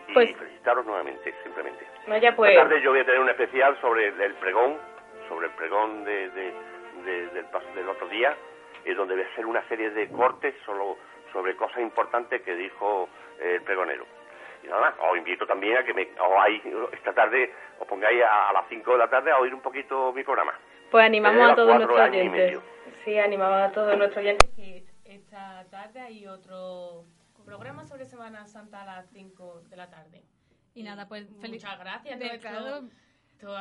Y 0.08 0.12
Pues- 0.14 0.36
felicitaros 0.36 0.84
nuevamente, 0.86 1.34
simplemente. 1.42 1.86
Vaya, 2.06 2.34
pues. 2.36 2.50
Esta 2.52 2.62
tarde 2.64 2.82
yo 2.82 2.90
voy 2.90 3.00
a 3.00 3.04
tener 3.04 3.20
un 3.20 3.28
especial 3.30 3.80
sobre 3.80 4.08
el, 4.08 4.20
el 4.20 4.34
pregón, 4.34 4.76
sobre 5.28 5.46
el 5.46 5.52
pregón 5.54 6.04
de, 6.04 6.28
de- 6.30 6.54
de- 7.04 7.26
del, 7.28 7.46
pas- 7.50 7.74
del 7.74 7.88
otro 7.88 8.08
día, 8.08 8.36
eh, 8.84 8.94
donde 8.94 9.14
voy 9.14 9.24
a 9.24 9.26
hacer 9.28 9.46
una 9.46 9.62
serie 9.68 9.90
de 9.90 10.08
cortes 10.10 10.54
solo 10.66 10.96
sobre 11.32 11.56
cosas 11.56 11.78
importantes 11.80 12.42
que 12.42 12.54
dijo 12.54 13.08
eh, 13.40 13.54
el 13.56 13.62
pregonero. 13.62 14.04
Y 14.62 14.66
nada 14.66 14.80
más, 14.80 14.94
os 15.10 15.16
invito 15.16 15.46
también 15.46 15.76
a 15.78 15.84
que 15.84 15.94
me, 15.94 16.02
os 16.20 16.38
ahí, 16.40 16.60
esta 16.92 17.12
tarde 17.12 17.52
os 17.80 17.86
pongáis 17.88 18.22
a, 18.22 18.50
a 18.50 18.52
las 18.52 18.68
5 18.68 18.92
de 18.92 18.98
la 18.98 19.08
tarde 19.08 19.30
a 19.30 19.38
oír 19.38 19.54
un 19.54 19.60
poquito 19.62 20.12
mi 20.12 20.22
programa. 20.22 20.52
Pues 20.90 21.04
animamos 21.06 21.38
Desde 21.38 21.52
a 21.52 21.56
todos 21.56 21.74
nuestros 21.76 22.00
oyentes. 22.00 22.60
Sí, 23.04 23.18
animamos 23.18 23.60
a 23.62 23.72
todos 23.72 23.96
nuestros 23.96 24.18
oyentes 24.22 24.50
que 24.54 24.84
esta 25.06 25.64
tarde 25.70 26.00
hay 26.00 26.26
otro 26.26 27.04
programa 27.56 27.84
sobre 27.84 28.06
Semana 28.06 28.46
Santa 28.46 28.80
a 28.82 28.86
las 28.86 29.10
5 29.10 29.64
de 29.68 29.76
la 29.76 29.90
tarde. 29.90 30.24
Y 30.74 30.82
nada, 30.82 31.06
pues 31.06 31.28
feliz. 31.38 31.62
Muchas 31.62 31.78
gracias, 31.78 32.18
De- 32.18 32.38
todo 32.38 32.88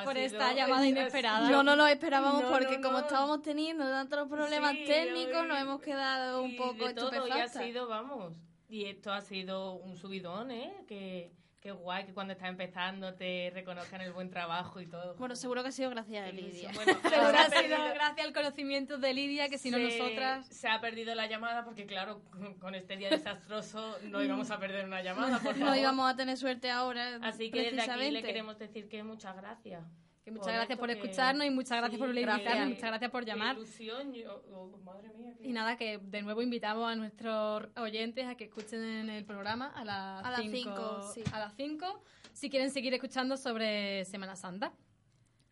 por 0.05 0.13
sido- 0.13 0.25
esta 0.25 0.53
llamada 0.53 0.87
inesperada. 0.87 1.49
no 1.49 1.61
nos 1.63 1.75
lo 1.75 1.87
esperábamos 1.87 2.43
No, 2.43 2.51
porque 2.51 2.77
no, 2.77 2.83
como 2.87 2.99
no. 2.99 3.05
estábamos 3.05 3.41
teniendo 3.41 3.83
tantos 3.83 4.29
problemas 4.29 4.71
Sí, 4.73 4.85
técnicos, 4.85 5.45
nos 5.45 5.57
hemos 5.59 5.81
quedado 5.81 6.41
un 6.43 6.51
y 6.51 6.57
poco 6.57 6.87
de 6.87 6.93
todo, 6.93 7.27
y 7.27 7.31
ha 7.31 7.47
sido, 7.49 7.87
vamos, 7.89 8.33
y 8.69 8.85
esto 8.85 9.11
ha 9.11 9.19
sido 9.19 9.73
un 9.73 9.97
subidón, 9.97 10.51
¿eh? 10.51 10.71
Que, 10.87 11.33
Qué 11.61 11.71
guay 11.71 12.05
que 12.05 12.13
cuando 12.15 12.33
estás 12.33 12.49
empezando 12.49 13.13
te 13.13 13.51
reconozcan 13.53 14.01
el 14.01 14.11
buen 14.13 14.31
trabajo 14.31 14.81
y 14.81 14.87
todo. 14.87 15.13
Bueno, 15.17 15.35
seguro 15.35 15.61
que 15.61 15.69
ha 15.69 15.71
sido 15.71 15.91
gracias 15.91 16.27
a 16.27 16.31
Lidia. 16.31 16.71
Bueno, 16.73 16.93
Seguro 17.09 17.31
se 17.31 17.37
ha 17.55 17.61
sido 17.61 17.77
gracias 17.93 18.25
al 18.27 18.33
conocimiento 18.33 18.97
de 18.97 19.13
Lidia, 19.13 19.47
que 19.47 19.59
si 19.59 19.69
no 19.69 19.77
nosotras... 19.77 20.47
Se 20.47 20.67
ha 20.67 20.81
perdido 20.81 21.13
la 21.13 21.27
llamada 21.27 21.63
porque, 21.63 21.85
claro, 21.85 22.23
con- 22.59 22.73
este 22.73 22.97
día 22.97 23.09
desastroso 23.11 23.95
no 24.05 24.23
íbamos 24.23 24.49
a 24.49 24.59
perder 24.59 24.85
una 24.85 25.03
llamada, 25.03 25.37
por 25.39 25.55
No 25.57 25.65
favor. 25.67 25.77
íbamos 25.79 26.11
a 26.11 26.15
tener 26.15 26.35
suerte 26.35 26.71
ahora. 26.71 27.19
Así 27.21 27.51
que 27.51 27.71
desde 27.71 27.81
aquí 27.91 28.09
le 28.09 28.23
queremos 28.23 28.57
decir 28.57 28.89
que 28.89 29.03
muchas 29.03 29.35
gracias. 29.35 29.83
Que 30.23 30.29
muchas 30.31 30.53
gracias 30.53 30.77
por 30.77 30.91
escucharnos 30.91 31.47
y 31.47 31.49
muchas 31.49 31.77
gracias 31.79 31.99
por 31.99 32.09
invitarnos, 32.09 32.69
muchas 32.69 32.89
gracias 32.89 33.09
por 33.11 33.25
llamar. 33.25 33.55
Qué 33.55 33.61
ilusión, 33.63 34.13
yo- 34.13 34.43
oh, 34.53 34.77
madre 34.83 35.09
mía. 35.17 35.33
qué- 35.41 35.47
Y 35.47 35.51
nada, 35.51 35.77
que 35.77 35.97
de 35.97 36.21
nuevo 36.21 36.43
invitamos 36.43 36.91
a 36.91 36.95
nuestros 36.95 37.67
oyentes 37.77 38.27
a 38.27 38.35
que 38.35 38.43
escuchen 38.43 39.09
el 39.09 39.25
programa 39.25 39.71
a 39.75 39.83
las 39.83 40.23
A 40.25 40.29
las 40.31 40.41
5. 40.41 40.55
cinco, 40.57 41.11
sí. 41.13 41.23
A 41.33 41.39
las 41.39 41.55
5, 41.55 42.03
si 42.33 42.51
quieren 42.51 42.69
seguir 42.69 42.93
escuchando 42.93 43.35
sobre 43.35 44.05
Semana 44.05 44.35
Santa. 44.35 44.73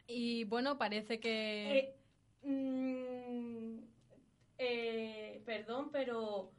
Y 0.06 0.44
bueno, 0.44 0.78
parece 0.78 1.20
que... 1.20 1.80
Eh, 2.44 2.48
mm, 2.48 3.80
eh, 4.60 5.42
perdón, 5.46 5.90
pero 5.92 6.52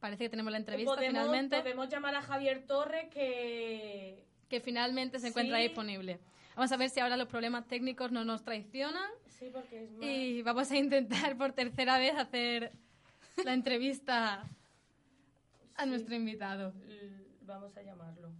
Parece 0.00 0.24
que 0.24 0.30
tenemos 0.30 0.50
la 0.50 0.58
entrevista 0.58 0.94
podemos, 0.94 1.10
finalmente. 1.20 1.60
podemos 1.60 1.88
llamar 1.88 2.14
a 2.16 2.22
Javier 2.22 2.66
Torres 2.66 3.08
que 3.10 4.24
que 4.48 4.60
finalmente 4.60 5.18
se 5.18 5.28
encuentra 5.28 5.56
Sí. 5.58 5.62
disponible. 5.62 6.18
Vamos 6.54 6.70
a 6.72 6.76
ver 6.76 6.90
si 6.90 7.00
ahora 7.00 7.16
los 7.16 7.28
problemas 7.28 7.66
técnicos 7.66 8.12
no 8.12 8.24
nos 8.24 8.42
traicionan 8.44 9.10
sí 9.38 9.48
porque 9.52 9.84
es 9.84 9.90
más- 9.92 10.02
y 10.06 10.42
vamos 10.42 10.70
a 10.70 10.76
intentar 10.76 11.36
por 11.36 11.52
tercera 11.52 11.98
vez 11.98 12.14
hacer 12.16 12.72
la 13.44 13.54
entrevista 13.54 14.42
a 15.76 15.84
Sí. 15.84 15.88
nuestro 15.88 16.14
invitado. 16.14 16.72
Vamos 17.42 17.76
a 17.76 17.82
llamarlo. 17.82 18.30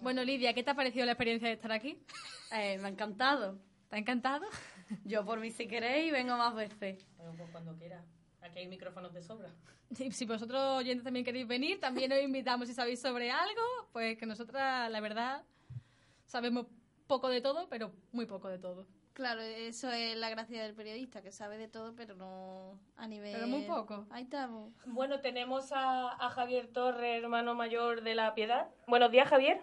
Bueno, 0.00 0.24
Lidia, 0.24 0.52
¿qué 0.54 0.62
te 0.64 0.70
ha 0.70 0.74
parecido 0.74 1.06
la 1.06 1.12
experiencia 1.12 1.48
de 1.48 1.54
estar 1.54 1.70
aquí? 1.70 1.98
Eh, 2.52 2.78
me 2.78 2.86
ha 2.86 2.90
encantado. 2.90 3.58
¿Te 3.88 3.96
ha 3.96 3.98
encantado? 3.98 4.46
Yo 5.04 5.24
por 5.24 5.38
mí 5.38 5.50
si 5.50 5.68
queréis 5.68 6.10
vengo 6.12 6.36
más 6.36 6.54
veces. 6.54 7.06
Bueno, 7.16 7.34
pues 7.36 7.50
cuando 7.50 7.74
quiera. 7.76 8.02
Aquí 8.42 8.58
hay 8.58 8.68
micrófonos 8.68 9.12
de 9.12 9.22
sobra. 9.22 9.50
Sí, 9.94 10.10
si 10.10 10.24
vosotros 10.24 10.78
oyentes 10.78 11.04
también 11.04 11.22
queréis 11.22 11.46
venir, 11.46 11.78
también 11.78 12.10
os 12.12 12.22
invitamos 12.22 12.66
si 12.66 12.72
sabéis 12.72 12.98
sobre 12.98 13.30
algo, 13.30 13.60
pues 13.92 14.16
que 14.16 14.24
nosotras, 14.24 14.90
la 14.90 15.00
verdad, 15.00 15.42
sabemos 16.24 16.66
poco 17.06 17.28
de 17.28 17.42
todo, 17.42 17.68
pero 17.68 17.92
muy 18.10 18.24
poco 18.24 18.48
de 18.48 18.58
todo. 18.58 18.86
Claro, 19.12 19.42
eso 19.42 19.90
es 19.90 20.16
la 20.16 20.30
gracia 20.30 20.62
del 20.62 20.74
periodista, 20.74 21.20
que 21.20 21.30
sabe 21.30 21.58
de 21.58 21.68
todo, 21.68 21.94
pero 21.94 22.14
no 22.14 22.80
a 22.96 23.06
nivel... 23.06 23.34
Pero 23.34 23.46
muy 23.48 23.64
poco. 23.66 24.06
Ahí 24.10 24.22
estamos. 24.22 24.72
Bueno, 24.86 25.20
tenemos 25.20 25.70
a, 25.72 26.12
a 26.12 26.30
Javier 26.30 26.68
Torres, 26.68 27.22
hermano 27.22 27.54
mayor 27.54 28.00
de 28.00 28.14
la 28.14 28.34
Piedad. 28.34 28.68
Buenos 28.86 29.10
días, 29.10 29.28
Javier. 29.28 29.60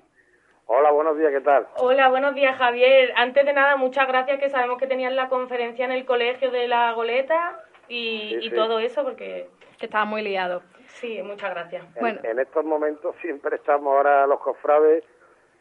Hola, 0.67 0.91
buenos 0.91 1.17
días, 1.17 1.31
¿qué 1.31 1.41
tal? 1.41 1.67
Hola, 1.77 2.09
buenos 2.09 2.35
días, 2.35 2.55
Javier. 2.55 3.13
Antes 3.15 3.43
de 3.43 3.53
nada, 3.53 3.77
muchas 3.77 4.07
gracias 4.07 4.39
que 4.39 4.51
sabemos 4.51 4.77
que 4.77 4.85
tenías 4.85 5.11
la 5.11 5.27
conferencia 5.27 5.85
en 5.85 5.91
el 5.91 6.05
colegio 6.05 6.51
de 6.51 6.67
la 6.67 6.93
Goleta 6.93 7.59
y, 7.89 8.29
Sí, 8.29 8.35
y 8.47 8.49
sí. 8.49 8.55
todo 8.55 8.79
eso, 8.79 9.03
porque 9.03 9.47
Que 9.79 9.85
estaba 9.87 10.05
muy 10.05 10.21
liado. 10.21 10.61
sí, 10.99 11.21
muchas 11.23 11.49
gracias. 11.51 11.85
En, 11.97 12.19
en 12.25 12.39
estos 12.39 12.63
momentos 12.65 13.15
siempre 13.21 13.55
estamos 13.57 13.93
ahora 13.95 14.25
los 14.27 14.39
cofrades, 14.39 15.03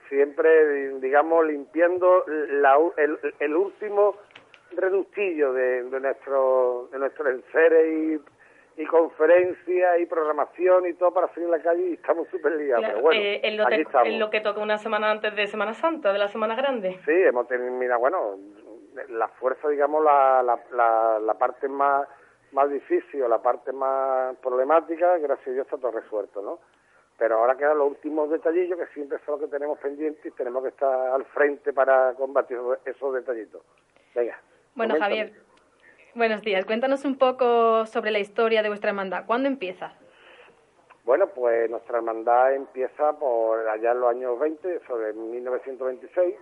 siempre, 0.09 0.91
digamos, 1.01 1.45
limpiando 1.47 2.25
la 2.27 2.79
el, 2.97 3.19
el 3.41 3.57
último 3.57 4.17
reductillo 4.73 5.53
de, 5.53 5.85
de 5.85 6.01
nuestro 6.01 6.89
de 6.93 6.99
nuestros 6.99 7.29
enseres 7.29 8.21
y, 8.77 8.83
y 8.83 8.87
conferencias 8.87 9.99
y 10.01 10.07
programación 10.07 10.87
y 10.87 10.95
todo 10.95 11.13
para 11.13 11.29
salir 11.35 11.49
a 11.49 11.57
la 11.57 11.63
calle 11.63 11.91
y 11.91 11.93
estamos 11.95 12.29
súper 12.29 12.53
liados. 12.53 12.81
Claro, 12.85 12.95
pero 12.95 13.03
bueno, 13.03 13.21
eh, 13.23 13.41
en, 13.45 13.57
lo 13.57 13.65
aquí 13.65 13.77
te- 13.77 13.83
estamos. 13.83 14.09
en 14.09 14.19
lo 14.19 14.31
que 14.31 14.41
toca 14.41 14.61
una 14.61 14.79
semana 14.79 15.11
antes 15.11 15.35
de 15.35 15.47
Semana 15.47 15.75
Santa, 15.75 16.13
de 16.13 16.19
la 16.19 16.29
Semana 16.29 16.55
Grande. 16.55 16.99
Sí, 17.05 17.13
hemos 17.13 17.47
terminado, 17.49 18.01
bueno, 18.01 18.37
la 19.11 19.29
fuerza, 19.29 19.69
digamos, 19.69 20.03
la, 20.05 20.43
la, 20.43 20.59
la, 20.73 21.19
la 21.21 21.35
parte 21.35 21.69
más, 21.69 22.07
más 22.53 22.71
difícil, 22.71 23.23
o 23.23 23.29
la 23.29 23.43
parte 23.43 23.73
más 23.73 24.37
problemática, 24.39 25.19
gracias 25.19 25.49
a 25.49 25.51
Dios 25.53 25.67
está 25.67 25.79
todo 25.79 25.93
resuelto, 25.93 26.43
¿no? 26.43 26.59
Pero 27.19 27.39
ahora 27.39 27.57
quedan 27.57 27.79
los 27.79 27.89
últimos 27.89 28.31
detallillos 28.31 28.79
que 28.79 28.87
siempre 28.95 29.19
son 29.27 29.41
los 29.41 29.41
que 29.43 29.57
tenemos 29.57 29.79
pendientes 29.79 30.25
y 30.25 30.31
tenemos 30.31 30.63
que 30.63 30.69
estar 30.69 31.11
al 31.11 31.25
frente 31.27 31.73
para 31.73 32.15
combatir 32.15 32.59
esos 32.85 33.15
detallitos. 33.15 33.63
Venga. 34.15 34.39
Bueno, 34.75 34.95
coméntame. 34.95 35.01
Javier, 35.01 35.43
buenos 36.15 36.43
días. 36.43 36.65
Cuéntanos 36.65 37.05
un 37.05 37.19
poco 37.19 37.87
sobre 37.87 38.13
la 38.13 38.21
historia 38.21 38.63
de 38.63 38.69
vuestra 38.69 38.91
hermandad. 38.91 39.27
¿Cuándo 39.27 39.49
empieza? 39.49 39.93
Bueno, 41.05 41.27
pues 41.29 41.71
nuestra 41.71 41.99
hermandad 41.99 42.55
empieza 42.55 43.15
por 43.15 43.67
allá 43.67 43.93
en 43.93 44.01
los 44.01 44.11
años 44.11 44.39
20, 44.39 44.81
sobre 44.87 45.13
1926. 45.15 46.37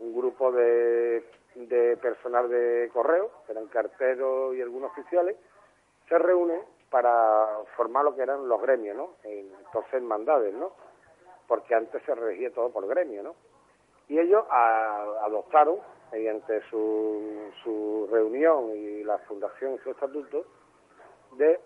Un 0.00 0.14
grupo 0.14 0.52
de, 0.52 1.24
de 1.56 1.96
personal 1.96 2.48
de 2.48 2.90
correo, 2.92 3.30
que 3.46 3.52
eran 3.52 3.66
carteros 3.68 4.54
y 4.54 4.60
algunos 4.60 4.92
oficiales, 4.92 5.36
se 6.08 6.18
reúnen 6.18 6.60
para 6.90 7.48
formar 7.76 8.04
lo 8.04 8.14
que 8.14 8.22
eran 8.22 8.46
los 8.48 8.60
gremios, 8.60 8.96
¿no? 8.96 9.14
Entonces 9.24 9.94
hermandades, 9.94 10.54
¿no? 10.54 10.72
Porque 11.48 11.74
antes 11.74 12.02
se 12.04 12.14
regía 12.14 12.52
todo 12.52 12.70
por 12.70 12.86
gremio, 12.86 13.22
¿no? 13.22 13.34
Y 14.08 14.18
ellos 14.18 14.44
adoptaron, 14.50 15.78
mediante 16.12 16.60
su, 16.70 17.50
su 17.64 18.08
reunión 18.10 18.70
y 18.76 19.02
la 19.02 19.18
fundación 19.20 19.74
y 19.74 19.78
su 19.78 19.90
estatuto, 19.90 20.44
de 21.32 21.58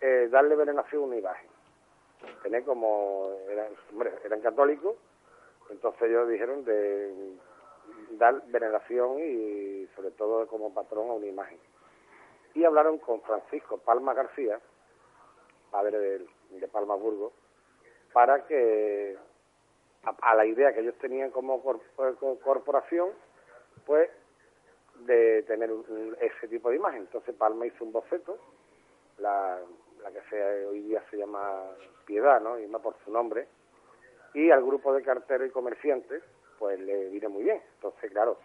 eh, 0.00 0.28
darle 0.30 0.56
veneración 0.56 1.02
a 1.02 1.06
una 1.06 1.16
imagen. 1.16 1.48
Tener 2.42 2.64
como, 2.64 3.30
eran, 3.48 3.68
hombre, 3.92 4.12
eran 4.24 4.40
católicos, 4.40 4.96
entonces 5.70 6.02
ellos 6.02 6.28
dijeron 6.28 6.64
de 6.64 7.36
dar 8.12 8.42
veneración 8.48 9.18
y 9.20 9.86
sobre 9.94 10.10
todo 10.12 10.46
como 10.46 10.72
patrón 10.74 11.10
a 11.10 11.14
una 11.14 11.26
imagen. 11.26 11.58
Y 12.54 12.64
hablaron 12.64 12.98
con 12.98 13.20
Francisco 13.22 13.78
Palma 13.78 14.12
García, 14.14 14.60
padre 15.70 15.98
de, 16.50 16.68
Palma 16.68 16.94
Burgos, 16.96 17.32
para 18.12 18.44
que 18.46 19.16
a, 20.02 20.34
la 20.34 20.46
idea 20.46 20.72
que 20.74 20.80
ellos 20.80 20.96
tenían 20.98 21.30
como 21.30 21.62
co- 21.62 21.80
corporación, 22.42 23.10
pues 23.86 24.10
de 25.06 25.42
tener 25.44 25.70
un- 25.72 26.16
ese 26.20 26.48
tipo 26.48 26.70
de 26.70 26.76
imagen. 26.76 27.02
Entonces 27.02 27.34
Palma 27.36 27.66
hizo 27.66 27.84
un 27.84 27.92
boceto, 27.92 28.38
la, 29.18 29.58
que 30.12 30.20
sea, 30.28 30.68
hoy 30.68 30.80
día 30.82 31.04
se 31.10 31.18
llama 31.18 31.62
Piedad, 32.06 32.40
¿no? 32.40 32.58
Y 32.58 32.66
más 32.66 32.82
por 32.82 32.96
su 33.04 33.12
nombre. 33.12 33.46
Y 34.34 34.50
al 34.50 34.64
grupo 34.64 34.92
de 34.92 35.02
carteros 35.02 35.48
y 35.48 35.52
comerciantes, 35.52 36.22
pues 36.60 36.78
le 36.78 37.08
vino 37.08 37.30
muy 37.30 37.42
bien. 37.42 37.60
Entonces, 37.76 38.12
claro, 38.12 38.36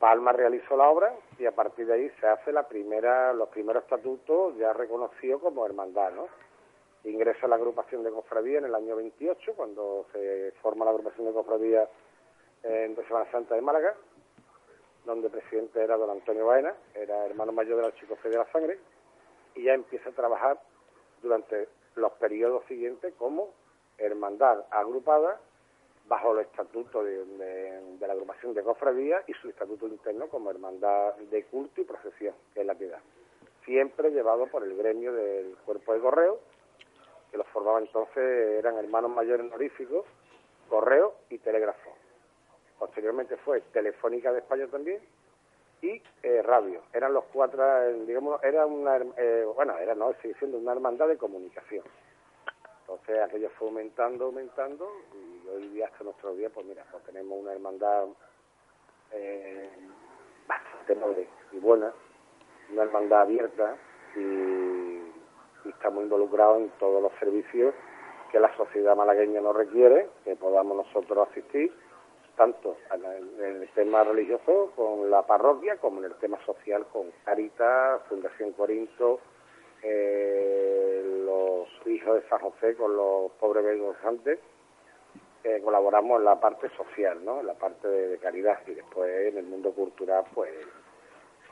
Palma 0.00 0.32
realizó 0.32 0.76
la 0.76 0.90
obra 0.90 1.14
y 1.38 1.46
a 1.46 1.52
partir 1.52 1.86
de 1.86 1.94
ahí 1.94 2.10
se 2.20 2.26
hace 2.26 2.52
la 2.52 2.68
primera, 2.68 3.32
los 3.32 3.48
primeros 3.48 3.84
estatutos 3.84 4.56
ya 4.58 4.72
reconocidos 4.72 5.40
como 5.40 5.64
hermandad, 5.64 6.10
¿no? 6.10 6.26
Ingresa 7.04 7.46
a 7.46 7.48
la 7.48 7.56
agrupación 7.56 8.02
de 8.02 8.10
cofradía 8.10 8.58
en 8.58 8.64
el 8.64 8.74
año 8.74 8.96
28, 8.96 9.54
cuando 9.54 10.06
se 10.12 10.52
forma 10.60 10.84
la 10.84 10.90
agrupación 10.90 11.26
de 11.28 11.32
cofradía 11.32 11.88
en 12.64 12.96
Semana 13.06 13.30
Santa 13.30 13.54
de 13.54 13.60
Málaga, 13.60 13.94
donde 15.04 15.30
presidente 15.30 15.82
era 15.82 15.96
don 15.96 16.10
Antonio 16.10 16.46
Baena, 16.46 16.74
era 16.94 17.24
hermano 17.26 17.52
mayor 17.52 17.76
de 17.76 17.82
la 17.82 17.88
Archicofradía 17.88 18.40
de 18.40 18.44
la 18.46 18.52
Sangre, 18.52 18.78
y 19.54 19.62
ya 19.62 19.74
empieza 19.74 20.08
a 20.08 20.12
trabajar 20.12 20.60
durante 21.22 21.68
los 21.94 22.12
periodos 22.14 22.64
siguientes 22.66 23.14
como 23.14 23.50
hermandad 23.96 24.64
agrupada 24.70 25.38
bajo 26.06 26.32
el 26.32 26.40
estatuto 26.40 27.02
de, 27.02 27.96
la 28.00 28.12
agrupación 28.12 28.52
de 28.54 28.62
cofradía 28.62 29.22
y 29.26 29.32
su 29.34 29.48
estatuto 29.48 29.86
interno 29.86 30.28
como 30.28 30.50
hermandad 30.50 31.14
de 31.16 31.44
culto 31.44 31.80
y 31.80 31.84
procesión, 31.84 32.34
que 32.52 32.60
es 32.60 32.66
la 32.66 32.74
piedad. 32.74 33.00
Siempre 33.64 34.10
llevado 34.10 34.46
por 34.46 34.62
el 34.62 34.76
gremio 34.76 35.12
del 35.12 35.56
cuerpo 35.64 35.94
de 35.94 36.00
correo, 36.00 36.40
que 37.30 37.38
los 37.38 37.46
formaba 37.48 37.78
entonces, 37.78 38.58
eran 38.58 38.76
hermanos 38.76 39.10
mayores 39.10 39.46
honoríficos, 39.46 40.04
correo 40.68 41.14
y 41.30 41.38
telégrafo. 41.38 41.90
Posteriormente 42.78 43.36
fue 43.38 43.60
Telefónica 43.72 44.32
de 44.32 44.40
España 44.40 44.66
también 44.66 45.00
y 45.80 46.02
eh, 46.22 46.42
radio. 46.42 46.82
Eran 46.92 47.14
los 47.14 47.24
cuatro, 47.32 47.62
eh, 47.82 48.04
digamos, 48.06 48.42
era 48.42 48.66
una, 48.66 48.96
eh, 49.16 49.44
bueno, 49.54 49.76
era, 49.78 49.94
no, 49.94 50.12
sigue 50.20 50.34
siendo 50.38 50.58
una 50.58 50.72
hermandad 50.72 51.08
de 51.08 51.16
comunicación. 51.16 51.84
Entonces 53.06 53.24
aquello 53.28 53.50
fue 53.58 53.68
aumentando, 53.68 54.24
aumentando 54.24 54.90
y 55.12 55.48
hoy 55.48 55.68
día 55.68 55.88
hasta 55.88 56.04
nuestro 56.04 56.34
día, 56.36 56.48
pues 56.48 56.64
mira, 56.64 56.86
pues 56.90 57.04
tenemos 57.04 57.38
una 57.38 57.52
hermandad 57.52 58.06
eh, 59.12 59.68
bastante 60.48 60.96
noble 60.96 61.28
y 61.52 61.58
buena, 61.58 61.92
una 62.72 62.82
hermandad 62.84 63.20
abierta 63.22 63.76
y, 64.16 65.02
estamos 65.68 66.02
involucrados 66.02 66.62
en 66.62 66.70
todos 66.78 67.02
los 67.02 67.12
servicios 67.18 67.74
que 68.32 68.40
la 68.40 68.54
sociedad 68.56 68.96
malagueña 68.96 69.42
nos 69.42 69.54
requiere, 69.54 70.08
que 70.24 70.34
podamos 70.36 70.86
nosotros 70.86 71.28
asistir, 71.30 71.72
tanto 72.36 72.78
en 72.90 73.04
el, 73.04 73.40
en 73.40 73.62
el 73.62 73.68
tema 73.74 74.02
religioso 74.04 74.72
con 74.76 75.10
la 75.10 75.26
parroquia 75.26 75.76
como 75.76 75.98
en 75.98 76.06
el 76.06 76.14
tema 76.14 76.38
social 76.46 76.86
con 76.90 77.10
Caritas, 77.24 78.00
Fundación 78.08 78.52
Corinto, 78.52 79.20
eh, 79.82 81.13
los 81.64 81.86
hijos 81.86 82.22
de 82.22 82.28
San 82.28 82.38
José 82.40 82.74
con 82.74 82.96
los 82.96 83.32
pobres 83.32 83.64
vergonzantes, 83.64 84.38
eh, 85.42 85.60
colaboramos 85.62 86.18
en 86.18 86.24
la 86.24 86.40
parte 86.40 86.68
social, 86.76 87.24
¿no? 87.24 87.40
En 87.40 87.46
la 87.46 87.54
parte 87.54 87.88
de, 87.88 88.08
de 88.08 88.18
caridad 88.18 88.58
y 88.66 88.72
después 88.74 89.28
en 89.28 89.38
el 89.38 89.44
mundo 89.44 89.72
cultural, 89.72 90.24
pues 90.34 90.50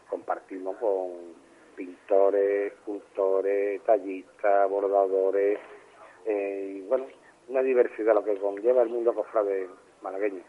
compartimos 0.09 0.77
con 0.77 1.11
pintores, 1.77 2.73
escultores, 2.73 3.83
tallistas, 3.83 4.71
bordadores, 4.71 5.59
eh, 6.27 6.75
y 6.77 6.81
bueno, 6.83 7.07
una 7.49 7.63
diversidad 7.63 8.15
lo 8.15 8.25
que 8.25 8.37
conlleva 8.37 8.83
el 8.83 8.89
mundo 8.89 9.15
cofrade 9.15 9.69
malagueño. 10.03 10.43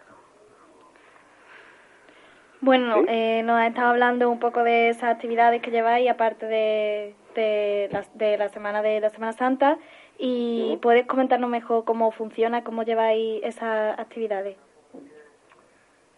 Bueno, 2.62 3.02
¿Sí? 3.02 3.06
eh, 3.10 3.42
nos 3.44 3.60
ha 3.60 3.68
estado 3.68 3.90
hablando 3.90 4.30
un 4.30 4.40
poco 4.40 4.64
de 4.64 4.90
esas 4.90 5.16
actividades 5.16 5.62
que 5.62 5.72
lleváis, 5.72 6.10
aparte 6.10 6.46
de, 6.46 7.16
de, 7.34 7.90
la, 7.92 8.04
de 8.14 8.38
la 8.38 8.50
semana 8.50 8.82
de 8.82 9.00
la 9.00 9.10
Semana 9.10 9.34
Santa, 9.34 9.78
y 10.18 10.78
puedes 10.82 11.08
comentarnos 11.08 11.50
mejor 11.50 11.86
cómo 11.86 12.12
funciona, 12.12 12.64
cómo 12.64 12.84
lleváis 12.84 13.44
esas 13.44 14.00
actividades. 14.00 14.58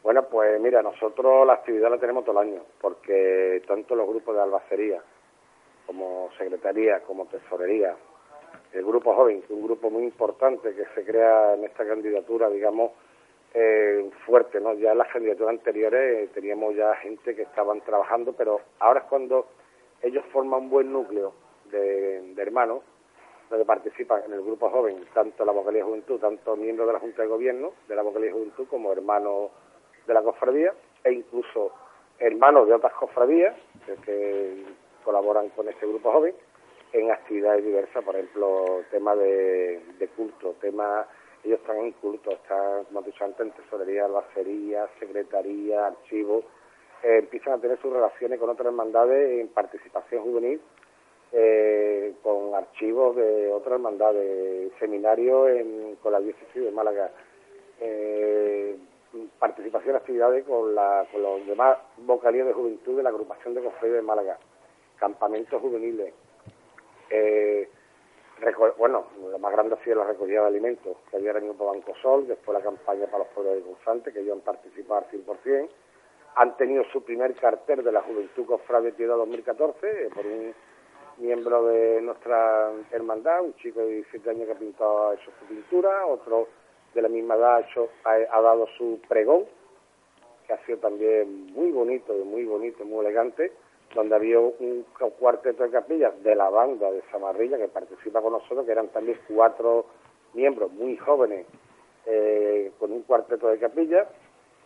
Bueno, 0.03 0.23
pues 0.25 0.61
mira, 0.61 0.83
nosotros 0.83 1.47
la 1.47 1.53
actividad 1.53 1.89
la 1.89 1.97
tenemos 1.97 2.23
todo 2.25 2.39
el 2.39 2.49
año, 2.49 2.61
porque 2.79 3.63
tanto 3.67 3.95
los 3.95 4.07
grupos 4.07 4.35
de 4.35 4.41
albacería, 4.43 5.01
como 5.87 6.29
secretaría, 6.37 6.99
como 7.01 7.25
tesorería, 7.25 7.95
el 8.73 8.85
grupo 8.85 9.15
joven, 9.15 9.39
que 9.39 9.45
es 9.45 9.51
un 9.51 9.63
grupo 9.63 9.89
muy 9.89 10.03
importante 10.03 10.75
que 10.75 10.85
se 10.93 11.05
crea 11.05 11.53
en 11.55 11.63
esta 11.63 11.87
candidatura, 11.87 12.49
digamos, 12.49 12.91
eh, 13.53 14.11
fuerte, 14.25 14.59
¿no? 14.59 14.73
Ya 14.73 14.91
en 14.91 14.97
las 14.97 15.07
candidaturas 15.07 15.51
anteriores 15.51 16.23
eh, 16.23 16.29
teníamos 16.33 16.75
ya 16.75 16.93
gente 16.97 17.35
que 17.35 17.43
estaban 17.43 17.81
trabajando, 17.81 18.33
pero 18.33 18.59
ahora 18.79 18.99
es 18.99 19.05
cuando 19.05 19.47
ellos 20.01 20.23
forman 20.31 20.63
un 20.63 20.69
buen 20.69 20.91
núcleo 20.91 21.33
de, 21.71 22.33
de 22.33 22.41
hermanos, 22.41 22.83
donde 23.49 23.65
participan 23.65 24.23
en 24.25 24.33
el 24.33 24.41
grupo 24.41 24.69
joven, 24.69 25.05
tanto 25.13 25.45
la 25.45 25.51
vocalía 25.51 25.81
de 25.81 25.89
juventud, 25.89 26.19
tanto 26.19 26.55
miembros 26.55 26.87
de 26.87 26.93
la 26.93 26.99
Junta 26.99 27.21
de 27.21 27.27
Gobierno 27.27 27.73
de 27.87 27.95
la 27.95 28.01
vocalía 28.01 28.27
de 28.27 28.33
juventud 28.33 28.67
como 28.67 28.91
hermanos 28.91 29.51
de 30.07 30.13
la 30.13 30.23
cofradía 30.23 30.73
e 31.03 31.13
incluso 31.13 31.71
hermanos 32.19 32.67
de 32.67 32.73
otras 32.73 32.93
cofradías 32.93 33.55
que, 34.03 34.63
colaboran 35.03 35.49
con 35.49 35.69
este 35.69 35.85
grupo 35.85 36.11
joven 36.11 36.33
en 36.91 37.11
actividades 37.11 37.63
diversas, 37.63 38.03
por 38.03 38.15
ejemplo, 38.15 38.81
tema 38.89 39.15
de, 39.15 40.09
culto, 40.15 40.55
tema, 40.59 41.05
ellos 41.43 41.59
están 41.59 41.77
en 41.77 41.91
culto, 41.91 42.31
están, 42.31 42.85
como 42.85 43.01
he 43.01 43.03
dicho 43.03 43.23
antes, 43.23 43.41
en 43.41 43.51
tesorería, 43.51 44.05
albacería, 44.05 44.87
secretaría, 44.99 45.87
archivo, 45.87 46.43
eh, 47.05 47.19
empiezan 47.19 47.53
a 47.53 47.57
tener 47.59 47.79
sus 47.79 47.93
relaciones 47.93 48.39
con 48.39 48.49
otras 48.49 48.65
hermandades 48.65 49.39
en 49.39 49.47
participación 49.49 50.23
juvenil, 50.23 50.59
eh, 51.31 52.15
con 52.23 52.55
archivos 52.55 53.15
de 53.15 53.51
otras 53.51 53.73
hermandades, 53.73 54.71
seminarios 54.79 55.49
en, 55.49 55.97
con 56.01 56.13
la 56.13 56.19
diócesis 56.19 56.63
de 56.63 56.71
Málaga, 56.71 57.11
eh, 57.79 58.75
participación 59.37 59.91
en 59.91 59.95
actividades 59.97 60.45
con, 60.45 60.73
la, 60.73 61.05
con 61.11 61.21
los 61.21 61.45
demás 61.45 61.77
vocalías 61.97 62.47
de 62.47 62.53
juventud 62.53 62.97
de 62.97 63.03
la 63.03 63.09
agrupación 63.09 63.53
de 63.53 63.61
cofradías 63.61 63.97
de 63.97 64.01
Málaga, 64.01 64.39
campamentos 64.97 65.61
juveniles, 65.61 66.11
eh, 67.11 67.69
bueno, 68.79 69.05
lo 69.29 69.37
más 69.37 69.51
grande 69.51 69.75
ha 69.75 69.83
sido 69.83 69.97
la 69.97 70.07
recogida 70.07 70.41
de 70.41 70.47
alimentos, 70.47 70.97
que 71.11 71.17
había 71.17 71.33
el 71.33 71.41
grupo 71.41 71.67
Banco 71.67 71.93
Sol, 72.01 72.27
después 72.27 72.57
la 72.57 72.63
campaña 72.63 73.05
para 73.05 73.19
los 73.19 73.27
pueblos 73.27 73.55
de 73.55 73.61
Gonzante, 73.61 74.11
que 74.11 74.21
ellos 74.21 74.37
han 74.37 74.41
participado 74.41 75.05
al 75.05 75.11
100%, 75.11 75.69
han 76.35 76.57
tenido 76.57 76.83
su 76.91 77.01
primer 77.03 77.33
cartel 77.35 77.83
de 77.83 77.91
la 77.91 78.01
Juventud 78.01 78.45
Cofrade 78.45 78.91
Piedad 78.91 79.15
2014, 79.15 79.87
eh, 79.87 80.09
por 80.13 80.25
un 80.25 80.53
miembro 81.17 81.65
de 81.65 82.01
nuestra 82.01 82.71
hermandad, 82.91 83.41
un 83.41 83.55
chico 83.55 83.79
de 83.79 83.95
17 83.95 84.29
años 84.29 84.45
que 84.45 84.51
ha 84.51 84.59
pintado, 84.59 85.09
ha 85.09 85.13
hecho 85.15 85.31
su 85.39 85.45
pintura, 85.45 86.05
otro 86.05 86.47
de 86.93 87.01
la 87.01 87.07
misma 87.07 87.35
edad 87.35 87.55
ha, 87.55 87.59
hecho- 87.61 87.89
ha, 88.03 88.41
dado 88.41 88.67
su 88.77 88.99
pregón, 89.07 89.45
que 90.45 90.53
ha 90.53 90.65
sido 90.65 90.77
también 90.79 91.53
muy 91.53 91.71
bonito, 91.71 92.13
muy 92.13 92.43
bonito, 92.43 92.83
muy 92.83 93.05
elegante, 93.05 93.53
donde 93.93 94.15
había 94.15 94.39
un 94.39 94.85
cuarteto 95.17 95.63
de 95.63 95.69
capillas 95.69 96.21
de 96.21 96.35
la 96.35 96.49
banda 96.49 96.91
de 96.91 97.01
Samarrilla 97.11 97.57
que 97.57 97.69
participa 97.69 98.21
con 98.21 98.33
nosotros, 98.33 98.65
que 98.65 98.71
eran 98.73 98.89
también 98.89 99.17
cuatro 99.27 99.85
miembros 100.33 100.71
muy 100.73 100.97
jóvenes 100.97 101.45
eh, 102.05 102.71
con 102.77 102.91
un 102.91 103.03
cuarteto 103.03 103.47
de 103.47 103.57
capillas, 103.57 104.07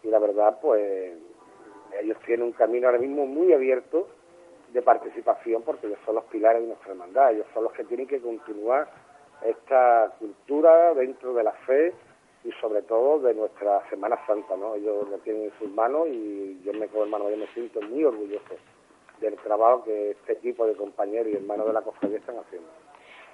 y 0.04 0.08
la 0.08 0.20
verdad, 0.20 0.60
pues 0.62 1.14
ellos 2.02 2.18
tienen 2.26 2.46
un 2.46 2.52
camino 2.54 2.88
ahora 2.88 3.00
mismo 3.00 3.26
muy 3.26 3.54
abierto 3.54 4.08
de 4.74 4.82
participación 4.82 5.64
porque 5.64 5.88
ellos 5.88 6.00
son 6.06 6.16
los 6.16 6.26
pilares 6.26 6.62
de 6.62 6.68
nuestra 6.68 6.92
hermandad, 6.92 7.34
ellos 7.34 7.48
son 7.54 7.64
los 7.64 7.74
que 7.74 7.84
tienen 7.84 8.08
que 8.08 8.20
continuar 8.20 8.88
esta 9.44 10.14
cultura 10.20 10.94
dentro 10.94 11.34
de 11.34 11.44
la 11.44 11.52
fe 11.52 11.94
y 12.44 12.52
sobre 12.54 12.82
todo 12.84 13.20
de 13.20 13.34
nuestra 13.34 13.88
Semana 13.90 14.18
Santa, 14.26 14.56
¿no? 14.56 14.76
Ellos 14.76 15.10
lo 15.10 15.18
tienen 15.20 15.44
en 15.44 15.52
sus 15.60 15.70
manos 15.72 16.08
y 16.08 16.62
yo 16.64 16.74
me 16.74 16.88
como 16.88 17.04
hermano, 17.04 17.30
yo 17.30 17.38
me 17.38 17.48
siento 17.48 17.82
muy 17.82 18.04
orgulloso 18.04 18.56
del 19.20 19.36
trabajo 19.36 19.84
que 19.84 20.12
este 20.12 20.34
equipo 20.34 20.66
de 20.66 20.76
compañeros 20.76 21.28
y 21.32 21.36
hermanos 21.36 21.68
de 21.68 21.74
la 21.74 21.82
cofradía 21.82 22.20
están 22.20 22.38
haciendo. 22.38 22.70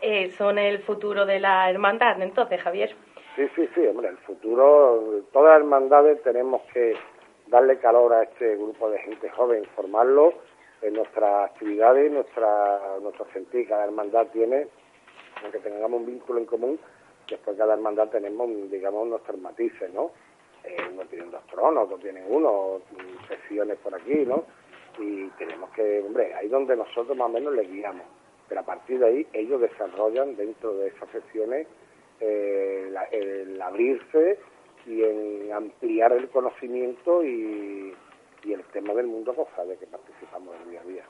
Eh, 0.01 0.31
son 0.31 0.57
el 0.57 0.79
futuro 0.79 1.25
de 1.25 1.39
la 1.39 1.69
hermandad, 1.69 2.21
entonces, 2.21 2.61
Javier. 2.61 2.95
Sí, 3.35 3.47
sí, 3.55 3.67
sí, 3.75 3.85
hombre, 3.87 4.09
el 4.09 4.17
futuro, 4.17 5.23
todas 5.31 5.53
las 5.53 5.59
hermandades 5.59 6.21
tenemos 6.23 6.61
que 6.73 6.95
darle 7.47 7.77
calor 7.79 8.13
a 8.13 8.23
este 8.23 8.55
grupo 8.55 8.89
de 8.89 8.99
gente 8.99 9.29
joven, 9.29 9.65
formarlo 9.75 10.33
en 10.81 10.93
nuestras 10.93 11.49
actividades, 11.51 12.11
nuestra, 12.11 12.79
nuestro 13.01 13.25
sentir. 13.33 13.67
Cada 13.67 13.85
hermandad 13.85 14.27
tiene, 14.27 14.67
aunque 15.43 15.59
tengamos 15.59 15.99
un 16.01 16.05
vínculo 16.05 16.39
en 16.39 16.45
común, 16.45 16.79
después 17.29 17.57
cada 17.57 17.73
hermandad 17.73 18.09
tenemos, 18.09 18.49
digamos, 18.69 19.07
nuestros 19.07 19.39
matices, 19.39 19.93
¿no? 19.93 20.11
Eh, 20.63 20.77
unos 20.91 21.07
tienen 21.09 21.29
dos 21.31 21.45
tronos, 21.47 21.85
otros 21.85 22.01
tienen 22.01 22.25
uno, 22.27 22.81
sesiones 23.27 23.77
por 23.79 23.93
aquí, 23.93 24.25
¿no? 24.25 24.43
Y 24.97 25.27
tenemos 25.37 25.69
que, 25.71 25.99
hombre, 26.01 26.33
ahí 26.33 26.47
donde 26.47 26.75
nosotros 26.75 27.15
más 27.17 27.27
o 27.27 27.33
menos 27.33 27.53
les 27.53 27.69
guiamos. 27.71 28.05
Pero 28.47 28.61
a 28.61 28.63
partir 28.63 28.99
de 28.99 29.07
ahí 29.07 29.27
ellos 29.33 29.59
desarrollan 29.61 30.35
dentro 30.35 30.73
de 30.77 30.87
esas 30.87 31.09
sesiones 31.09 31.67
eh, 32.19 32.87
la- 32.91 33.03
el 33.05 33.61
abrirse 33.61 34.39
y 34.85 35.03
en 35.03 35.51
ampliar 35.53 36.11
el 36.13 36.29
conocimiento 36.29 37.23
y, 37.23 37.93
y 38.43 38.53
el 38.53 38.63
tema 38.65 38.93
del 38.93 39.07
mundo 39.07 39.33
cofrade 39.33 39.77
que 39.77 39.87
participamos 39.87 40.55
en 40.55 40.61
el 40.63 40.69
día 40.71 40.81
a 40.81 40.83
día. 40.87 41.03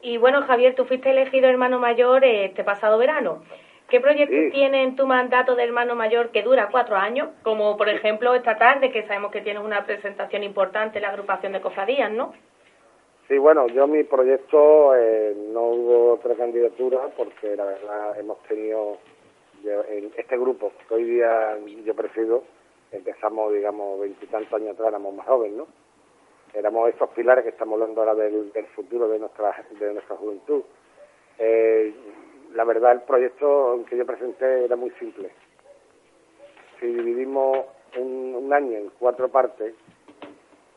Y 0.00 0.16
bueno, 0.16 0.42
Javier, 0.42 0.74
tú 0.74 0.84
fuiste 0.84 1.10
elegido 1.10 1.48
hermano 1.48 1.78
mayor 1.78 2.24
eh, 2.24 2.46
este 2.46 2.64
pasado 2.64 2.98
verano. 2.98 3.42
¿Qué 3.88 4.00
proyectos 4.00 4.36
Sí. 4.46 4.50
tiene 4.52 4.82
en 4.84 4.96
tu 4.96 5.06
mandato 5.06 5.54
de 5.54 5.64
hermano 5.64 5.94
mayor 5.94 6.30
que 6.30 6.42
dura 6.42 6.68
cuatro 6.72 6.96
años? 6.96 7.28
Como 7.42 7.76
por 7.76 7.88
ejemplo 7.88 8.34
esta 8.34 8.56
tarde, 8.56 8.90
que 8.90 9.06
sabemos 9.06 9.30
que 9.30 9.42
tienes 9.42 9.62
una 9.62 9.84
presentación 9.84 10.42
importante 10.42 10.98
en 10.98 11.02
la 11.02 11.10
agrupación 11.10 11.52
de 11.52 11.60
cofradías, 11.60 12.10
¿no? 12.10 12.32
Sí, 13.28 13.38
bueno, 13.38 13.66
yo 13.68 13.86
mi 13.86 14.02
proyecto 14.02 14.96
eh, 14.96 15.34
no 15.52 15.62
hubo 15.62 16.12
otra 16.14 16.34
candidatura 16.34 17.00
porque 17.16 17.54
la 17.54 17.64
verdad 17.64 18.18
hemos 18.18 18.42
tenido 18.44 18.96
en 19.64 20.12
este 20.16 20.36
grupo 20.36 20.72
que 20.88 20.94
hoy 20.94 21.04
día 21.04 21.58
yo 21.84 21.94
presido, 21.94 22.44
empezamos 22.90 23.52
digamos 23.52 24.00
veintitantos 24.00 24.52
años 24.52 24.74
atrás, 24.74 24.88
éramos 24.88 25.14
más 25.14 25.26
jóvenes, 25.26 25.56
¿no? 25.56 25.66
Éramos 26.54 26.90
esos 26.94 27.08
pilares 27.10 27.44
que 27.44 27.50
estamos 27.50 27.80
hablando 27.80 28.00
ahora 28.00 28.14
del, 28.14 28.52
del 28.52 28.66
futuro 28.66 29.08
de 29.08 29.18
nuestra 29.18 29.54
de 29.78 29.92
nuestra 29.94 30.16
juventud. 30.16 30.62
Eh, 31.38 31.94
la 32.52 32.64
verdad 32.64 32.92
el 32.92 33.00
proyecto 33.02 33.82
que 33.88 33.96
yo 33.96 34.04
presenté 34.04 34.64
era 34.64 34.76
muy 34.76 34.90
simple. 34.92 35.30
Si 36.78 36.86
dividimos 36.86 37.58
un, 37.96 38.34
un 38.34 38.52
año 38.52 38.76
en 38.76 38.90
cuatro 38.98 39.30
partes, 39.30 39.74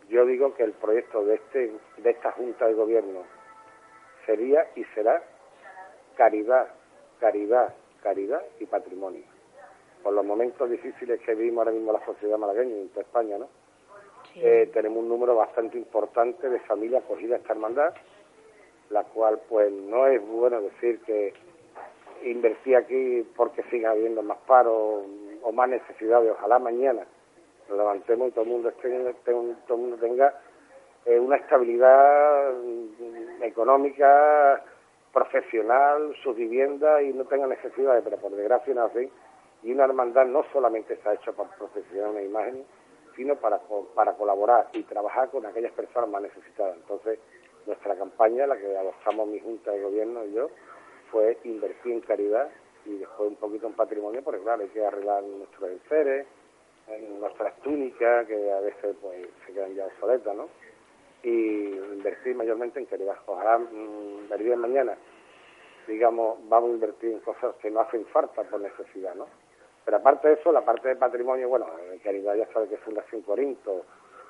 yo 0.07 0.25
digo 0.25 0.53
que 0.53 0.63
el 0.63 0.71
proyecto 0.73 1.25
de 1.25 1.35
este 1.35 1.71
de 1.97 2.09
esta 2.09 2.31
junta 2.31 2.67
de 2.67 2.73
gobierno 2.73 3.23
sería 4.25 4.67
y 4.75 4.83
será 4.95 5.21
caridad, 6.15 6.69
caridad, 7.19 7.73
caridad 8.05 8.43
y 8.59 8.65
patrimonio. 8.67 9.23
Por 10.03 10.13
los 10.13 10.23
momentos 10.23 10.69
difíciles 10.69 11.19
que 11.21 11.33
vivimos 11.33 11.61
ahora 11.65 11.71
mismo 11.71 11.91
la 11.91 12.05
sociedad 12.05 12.37
malagueña 12.37 12.75
y 12.75 12.81
en 12.81 12.89
toda 12.89 13.01
España, 13.01 13.39
¿no? 13.39 13.47
Eh, 14.35 14.69
tenemos 14.71 14.99
un 14.99 15.09
número 15.09 15.35
bastante 15.35 15.75
importante 15.79 16.47
de 16.47 16.59
familias 16.59 17.03
acogidas 17.03 17.39
a 17.39 17.41
esta 17.41 17.53
hermandad, 17.53 17.93
la 18.91 19.03
cual 19.05 19.39
pues 19.49 19.71
no 19.71 20.05
es 20.05 20.21
bueno 20.27 20.61
decir 20.61 20.99
que 21.01 21.33
invertí 22.23 22.75
aquí 22.75 23.27
porque 23.35 23.63
siga 23.71 23.89
habiendo 23.91 24.21
más 24.21 24.37
paro 24.45 25.01
o 25.41 25.51
más 25.51 25.67
necesidades. 25.69 26.31
Ojalá 26.31 26.59
mañana 26.59 27.03
nos 27.67 27.77
levantemos 27.77 28.27
y 28.27 28.31
todo 28.31 28.43
el 28.43 28.51
mundo, 28.51 28.69
esté, 28.69 28.89
tenga- 28.89 29.13
todo 29.65 29.77
el 29.77 29.81
mundo 29.81 29.97
tenga 29.97 30.39
eh, 31.05 31.19
una 31.19 31.37
estabilidad 31.37 32.53
mm, 32.53 33.41
económica, 33.43 34.63
profesional, 35.15 36.13
sus 36.21 36.35
viviendas 36.35 37.01
y 37.03 37.13
no 37.13 37.23
tenga 37.23 37.47
necesidades, 37.47 38.03
pero 38.03 38.17
por 38.17 38.31
desgracia 38.35 38.73
no 38.73 38.83
así. 38.83 39.09
Y 39.63 39.71
una 39.71 39.85
hermandad 39.85 40.25
no 40.25 40.43
solamente 40.51 40.95
está 40.95 41.13
hecha 41.13 41.31
por 41.31 41.47
profesionales 41.57 42.23
e 42.23 42.25
imágenes, 42.25 42.65
sino 43.15 43.37
para, 43.37 43.61
para 43.95 44.11
colaborar 44.13 44.67
y 44.73 44.83
trabajar 44.83 45.29
con 45.29 45.45
aquellas 45.45 45.71
personas 45.71 46.09
más 46.09 46.21
necesitadas. 46.21 46.75
Entonces, 46.75 47.17
nuestra 47.65 47.95
campaña, 47.95 48.45
la 48.45 48.57
que 48.57 48.77
adoptamos 48.77 49.27
mi 49.29 49.39
Junta 49.39 49.71
de 49.71 49.81
Gobierno 49.81 50.25
y 50.25 50.33
yo, 50.33 50.49
fue 51.11 51.37
invertir 51.45 51.93
en 51.93 52.01
caridad 52.01 52.49
y 52.83 52.97
después 52.97 53.29
un 53.29 53.37
poquito 53.37 53.67
en 53.67 53.73
patrimonio, 53.73 54.21
porque 54.21 54.41
claro, 54.41 54.63
hay 54.63 54.69
que 54.69 54.85
arreglar 54.85 55.23
nuestros 55.23 55.71
enseres, 55.71 56.27
en 56.87 57.21
nuestras 57.21 57.55
túnicas, 57.61 58.27
que 58.27 58.51
a 58.51 58.59
veces 58.59 58.97
pues 59.01 59.27
se 59.47 59.53
quedan 59.53 59.73
ya 59.75 59.85
obsoletas, 59.85 60.35
¿no? 60.35 60.49
Y 61.25 61.73
invertir 61.73 62.35
mayormente 62.35 62.79
en 62.79 62.85
caridad. 62.85 63.17
Ojalá 63.25 63.57
mmm, 63.57 64.31
el 64.31 64.39
día 64.39 64.51
de 64.51 64.57
mañana, 64.57 64.95
digamos, 65.87 66.37
vamos 66.47 66.69
a 66.69 66.73
invertir 66.73 67.13
en 67.13 67.19
cosas 67.21 67.55
que 67.55 67.71
no 67.71 67.79
hacen 67.79 68.05
falta 68.05 68.43
por 68.43 68.59
necesidad, 68.61 69.15
¿no? 69.15 69.25
Pero 69.83 69.97
aparte 69.97 70.27
de 70.27 70.33
eso, 70.35 70.51
la 70.51 70.61
parte 70.61 70.89
de 70.89 70.95
patrimonio, 70.95 71.49
bueno, 71.49 71.65
en 71.91 71.97
caridad 71.97 72.35
ya 72.35 72.45
sabe 72.53 72.67
que 72.67 72.75
es 72.75 72.81
Fundación 72.81 73.23
Corinto, 73.23 73.85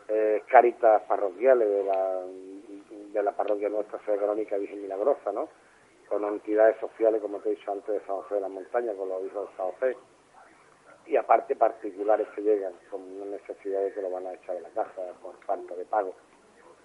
eh, 0.08 0.44
caritas 0.48 1.02
parroquiales 1.04 1.68
de 1.68 1.84
la, 1.84 2.22
de 3.12 3.24
la 3.24 3.32
parroquia 3.34 3.68
nuestra 3.68 4.00
Sede 4.06 4.16
Económica 4.16 4.58
Virgen 4.58 4.82
Milagrosa, 4.82 5.34
¿no? 5.34 5.50
Con 6.08 6.24
entidades 6.24 6.78
sociales, 6.80 7.22
como 7.22 7.40
te 7.40 7.50
he 7.50 7.56
dicho 7.56 7.74
antes, 7.74 7.94
de 7.94 8.00
San 8.08 8.22
José 8.22 8.36
de 8.36 8.42
la 8.42 8.50
Montaña, 8.50 8.94
con 8.94 9.10
los 9.10 9.22
hijos 9.26 9.50
de 9.50 9.58
San 9.58 9.72
José. 9.72 9.98
Y 11.08 11.18
aparte 11.18 11.58
particulares 11.58 12.28
que 12.36 12.42
llegan 12.42 12.74
con 12.90 13.32
necesidad 13.32 13.82
de 13.82 13.92
que 13.92 14.02
lo 14.02 14.10
van 14.10 14.28
a 14.28 14.34
echar 14.34 14.56
de 14.56 14.62
la 14.62 14.70
casa 14.70 15.02
por 15.22 15.36
falta 15.46 15.76
de 15.76 15.86
pago. 15.86 16.14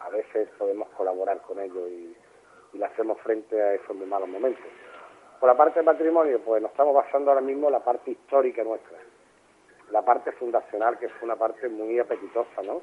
A 0.01 0.09
veces 0.11 0.48
podemos 0.59 0.88
colaborar 0.90 1.40
con 1.42 1.61
ellos 1.61 1.88
y, 1.90 2.16
y 2.72 2.82
hacemos 2.82 3.18
frente 3.20 3.61
a 3.61 3.74
esos 3.74 3.94
muy 3.94 4.07
malos 4.07 4.28
momentos. 4.28 4.64
Por 5.38 5.48
la 5.48 5.57
parte 5.57 5.80
de 5.80 5.84
patrimonio, 5.84 6.40
pues 6.44 6.61
nos 6.61 6.70
estamos 6.70 6.94
basando 6.94 7.30
ahora 7.30 7.40
mismo 7.40 7.68
en 7.68 7.72
la 7.72 7.84
parte 7.84 8.11
histórica 8.11 8.62
nuestra, 8.62 8.98
la 9.90 10.05
parte 10.05 10.32
fundacional, 10.32 10.98
que 10.98 11.07
es 11.07 11.12
una 11.22 11.36
parte 11.36 11.68
muy 11.68 11.98
apetitosa, 11.98 12.62
¿no? 12.62 12.82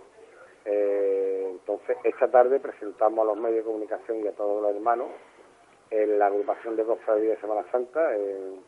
Eh, 0.66 1.48
entonces, 1.52 1.98
esta 2.04 2.30
tarde 2.30 2.60
presentamos 2.60 3.20
a 3.20 3.28
los 3.28 3.38
medios 3.38 3.60
de 3.60 3.64
comunicación 3.64 4.20
y 4.24 4.28
a 4.28 4.32
todos 4.34 4.62
los 4.62 4.76
hermanos 4.76 5.08
en 5.92 6.20
la 6.20 6.26
agrupación 6.26 6.76
de 6.76 6.84
cofradía 6.84 7.30
de 7.32 7.38
Semana 7.38 7.64
Santa, 7.72 8.14
en, 8.16 8.62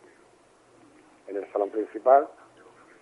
el 1.28 1.52
salón 1.52 1.70
principal, 1.70 2.28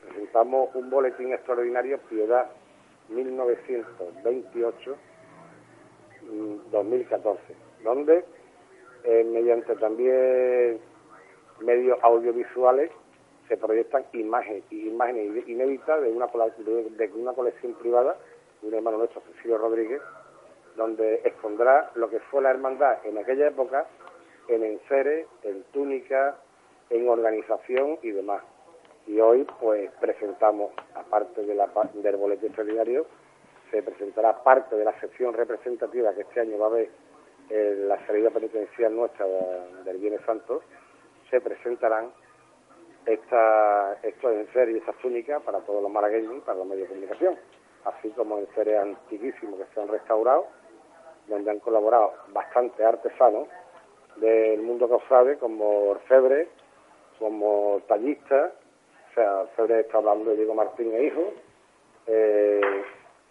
presentamos 0.02 0.74
un 0.74 0.90
boletín 0.90 1.32
extraordinario 1.32 2.00
Piedad 2.10 2.50
1928-2014, 6.28 7.38
donde 7.84 8.26
eh, 9.04 9.24
mediante 9.24 9.76
también 9.76 10.80
medios 11.62 11.98
audiovisuales 12.02 12.92
se 13.48 13.58
proyectan 13.58 14.06
imágenes, 14.14 14.64
imágenes 14.72 15.48
inéditas 15.48 16.02
de 16.02 16.12
una, 16.12 16.28
de, 16.28 16.90
de 16.90 17.12
una 17.14 17.34
colección 17.34 17.74
privada 17.76 18.18
de 18.62 18.68
un 18.68 18.74
hermano 18.74 18.98
nuestro, 18.98 19.22
Cecilio 19.22 19.58
Rodríguez, 19.58 20.02
donde 20.76 21.22
expondrá 21.24 21.92
lo 21.96 22.10
que 22.10 22.20
fue 22.20 22.42
la 22.42 22.52
hermandad 22.52 22.98
en 23.06 23.18
aquella 23.18 23.48
época 23.48 23.88
en 24.48 24.64
enseres, 24.64 25.28
en 25.44 25.64
túnica, 25.74 26.38
en 26.90 27.08
organización 27.08 28.00
y 28.02 28.12
demás. 28.12 28.44
Y 29.06 29.20
hoy, 29.20 29.46
pues, 29.60 29.92
presentamos, 30.00 30.72
aparte 30.94 31.46
de 31.46 31.56
la, 31.56 31.70
del 31.94 32.18
boletín 32.18 32.48
extraordinario, 32.48 33.06
se 33.72 33.84
presentará 33.84 34.44
parte 34.44 34.76
de 34.76 34.86
la 34.86 35.00
sección 35.00 35.34
representativa 35.34 36.14
que 36.14 36.22
este 36.22 36.42
año 36.42 36.58
va 36.58 36.66
a 36.66 36.70
haber 36.70 36.90
en 37.50 37.88
la 37.88 38.06
salida 38.06 38.30
penitencial 38.30 38.96
nuestra 38.96 39.26
del 39.86 39.98
Viernes 39.98 40.22
Santo, 40.26 40.62
se 41.30 41.40
presentarán 41.40 42.12
esta, 43.06 43.98
estos 44.04 44.34
enseres 44.34 44.76
y 44.76 44.80
estas 44.80 44.98
túnicas 44.98 45.42
para 45.44 45.60
todos 45.60 45.82
los 45.82 45.92
malagueños 45.92 46.38
y 46.38 46.40
para 46.42 46.58
los 46.58 46.68
medios 46.68 46.90
de 46.90 46.96
comunicación, 46.96 47.38
así 47.86 48.10
como 48.12 48.40
enseres 48.40 48.80
antiquísimos 48.80 49.60
que 49.60 49.74
se 49.74 49.82
han 49.82 49.88
restaurado, 49.88 50.48
donde 51.28 51.52
han 51.52 51.60
colaborado 51.60 52.14
bastantes 52.34 52.86
artesanos 52.86 53.48
del 54.18 54.62
mundo 54.62 54.90
cofrade, 54.90 55.38
como 55.38 55.90
orfebre, 55.90 56.50
como 57.20 57.82
tallistas, 57.88 58.52
o 59.12 59.14
sea, 59.14 59.38
orfebre 59.42 59.82
está 59.82 59.98
hablando 59.98 60.32
de 60.32 60.38
Diego 60.38 60.54
Martín 60.54 60.94
e 60.94 61.04
hijo, 61.06 61.34
eh, 62.08 62.84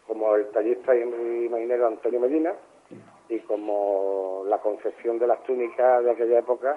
como 0.07 0.35
el 0.37 0.49
tallista 0.51 0.95
y 0.95 1.01
imaginero 1.01 1.87
Antonio 1.87 2.21
Medina, 2.21 2.53
y 3.29 3.41
como 3.41 4.45
la 4.47 4.59
concepción 4.59 5.19
de 5.19 5.27
las 5.27 5.43
túnicas 5.45 6.05
de 6.05 6.11
aquella 6.13 6.39
época 6.39 6.77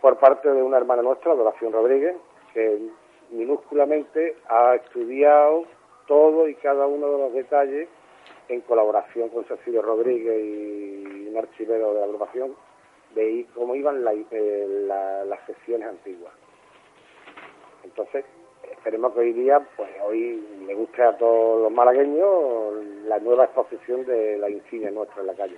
por 0.00 0.18
parte 0.18 0.50
de 0.50 0.62
una 0.62 0.76
hermana 0.76 1.02
nuestra, 1.02 1.34
Doración 1.34 1.72
Rodríguez, 1.72 2.16
que 2.52 2.78
minúsculamente 3.30 4.36
ha 4.48 4.74
estudiado 4.74 5.64
todo 6.06 6.46
y 6.46 6.54
cada 6.56 6.86
uno 6.86 7.10
de 7.10 7.18
los 7.18 7.32
detalles 7.32 7.88
en 8.48 8.60
colaboración 8.60 9.30
con 9.30 9.44
Cecilio 9.44 9.82
Rodríguez 9.82 10.44
y 10.44 11.28
un 11.28 11.36
archivero 11.38 11.94
de 11.94 12.00
la 12.00 12.06
agrupación, 12.06 12.54
de 13.14 13.46
cómo 13.54 13.74
iban 13.74 14.04
eh, 14.30 14.66
la, 14.86 15.24
las 15.24 15.40
sesiones 15.46 15.88
antiguas. 15.88 16.34
Entonces, 17.82 18.24
esperemos 18.84 19.14
que 19.14 19.20
hoy 19.20 19.32
día, 19.32 19.62
pues 19.76 19.88
hoy 20.06 20.44
le 20.66 20.74
guste 20.74 21.02
a 21.02 21.16
todos 21.16 21.62
los 21.62 21.72
malagueños 21.72 22.84
la 23.06 23.18
nueva 23.18 23.44
exposición 23.44 24.04
de 24.04 24.36
la 24.36 24.50
insignia 24.50 24.90
nuestra 24.90 25.22
en 25.22 25.26
la 25.26 25.32
calle. 25.32 25.56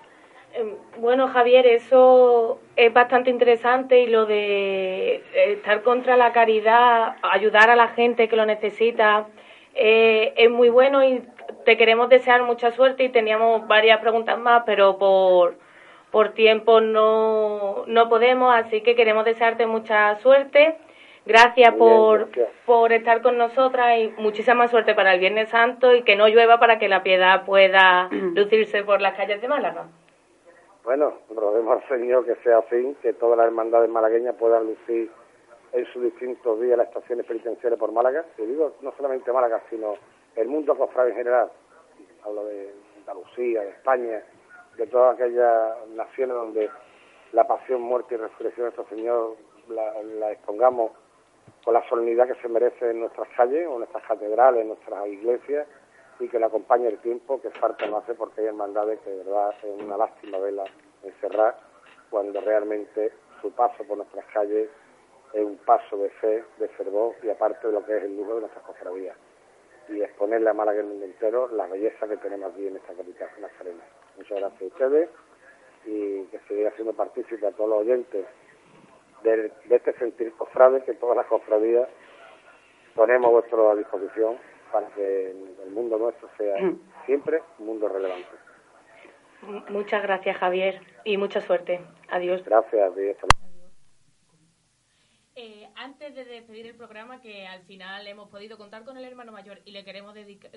Bueno, 0.99 1.27
Javier, 1.27 1.67
eso 1.67 2.61
es 2.77 2.93
bastante 2.93 3.31
interesante 3.31 4.01
y 4.01 4.07
lo 4.07 4.27
de 4.27 5.25
estar 5.35 5.83
contra 5.83 6.17
la 6.17 6.33
caridad, 6.33 7.17
ayudar 7.23 7.69
a 7.69 7.75
la 7.75 7.89
gente 7.89 8.29
que 8.29 8.37
lo 8.37 8.47
necesita, 8.47 9.27
eh, 9.75 10.33
es 10.37 10.49
muy 10.49 10.69
bueno 10.69 11.03
y 11.03 11.25
te 11.65 11.77
queremos 11.77 12.09
desear 12.09 12.45
mucha 12.45 12.71
suerte 12.71 13.03
y 13.03 13.09
teníamos 13.09 13.67
varias 13.67 13.99
preguntas 13.99 14.39
más, 14.39 14.63
pero 14.65 14.99
por, 14.99 15.57
por 16.13 16.29
tiempo 16.29 16.81
no, 16.81 17.83
no 17.89 18.09
podemos, 18.09 18.55
así 18.55 18.83
que 18.83 18.95
queremos 18.95 19.25
desearte 19.25 19.67
mucha 19.67 20.15
suerte. 20.21 20.77
Gracias 21.27 21.75
por, 21.75 22.29
por 22.65 22.93
estar 22.93 23.21
con 23.21 23.37
nosotras 23.37 23.99
y 23.99 24.15
muchísima 24.17 24.69
suerte 24.69 24.95
para 24.95 25.13
el 25.13 25.19
Viernes 25.19 25.49
Santo 25.49 25.93
y 25.93 26.05
que 26.05 26.15
no 26.15 26.29
llueva 26.29 26.61
para 26.61 26.79
que 26.79 26.89
la 26.89 27.03
piedad 27.03 27.45
pueda 27.45 28.09
lucirse 28.35 28.85
por 28.85 29.01
las 29.01 29.17
calles 29.17 29.41
de 29.41 29.49
Málaga. 29.49 29.89
Bueno, 30.85 31.15
roguemos 31.35 31.83
al 31.83 31.89
Señor 31.89 32.25
que 32.25 32.37
sea 32.45 32.59
así, 32.59 32.97
que 33.03 33.13
todas 33.15 33.37
las 33.37 33.49
hermandades 33.49 33.91
malagueñas 33.91 34.37
puedan 34.37 34.67
lucir 34.67 35.11
en 35.73 35.85
sus 35.87 36.05
distintos 36.05 36.61
días 36.61 36.79
las 36.79 36.87
estaciones 36.87 37.27
penitenciarias 37.27 37.81
por 37.81 37.91
Málaga. 37.91 38.25
Y 38.39 38.43
digo, 38.43 38.77
no 38.81 38.93
solamente 38.97 39.33
Málaga, 39.33 39.61
sino 39.69 39.95
el 40.37 40.47
mundo 40.47 40.77
cofrade 40.77 41.11
en 41.11 41.17
general. 41.17 41.51
Hablo 42.25 42.45
de 42.45 42.73
Andalucía, 42.99 43.63
de 43.63 43.71
España, 43.71 44.23
de 44.77 44.87
todas 44.87 45.15
aquellas 45.19 45.89
naciones 45.89 46.37
donde 46.37 46.71
la 47.33 47.45
pasión, 47.49 47.83
muerte 47.83 48.15
y 48.15 48.19
resurrección 48.19 48.71
de 48.71 48.77
nuestro 48.77 48.97
Señor 48.97 49.35
la, 49.69 49.93
la 50.21 50.31
expongamos 50.31 50.93
con 51.67 51.75
la 51.75 51.83
solemnidad 51.89 52.29
que 52.29 52.41
se 52.41 52.49
merece 52.49 52.91
en 52.93 53.01
nuestras 53.01 53.27
calles 53.37 53.67
en 53.67 53.79
nuestras 53.79 54.05
catedrales, 54.05 54.61
en 54.61 54.69
nuestras 54.69 55.05
iglesias 55.09 55.67
y 56.21 56.29
que 56.29 56.39
le 56.39 56.47
acompañe 56.47 56.87
el 56.87 56.99
tiempo 56.99 57.41
que 57.43 57.51
falta 57.51 57.85
no 57.89 57.97
hace 57.97 58.15
porque 58.15 58.43
hay 58.43 58.47
hermandades 58.47 59.01
que 59.01 59.11
de 59.11 59.25
verdad 59.25 59.53
es 59.61 59.83
una 59.83 59.97
lástima 59.97 60.39
verla 60.39 60.63
encerrar 61.03 61.59
cuando 62.09 62.41
realmente 62.41 63.11
su 63.41 63.51
paso 63.51 63.83
por 63.83 63.97
nuestras 63.97 64.25
calles 64.27 64.71
es 65.33 65.45
un 65.45 65.57
paso 65.57 65.97
de 65.97 66.09
fe, 66.11 66.45
de 66.59 66.69
fervor 66.69 67.17
y 67.25 67.31
aparte 67.31 67.67
de 67.67 67.73
lo 67.73 67.85
que 67.85 67.97
es 67.97 68.05
el 68.05 68.17
lujo 68.17 68.37
de 68.37 68.41
nuestras 68.43 68.65
cofradías 68.65 69.17
y 69.89 70.01
exponerle 70.01 70.49
a 70.49 70.55
Málaga 70.55 70.79
el 70.79 70.87
mundo 70.87 71.05
entero 71.05 71.49
la 71.49 71.67
belleza 71.67 72.07
que 72.07 72.17
tenemos 72.19 72.53
aquí 72.53 72.69
en 72.69 72.77
esta 72.77 72.95
capital 72.95 73.29
nazarena. 73.41 73.83
Muchas 74.17 74.39
gracias 74.39 74.63
a 74.63 74.67
ustedes 74.67 75.11
y 75.85 76.23
que 76.27 76.39
siga 76.47 76.71
siendo 76.77 76.93
partícipe 76.93 77.45
a 77.45 77.51
todos 77.51 77.71
los 77.71 77.81
oyentes 77.81 78.25
de, 79.23 79.53
de 79.65 79.77
este 79.77 79.93
sentir 79.99 80.33
cofrade 80.33 80.85
que 80.85 80.95
todas 80.95 81.17
las 81.17 81.27
cofradías 81.27 81.89
ponemos 82.95 83.29
a 83.29 83.33
vuestra 83.33 83.75
disposición 83.75 84.39
para 84.73 84.89
que 84.89 85.31
el 85.31 85.71
mundo 85.71 85.99
nuestro 85.99 86.29
sea 86.37 86.57
siempre 87.05 87.43
un 87.59 87.67
mundo 87.67 87.89
relevante. 87.89 88.29
Muchas 89.69 90.03
gracias, 90.03 90.37
Javier, 90.39 90.81
y 91.05 91.17
mucha 91.19 91.41
suerte. 91.41 91.81
Adiós. 92.09 92.43
Gracias, 92.45 92.93
adiós. 92.93 93.17
Eh, 95.39 95.69
antes 95.77 96.15
de 96.15 96.25
despedir 96.25 96.67
el 96.67 96.75
programa, 96.75 97.21
que 97.21 97.47
al 97.47 97.63
final 97.65 98.07
hemos 98.07 98.31
podido 98.31 98.57
contar 98.57 98.85
con 98.85 98.97
el 98.97 99.05
hermano 99.05 99.33
mayor 99.33 99.61
y 99.67 99.73
le 99.73 99.85
queremos 99.85 100.15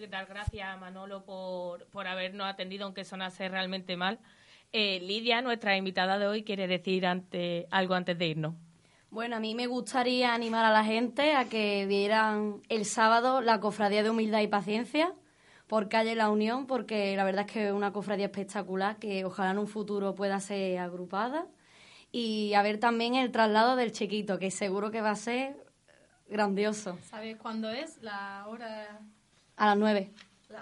dar 0.10 0.26
gracias 0.26 0.70
a 0.70 0.78
Manolo 0.78 1.26
por, 1.26 1.86
por 1.88 2.08
habernos 2.08 2.48
atendido, 2.48 2.86
aunque 2.86 3.04
sonase 3.04 3.50
realmente 3.50 3.98
mal, 3.98 4.20
eh, 4.72 5.00
Lidia, 5.02 5.42
nuestra 5.42 5.78
invitada 5.78 6.20
de 6.20 6.28
hoy, 6.28 6.44
quiere 6.44 6.68
decir 6.68 7.06
ante, 7.06 7.68
algo 7.72 7.94
antes 7.94 8.18
de 8.18 8.28
irnos. 8.28 8.56
Bueno, 9.12 9.38
a 9.38 9.40
mí 9.40 9.56
me 9.56 9.66
gustaría 9.66 10.34
animar 10.34 10.66
a 10.66 10.72
la 10.72 10.84
gente 10.84 11.34
a 11.34 11.46
que 11.46 11.88
vieran 11.88 12.62
el 12.70 12.86
sábado 12.86 13.42
la 13.42 13.60
Cofradía 13.60 14.04
de 14.04 14.12
Humildad 14.12 14.42
y 14.42 14.48
Paciencia 14.48 15.14
por 15.66 15.90
calle 15.90 16.16
La 16.16 16.30
Unión, 16.30 16.68
porque 16.68 17.16
la 17.16 17.24
verdad 17.24 17.46
es 17.48 17.52
que 17.52 17.68
es 17.68 17.74
una 17.74 17.94
cofradía 17.94 18.26
espectacular 18.26 18.98
que 18.98 19.26
ojalá 19.26 19.52
en 19.52 19.60
un 19.60 19.68
futuro 19.68 20.16
pueda 20.16 20.40
ser 20.40 20.80
agrupada. 20.80 21.48
Y 22.12 22.54
a 22.56 22.64
ver 22.64 22.80
también 22.80 23.16
el 23.16 23.32
traslado 23.32 23.76
del 23.76 23.92
chiquito, 23.92 24.40
que 24.40 24.50
seguro 24.50 24.90
que 24.90 25.02
va 25.02 25.12
a 25.12 25.16
ser 25.16 25.56
grandioso. 26.28 26.98
¿Sabes 27.04 27.38
cuándo 27.38 27.70
es 27.70 28.02
la 28.02 28.46
hora? 28.48 29.00
A 29.58 29.66
las 29.68 29.78
nueve. 29.78 30.12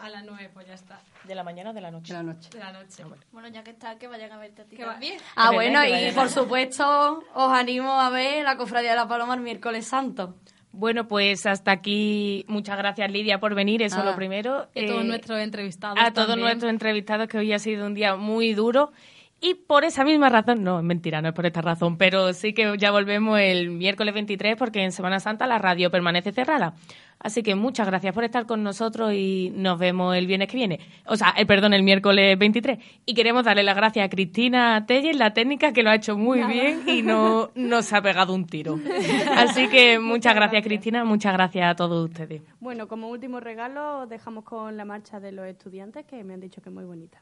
A 0.01 0.09
las 0.09 0.25
9, 0.25 0.49
pues 0.53 0.67
ya 0.67 0.73
está. 0.73 0.99
¿De 1.23 1.33
la 1.33 1.43
mañana 1.43 1.69
o 1.69 1.73
de 1.73 1.79
la 1.79 1.91
noche? 1.91 2.11
De 2.13 2.19
la 2.19 2.23
noche. 2.23 2.49
De 2.51 2.59
la 2.59 2.71
noche. 2.73 3.03
Bueno, 3.31 3.47
ya 3.47 3.63
que 3.63 3.71
está, 3.71 3.97
que 3.97 4.07
vayan 4.07 4.31
a 4.33 4.38
verte 4.38 4.63
a 4.63 4.65
ti 4.65 4.75
también. 4.75 5.17
Ah, 5.35 5.51
bueno, 5.51 5.79
y 5.85 6.11
por 6.11 6.29
supuesto 6.29 7.23
os 7.33 7.53
animo 7.53 7.99
a 8.01 8.09
ver 8.09 8.43
la 8.43 8.57
Cofradía 8.57 8.89
de 8.91 8.95
la 8.97 9.07
Paloma 9.07 9.35
el 9.35 9.41
miércoles 9.41 9.88
santo. 9.88 10.35
Bueno, 10.73 11.07
pues 11.07 11.45
hasta 11.45 11.71
aquí. 11.71 12.43
Muchas 12.49 12.77
gracias, 12.77 13.09
Lidia, 13.09 13.39
por 13.39 13.55
venir. 13.55 13.81
Eso 13.81 13.95
es 13.95 13.99
Nada. 13.99 14.11
lo 14.11 14.15
primero. 14.17 14.67
Y 14.75 14.83
a 14.83 14.88
todos 14.88 15.01
Eh, 15.03 15.07
nuestros 15.07 15.39
entrevistados. 15.39 15.97
a 15.99 16.11
todos 16.11 16.38
nuestros 16.38 16.69
entrevistados, 16.69 17.27
que 17.29 17.38
hoy 17.38 17.53
ha 17.53 17.59
sido 17.59 17.85
un 17.85 17.93
día 17.93 18.15
muy 18.17 18.53
duro. 18.53 18.91
Y 19.39 19.53
por 19.53 19.83
esa 19.83 20.03
misma 20.03 20.29
razón, 20.29 20.63
no, 20.63 20.79
es 20.79 20.83
mentira, 20.83 21.21
no 21.21 21.29
es 21.29 21.33
por 21.35 21.45
esta 21.45 21.61
razón, 21.61 21.97
pero 21.97 22.33
sí 22.33 22.53
que 22.53 22.75
ya 22.79 22.89
volvemos 22.89 23.39
el 23.39 23.69
miércoles 23.69 24.13
23 24.15 24.55
porque 24.55 24.83
en 24.83 24.91
Semana 24.91 25.19
Santa 25.19 25.45
la 25.45 25.59
radio 25.59 25.91
permanece 25.91 26.31
cerrada. 26.31 26.73
Así 27.19 27.43
que 27.43 27.53
muchas 27.53 27.85
gracias 27.85 28.15
por 28.15 28.23
estar 28.23 28.47
con 28.47 28.63
nosotros 28.63 29.13
y 29.13 29.51
nos 29.55 29.77
vemos 29.77 30.15
el 30.15 30.25
viernes 30.25 30.47
que 30.47 30.57
viene. 30.57 30.79
O 31.05 31.15
sea, 31.15 31.35
el 31.38 31.45
perdón, 31.45 31.73
el 31.73 31.83
miércoles 31.83 32.38
23. 32.38 32.79
Y 33.05 33.13
queremos 33.13 33.43
darle 33.43 33.61
las 33.61 33.75
gracias 33.75 34.05
a 34.05 34.09
Cristina 34.09 34.85
Telles, 34.88 35.15
la 35.15 35.33
técnica, 35.33 35.71
que 35.71 35.83
lo 35.83 35.91
ha 35.91 35.95
hecho 35.95 36.17
muy 36.17 36.43
bien 36.43 36.81
y 36.88 37.03
no 37.03 37.51
nos 37.53 37.93
ha 37.93 38.01
pegado 38.01 38.33
un 38.33 38.45
tiro. 38.45 38.79
Así 39.35 39.67
que 39.67 39.99
muchas 39.99 40.33
gracias, 40.33 40.63
Cristina, 40.63 41.05
muchas 41.05 41.33
gracias 41.33 41.71
a 41.71 41.75
todos 41.75 42.09
ustedes. 42.09 42.41
Bueno, 42.59 42.88
como 42.88 43.09
último 43.09 43.39
regalo, 43.39 43.99
os 44.01 44.09
dejamos 44.09 44.43
con 44.43 44.77
la 44.77 44.85
marcha 44.85 45.19
de 45.19 45.31
los 45.31 45.45
estudiantes, 45.45 46.05
que 46.05 46.23
me 46.23 46.33
han 46.33 46.39
dicho 46.39 46.61
que 46.61 46.69
es 46.69 46.75
muy 46.75 46.85
bonita. 46.85 47.21